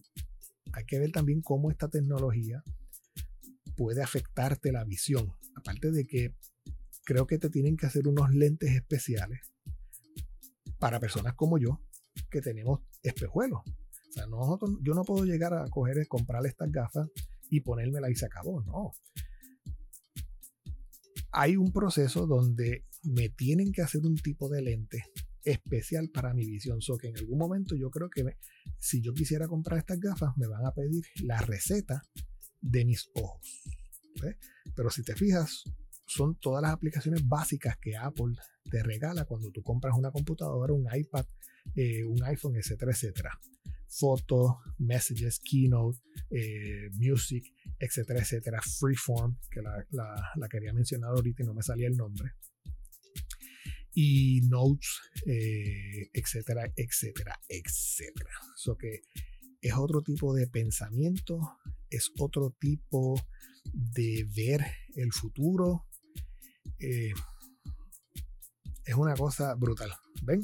hay 0.73 0.85
que 0.85 0.99
ver 0.99 1.13
también 1.13 1.43
cómo 1.43 1.71
esta 1.71 1.89
tecnología 1.89 2.63
puede 3.77 4.03
afectarte 4.03 4.73
la 4.73 4.85
visión. 4.85 5.33
Aparte 5.55 5.91
de 5.91 6.07
que 6.07 6.35
creo 7.05 7.27
que 7.27 7.39
te 7.39 7.51
tienen 7.51 7.77
que 7.77 7.87
hacer 7.87 8.09
unos 8.09 8.31
lentes 8.35 8.75
especiales 8.75 9.41
para 10.79 11.01
personas 11.01 11.35
como 11.35 11.59
yo 11.59 11.81
que 12.31 12.41
tenemos 12.41 12.81
espejuelos. 13.03 13.61
O 13.61 14.13
sea, 14.13 14.27
yo 14.83 14.95
no 14.95 15.05
puedo 15.05 15.25
llegar 15.25 15.55
a 15.55 15.67
coger, 15.69 16.07
comprar 16.09 16.45
estas 16.47 16.71
gafas 16.73 17.09
y 17.51 17.61
ponérmela 17.61 18.11
y 18.11 18.15
se 18.15 18.27
acabó. 18.27 18.63
No. 18.63 18.93
Hay 21.33 21.57
un 21.57 21.73
proceso 21.73 22.27
donde 22.27 22.85
me 23.03 23.29
tienen 23.29 23.73
que 23.73 23.83
hacer 23.83 24.05
un 24.05 24.17
tipo 24.17 24.49
de 24.49 24.63
lente 24.63 25.05
especial 25.45 26.11
para 26.11 26.35
mi 26.35 26.47
visión. 26.47 26.81
So 26.81 26.97
que 26.97 27.09
en 27.09 27.17
algún 27.17 27.39
momento 27.39 27.77
yo 27.77 27.91
creo 27.91 28.09
que 28.11 28.25
si 28.79 29.01
yo 29.01 29.13
quisiera 29.13 29.47
comprar 29.47 29.79
estas 29.79 30.01
gafas, 30.01 30.37
me 30.37 30.47
van 30.47 30.65
a 30.67 30.73
pedir 30.73 31.05
la 31.23 31.39
receta 31.41 32.03
de 32.71 32.85
mis 32.85 33.09
ojos. 33.15 33.63
Pero 34.75 34.91
si 34.91 35.03
te 35.03 35.15
fijas, 35.15 35.65
son 36.07 36.37
todas 36.37 36.63
las 36.63 36.73
aplicaciones 36.73 37.27
básicas 37.27 37.77
que 37.79 37.97
Apple 37.97 38.35
te 38.71 38.83
regala 38.83 39.25
cuando 39.25 39.51
tú 39.51 39.63
compras 39.63 39.95
una 39.97 40.11
computadora, 40.11 40.73
un 40.73 40.87
iPad, 40.93 41.27
eh, 41.75 42.05
un 42.05 42.23
iPhone, 42.25 42.57
etcétera, 42.57 42.93
etcétera. 42.93 43.39
Fotos, 43.89 44.57
messages, 44.79 45.41
keynote, 45.41 45.99
eh, 46.31 46.91
music, 46.95 47.53
etcétera, 47.79 48.21
etcétera. 48.21 48.61
Freeform, 48.63 49.37
que 49.51 49.63
la, 49.63 50.49
quería 50.49 50.73
mencionar 50.73 51.11
ahorita 51.11 51.43
y 51.43 51.47
no 51.47 51.55
me 51.55 51.63
salía 51.63 51.89
el 51.89 51.97
nombre 51.97 52.33
y 53.99 54.43
notes, 54.43 55.01
eh, 55.25 56.11
etcétera, 56.13 56.71
etcétera, 56.77 57.41
etcétera. 57.49 58.31
So 58.55 58.77
que 58.77 59.01
es 59.63 59.73
otro 59.75 60.03
tipo 60.03 60.35
de 60.35 60.47
pensamiento, 60.47 61.41
es 61.91 62.11
otro 62.19 62.55
tipo 62.59 63.15
de 63.73 64.27
ver 64.35 64.65
el 64.95 65.13
futuro. 65.13 65.87
Eh, 66.79 67.13
es 68.85 68.95
una 68.95 69.15
cosa 69.15 69.55
brutal. 69.55 69.93
¿Ven? 70.23 70.41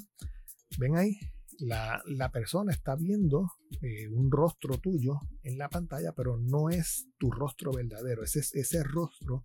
¿Ven 0.78 0.96
ahí? 0.96 1.18
La, 1.58 2.30
persona 2.32 2.72
está 2.72 2.96
viendo 2.96 3.52
eh, 3.82 4.08
un 4.08 4.30
rostro 4.32 4.78
tuyo 4.78 5.20
en 5.42 5.58
la 5.58 5.68
pantalla, 5.68 6.12
pero 6.12 6.36
no 6.38 6.70
es 6.70 7.06
tu 7.18 7.30
rostro 7.30 7.72
verdadero. 7.72 8.24
Ese, 8.24 8.40
ese 8.40 8.82
rostro 8.82 9.44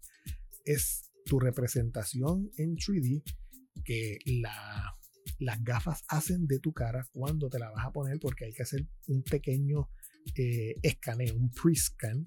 es 0.66 1.12
tu 1.26 1.40
representación 1.40 2.50
en 2.58 2.76
3D 2.76 3.24
que 3.84 4.18
las 5.40 5.64
gafas 5.64 6.04
hacen 6.08 6.48
de 6.48 6.60
tu 6.60 6.74
cara 6.74 7.08
cuando 7.12 7.50
te 7.50 7.60
la 7.60 7.70
vas 7.70 7.86
a 7.86 7.92
poner 7.92 8.18
porque 8.20 8.46
hay 8.46 8.54
que 8.54 8.64
hacer 8.64 8.88
un 9.08 9.24
pequeño 9.24 9.90
eh, 10.36 10.76
escaneo, 10.82 11.36
un 11.36 11.52
pre-scan 11.52 12.24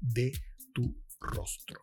de 0.00 0.32
tu 0.72 1.02
rostro. 1.20 1.80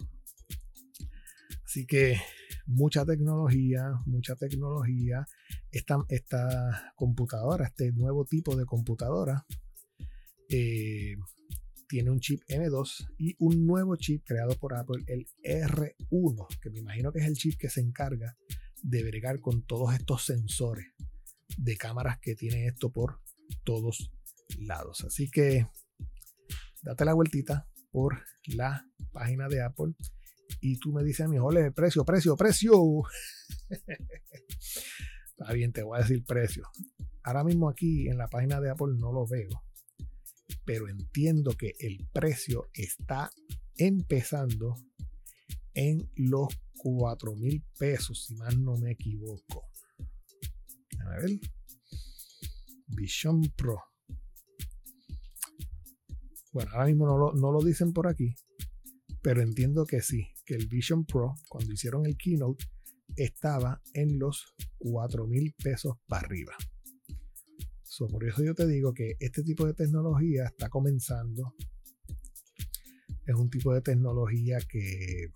Así 1.66 1.86
que 1.86 2.20
mucha 2.66 3.06
tecnología, 3.06 3.93
mucha 4.06 4.36
tecnología. 4.36 5.26
Esta, 5.72 6.04
esta 6.10 6.93
computadora, 6.95 7.68
este 7.68 7.91
nuevo 7.93 8.26
tipo 8.26 8.56
de 8.56 8.66
computadora, 8.66 9.45
eh, 10.49 11.16
tiene 11.88 12.10
un 12.10 12.20
chip 12.20 12.41
M2 12.47 13.14
y 13.18 13.36
un 13.39 13.66
nuevo 13.66 13.95
chip 13.95 14.24
creado 14.26 14.58
por 14.58 14.74
Apple, 14.76 15.04
el 15.08 15.28
R1, 15.43 16.60
que 16.62 16.70
me 16.70 16.80
imagino 16.80 17.12
que 17.12 17.20
es 17.20 17.26
el 17.26 17.36
chip 17.36 17.58
que 17.60 17.70
se 17.70 17.82
encarga 17.82 18.38
de 18.82 19.04
bregar 19.04 19.39
con 19.39 19.66
todos 19.66 19.93
estos 19.93 20.26
sensores 20.26 20.88
de 21.58 21.78
cámaras 21.78 22.20
que 22.20 22.36
tiene 22.36 22.68
esto 22.68 22.91
por 22.91 23.20
todos 23.64 24.12
lados. 24.60 25.04
Así 25.06 25.30
que 25.30 25.68
date 26.82 27.06
la 27.06 27.14
vueltita 27.14 27.68
por 27.91 28.24
la 28.47 28.86
página 29.12 29.47
de 29.47 29.62
Apple 29.62 29.93
y 30.60 30.78
tú 30.78 30.91
me 30.91 31.04
dices 31.04 31.26
a 31.26 31.30
mí, 31.30 31.38
ole, 31.39 31.72
precio, 31.72 32.04
precio, 32.06 32.36
precio. 32.36 32.74
Está 35.30 35.54
bien, 35.54 35.72
te 35.72 35.84
voy 35.84 35.97
a 35.97 36.02
decir 36.02 36.24
precio. 36.26 36.68
Ahora 37.24 37.43
mismo 37.43 37.70
aquí 37.70 38.08
en 38.08 38.18
la 38.18 38.28
página 38.28 38.60
de 38.60 38.70
Apple 38.70 38.95
no 38.97 39.12
lo 39.12 39.28
veo, 39.28 39.64
pero 40.66 40.88
entiendo 40.88 41.54
que 41.54 41.74
el 41.80 42.08
precio 42.12 42.70
está 42.74 43.32
empezando 43.76 44.76
en 45.74 46.12
los 46.16 46.47
4 46.78 47.36
mil 47.36 47.64
pesos, 47.78 48.26
si 48.26 48.36
más 48.36 48.58
no 48.58 48.78
me 48.78 48.91
equivoco. 48.91 49.70
A 51.06 51.10
ver. 51.20 51.39
Vision 52.88 53.41
Pro. 53.56 53.91
Bueno, 56.52 56.72
ahora 56.74 56.86
mismo 56.86 57.34
no 57.34 57.52
lo, 57.52 57.64
dicen 57.64 57.93
por 57.93 58.08
aquí, 58.08 58.36
pero 59.22 59.41
entiendo 59.41 59.86
que 59.86 60.02
sí, 60.02 60.28
que 60.45 60.56
el 60.56 60.68
Vision 60.68 61.06
Pro, 61.06 61.36
cuando 61.47 61.72
hicieron 61.72 62.06
el 62.06 62.18
keynote, 62.18 62.66
estaba 63.16 63.82
en 63.93 64.20
los 64.20 64.54
4 64.80 65.28
mil 65.28 65.54
pesos 65.54 65.97
para 66.08 66.28
arriba. 66.28 66.56
por 68.10 68.26
eso 68.26 68.43
yo 68.43 68.54
te 68.54 68.68
digo 68.68 68.93
que 68.93 69.16
este 69.20 69.43
tipo 69.43 69.66
de 69.66 69.74
tecnología 69.74 70.45
está 70.45 70.70
comenzando. 70.70 71.56
Es 73.26 73.36
un 73.36 73.49
tipo 73.49 73.74
de 73.74 73.82
tecnología 73.82 74.60
que 74.60 75.32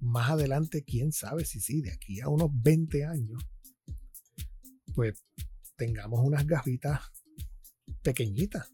más 0.00 0.30
adelante, 0.30 0.84
quién 0.84 1.12
sabe 1.12 1.44
si 1.44 1.60
sí, 1.60 1.80
de 1.80 1.92
aquí 1.92 2.20
a 2.20 2.28
unos 2.28 2.50
20 2.52 3.04
años, 3.04 3.42
pues 4.94 5.24
tengamos 5.76 6.20
unas 6.22 6.46
gafitas 6.46 7.00
pequeñitas. 8.02 8.72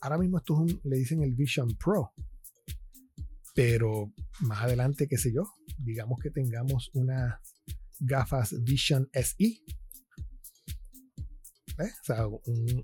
Ahora 0.00 0.18
mismo 0.18 0.38
esto 0.38 0.64
le 0.84 0.96
dicen 0.96 1.22
el 1.22 1.34
Vision 1.34 1.76
Pro, 1.76 2.12
pero 3.54 4.12
más 4.40 4.62
adelante, 4.62 5.06
qué 5.06 5.18
sé 5.18 5.32
yo, 5.32 5.44
digamos 5.78 6.18
que 6.20 6.30
tengamos 6.30 6.90
unas 6.94 7.38
gafas 7.98 8.54
Vision 8.62 9.08
SE. 9.12 9.62
O 11.78 12.04
sea, 12.04 12.26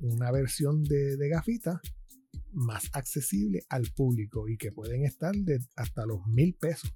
una 0.00 0.30
versión 0.30 0.82
de, 0.84 1.16
de 1.16 1.28
gafita 1.28 1.80
más 2.52 2.88
accesible 2.92 3.64
al 3.68 3.90
público 3.94 4.48
y 4.48 4.56
que 4.56 4.72
pueden 4.72 5.04
estar 5.04 5.34
de 5.34 5.60
hasta 5.76 6.06
los 6.06 6.26
mil 6.26 6.54
pesos. 6.54 6.94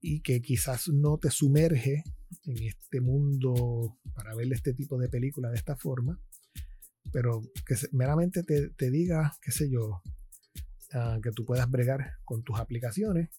Y 0.00 0.20
que 0.20 0.40
quizás 0.40 0.88
no 0.88 1.18
te 1.18 1.30
sumerge 1.30 2.04
en 2.44 2.62
este 2.62 3.00
mundo 3.00 3.98
para 4.14 4.34
ver 4.34 4.52
este 4.52 4.74
tipo 4.74 4.98
de 4.98 5.08
película 5.08 5.50
de 5.50 5.56
esta 5.56 5.76
forma, 5.76 6.20
pero 7.12 7.42
que 7.66 7.74
meramente 7.92 8.42
te, 8.42 8.90
diga, 8.90 9.36
qué 9.42 9.52
sé 9.52 9.70
yo, 9.70 10.02
ah, 10.92 11.18
que 11.22 11.32
tú 11.32 11.44
puedas 11.44 11.70
bregar 11.70 12.18
con 12.24 12.42
tus 12.42 12.58
aplicaciones 12.58 13.30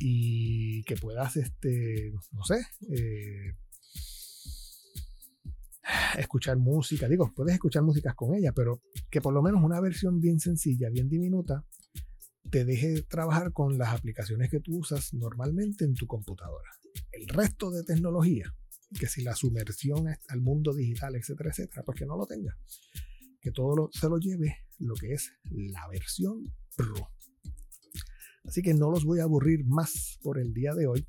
y 0.00 0.82
que 0.84 0.96
puedas, 0.96 1.36
este, 1.36 2.12
no 2.32 2.44
sé, 2.44 2.66
eh, 2.90 3.56
escuchar 6.18 6.56
música. 6.56 7.08
Digo, 7.08 7.32
puedes 7.34 7.54
escuchar 7.54 7.82
músicas 7.82 8.14
con 8.14 8.34
ella, 8.34 8.52
pero 8.52 8.82
que 9.10 9.20
por 9.20 9.32
lo 9.32 9.42
menos 9.42 9.62
una 9.62 9.80
versión 9.80 10.20
bien 10.20 10.40
sencilla, 10.40 10.90
bien 10.90 11.08
diminuta, 11.08 11.64
te 12.50 12.64
deje 12.64 13.02
trabajar 13.02 13.52
con 13.52 13.78
las 13.78 13.90
aplicaciones 13.90 14.50
que 14.50 14.60
tú 14.60 14.78
usas 14.78 15.12
normalmente 15.14 15.84
en 15.84 15.94
tu 15.94 16.06
computadora. 16.06 16.70
El 17.12 17.28
resto 17.28 17.70
de 17.70 17.84
tecnología, 17.84 18.54
que 18.98 19.06
si 19.06 19.22
la 19.22 19.34
sumersión 19.34 20.06
al 20.28 20.40
mundo 20.40 20.74
digital, 20.74 21.14
etcétera, 21.16 21.50
etcétera, 21.50 21.82
pues 21.84 21.98
que 21.98 22.06
no 22.06 22.16
lo 22.16 22.26
tenga. 22.26 22.56
Que 23.40 23.50
todo 23.50 23.90
se 23.92 24.08
lo 24.08 24.18
lleve 24.18 24.66
lo 24.78 24.94
que 24.94 25.12
es 25.12 25.32
la 25.50 25.86
versión 25.88 26.52
Pro. 26.76 27.10
Así 28.44 28.62
que 28.62 28.72
no 28.72 28.90
los 28.90 29.04
voy 29.04 29.20
a 29.20 29.24
aburrir 29.24 29.64
más 29.64 30.18
por 30.22 30.38
el 30.38 30.54
día 30.54 30.74
de 30.74 30.86
hoy. 30.86 31.06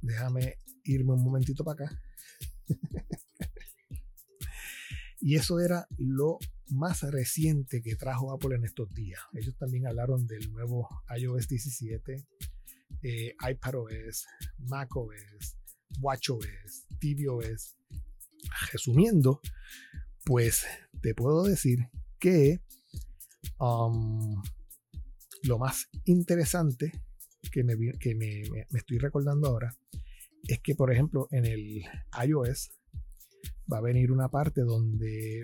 Déjame 0.00 0.56
irme 0.84 1.12
un 1.12 1.22
momentito 1.22 1.64
para 1.64 1.84
acá. 1.84 2.02
y 5.20 5.36
eso 5.36 5.60
era 5.60 5.86
lo 5.98 6.38
más 6.68 7.02
reciente 7.02 7.82
que 7.82 7.96
trajo 7.96 8.32
Apple 8.32 8.56
en 8.56 8.64
estos 8.64 8.92
días. 8.92 9.20
Ellos 9.34 9.56
también 9.56 9.86
hablaron 9.86 10.26
del 10.26 10.50
nuevo 10.50 10.88
iOS 11.16 11.48
17, 11.48 12.26
eh, 13.02 13.34
iPadOS, 13.48 14.26
macOS, 14.58 15.56
watchOS, 16.00 16.86
tvOS. 17.00 17.76
Resumiendo, 18.72 19.40
pues 20.24 20.66
te 21.00 21.14
puedo 21.14 21.44
decir 21.44 21.88
que 22.18 22.60
um, 23.58 24.42
lo 25.42 25.58
más 25.58 25.88
interesante 26.04 26.92
que, 27.50 27.64
me, 27.64 27.76
que 27.98 28.14
me, 28.14 28.42
estoy 28.72 28.98
recordando 28.98 29.48
ahora 29.48 29.74
es 30.46 30.60
que, 30.60 30.74
por 30.74 30.92
ejemplo, 30.92 31.28
en 31.30 31.46
el 31.46 31.84
iOS 32.26 32.70
va 33.72 33.78
a 33.78 33.82
venir 33.82 34.12
una 34.12 34.28
parte 34.28 34.62
donde 34.62 35.42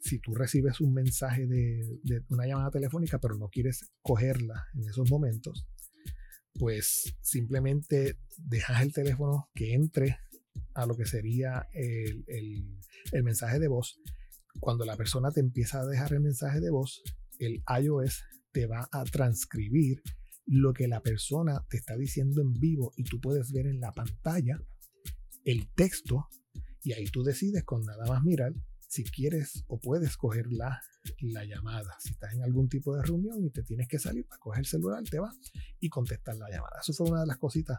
si 0.00 0.20
tú 0.20 0.34
recibes 0.34 0.80
un 0.80 0.94
mensaje 0.94 1.46
de, 1.46 1.98
una 2.28 2.46
llamada 2.46 2.70
telefónica, 2.70 3.18
pero 3.18 3.36
no 3.36 3.48
quieres 3.48 3.90
cogerla 4.02 4.66
en 4.74 4.88
esos 4.88 5.10
momentos, 5.10 5.66
pues 6.58 7.16
simplemente 7.22 8.16
dejas 8.36 8.82
el 8.82 8.92
teléfono 8.92 9.48
que 9.54 9.74
entre 9.74 10.18
a 10.74 10.86
lo 10.86 10.96
que 10.96 11.06
sería 11.06 11.66
el, 11.72 12.24
el, 12.28 13.22
mensaje 13.22 13.58
de 13.58 13.68
voz. 13.68 14.00
Cuando 14.60 14.84
la 14.84 14.96
persona 14.96 15.30
te 15.30 15.40
empieza 15.40 15.80
a 15.80 15.86
dejar 15.86 16.12
el 16.12 16.20
mensaje 16.20 16.60
de 16.60 16.70
voz, 16.70 17.02
el 17.38 17.62
iOS 17.82 18.24
te 18.52 18.66
va 18.66 18.88
a 18.90 19.04
transcribir 19.04 20.02
lo 20.46 20.72
que 20.72 20.88
la 20.88 21.00
persona 21.00 21.64
te 21.68 21.76
está 21.76 21.96
diciendo 21.96 22.40
en 22.40 22.52
vivo 22.52 22.92
y 22.96 23.04
tú 23.04 23.20
puedes 23.20 23.52
ver 23.52 23.66
en 23.66 23.80
la 23.80 23.92
pantalla 23.92 24.60
el 25.44 25.68
texto 25.74 26.26
y 26.82 26.92
ahí 26.92 27.06
tú 27.06 27.22
decides 27.22 27.64
con 27.64 27.82
nada 27.82 28.06
más 28.06 28.22
mirar 28.22 28.52
si 28.88 29.04
quieres 29.04 29.64
o 29.66 29.80
puedes 29.80 30.16
coger 30.16 30.46
la, 30.50 30.80
la 31.20 31.44
llamada. 31.44 31.96
Si 31.98 32.10
estás 32.10 32.34
en 32.34 32.42
algún 32.42 32.68
tipo 32.68 32.94
de 32.94 33.02
reunión 33.02 33.44
y 33.44 33.50
te 33.50 33.62
tienes 33.62 33.88
que 33.88 33.98
salir 33.98 34.26
para 34.26 34.38
coger 34.38 34.60
el 34.60 34.66
celular, 34.66 35.02
te 35.04 35.18
va 35.18 35.32
y 35.80 35.88
contestar 35.88 36.36
la 36.36 36.48
llamada. 36.50 36.80
Eso 36.80 36.92
fue 36.92 37.10
una 37.10 37.20
de 37.20 37.26
las 37.26 37.38
cositas 37.38 37.78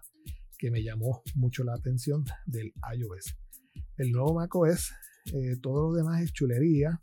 que 0.57 0.71
me 0.71 0.83
llamó 0.83 1.21
mucho 1.35 1.63
la 1.63 1.73
atención 1.75 2.25
del 2.45 2.73
iOS. 2.95 3.37
El 3.97 4.11
nuevo 4.11 4.33
macOS, 4.33 4.91
eh, 5.33 5.57
todo 5.61 5.89
lo 5.89 5.95
demás 5.95 6.21
es 6.21 6.33
chulería. 6.33 6.99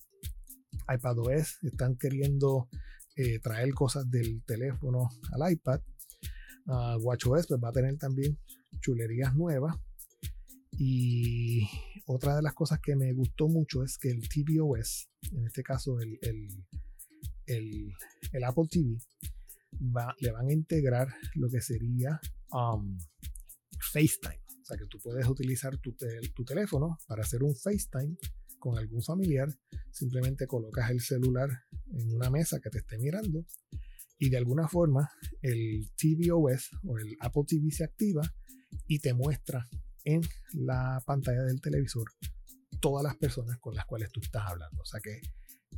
iPadOS 0.93 1.63
están 1.63 1.97
queriendo 1.97 2.69
eh, 3.17 3.39
traer 3.39 3.73
cosas 3.75 4.11
del 4.11 4.43
teléfono 4.45 5.09
al 5.33 5.53
iPad. 5.53 5.81
Uh, 6.67 6.97
WatchOS 7.03 7.47
pues, 7.47 7.61
va 7.63 7.69
a 7.69 7.73
tener 7.73 7.97
también 7.99 8.39
chulerías 8.81 9.35
nuevas. 9.35 9.77
Y 10.79 11.69
otra 12.07 12.37
de 12.37 12.43
las 12.43 12.55
cosas 12.55 12.81
que 12.81 12.97
me 12.97 13.13
gustó 13.13 13.49
mucho 13.49 13.83
es 13.85 13.99
que 13.99 14.11
el 14.11 14.29
tvOS, 14.29 15.09
en 15.33 15.47
este 15.47 15.63
caso 15.63 16.01
el, 16.01 16.19
el, 17.47 18.45
Apple 18.45 18.69
TV, 18.69 18.99
va, 19.81 20.15
le 20.19 20.33
van 20.33 20.49
a 20.49 20.53
integrar 20.53 21.09
lo 21.35 21.49
que 21.49 21.61
sería 21.61 22.21
um, 22.51 22.99
FaceTime. 23.93 24.43
O 24.63 24.65
sea 24.67 24.77
que 24.77 24.87
tú 24.87 24.99
puedes 24.99 25.27
utilizar 25.29 25.77
tu, 25.79 25.95
tu 26.35 26.45
teléfono 26.45 26.99
para 27.07 27.23
hacer 27.23 27.43
un 27.43 27.55
FaceTime 27.55 28.17
con 28.59 28.79
algún 28.79 29.03
familiar, 29.03 29.49
simplemente 29.93 30.47
colocas 30.47 30.91
el 30.91 31.01
celular 31.01 31.51
en 31.93 32.15
una 32.15 32.31
mesa 32.31 32.61
que 32.61 32.71
te 32.71 32.79
esté 32.79 32.97
mirando 32.97 33.45
y 34.19 34.31
de 34.31 34.39
alguna 34.39 34.69
forma 34.69 35.11
el 35.43 35.91
tvOS 35.97 36.71
o 36.85 36.99
el 36.99 37.15
Apple 37.21 37.43
TV 37.47 37.71
se 37.71 37.85
activa 37.85 38.23
y 38.87 39.01
te 39.01 39.13
muestra 39.13 39.69
en 40.05 40.23
la 40.53 41.03
pantalla 41.07 41.43
del 41.43 41.61
televisor 41.61 42.11
todas 42.81 43.03
las 43.03 43.17
personas 43.17 43.59
con 43.61 43.75
las 43.75 43.87
cuales 43.87 44.11
tú 44.13 44.21
estás 44.21 44.43
hablando. 44.47 44.83
O 44.83 44.85
sea 44.85 45.01
que 45.01 45.21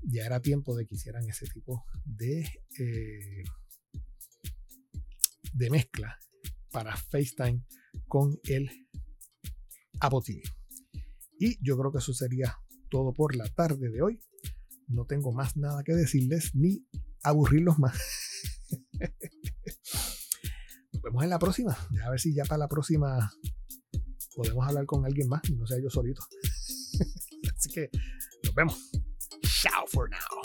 ya 0.03 0.27
era 0.27 0.41
tiempo 0.41 0.77
de 0.77 0.87
que 0.87 0.97
hicieran 0.97 1.29
ese 1.29 1.47
tipo 1.47 1.85
de, 2.05 2.41
eh, 2.79 3.45
de 5.53 5.71
mezcla 5.71 6.19
para 6.71 6.97
FaceTime 6.97 7.65
con 8.09 8.39
el 8.45 8.71
Apple 10.01 10.21
TV. 10.25 10.43
Y 11.39 11.65
yo 11.65 11.79
creo 11.79 11.93
que 11.93 11.99
eso 11.99 12.13
sería 12.13 12.59
todo 12.91 13.13
por 13.13 13.37
la 13.37 13.49
tarde 13.49 13.91
de 13.91 14.03
hoy. 14.03 14.21
No 14.89 15.05
tengo 15.05 15.33
más 15.33 15.57
nada 15.57 15.83
que 15.85 15.95
decirles 15.95 16.55
ni 16.55 16.87
aburrirlos 17.23 17.79
más. 17.79 17.99
Nos 20.93 21.03
vemos 21.03 21.25
en 21.25 21.31
la 21.31 21.39
próxima. 21.39 21.77
A 22.05 22.11
ver 22.11 22.21
si 22.21 22.35
ya 22.35 22.45
para 22.45 22.59
la 22.59 22.69
próxima 22.69 23.33
podemos 24.37 24.67
hablar 24.67 24.85
con 24.87 25.05
alguien 25.05 25.29
más 25.29 25.41
no 25.51 25.67
sea 25.67 25.81
yo 25.81 25.91
solito. 25.91 26.23
Así 27.57 27.71
que 27.73 27.91
nos 28.45 28.55
vemos. 28.55 28.91
Ciao 29.43 29.87
for 29.87 30.09
now. 30.11 30.36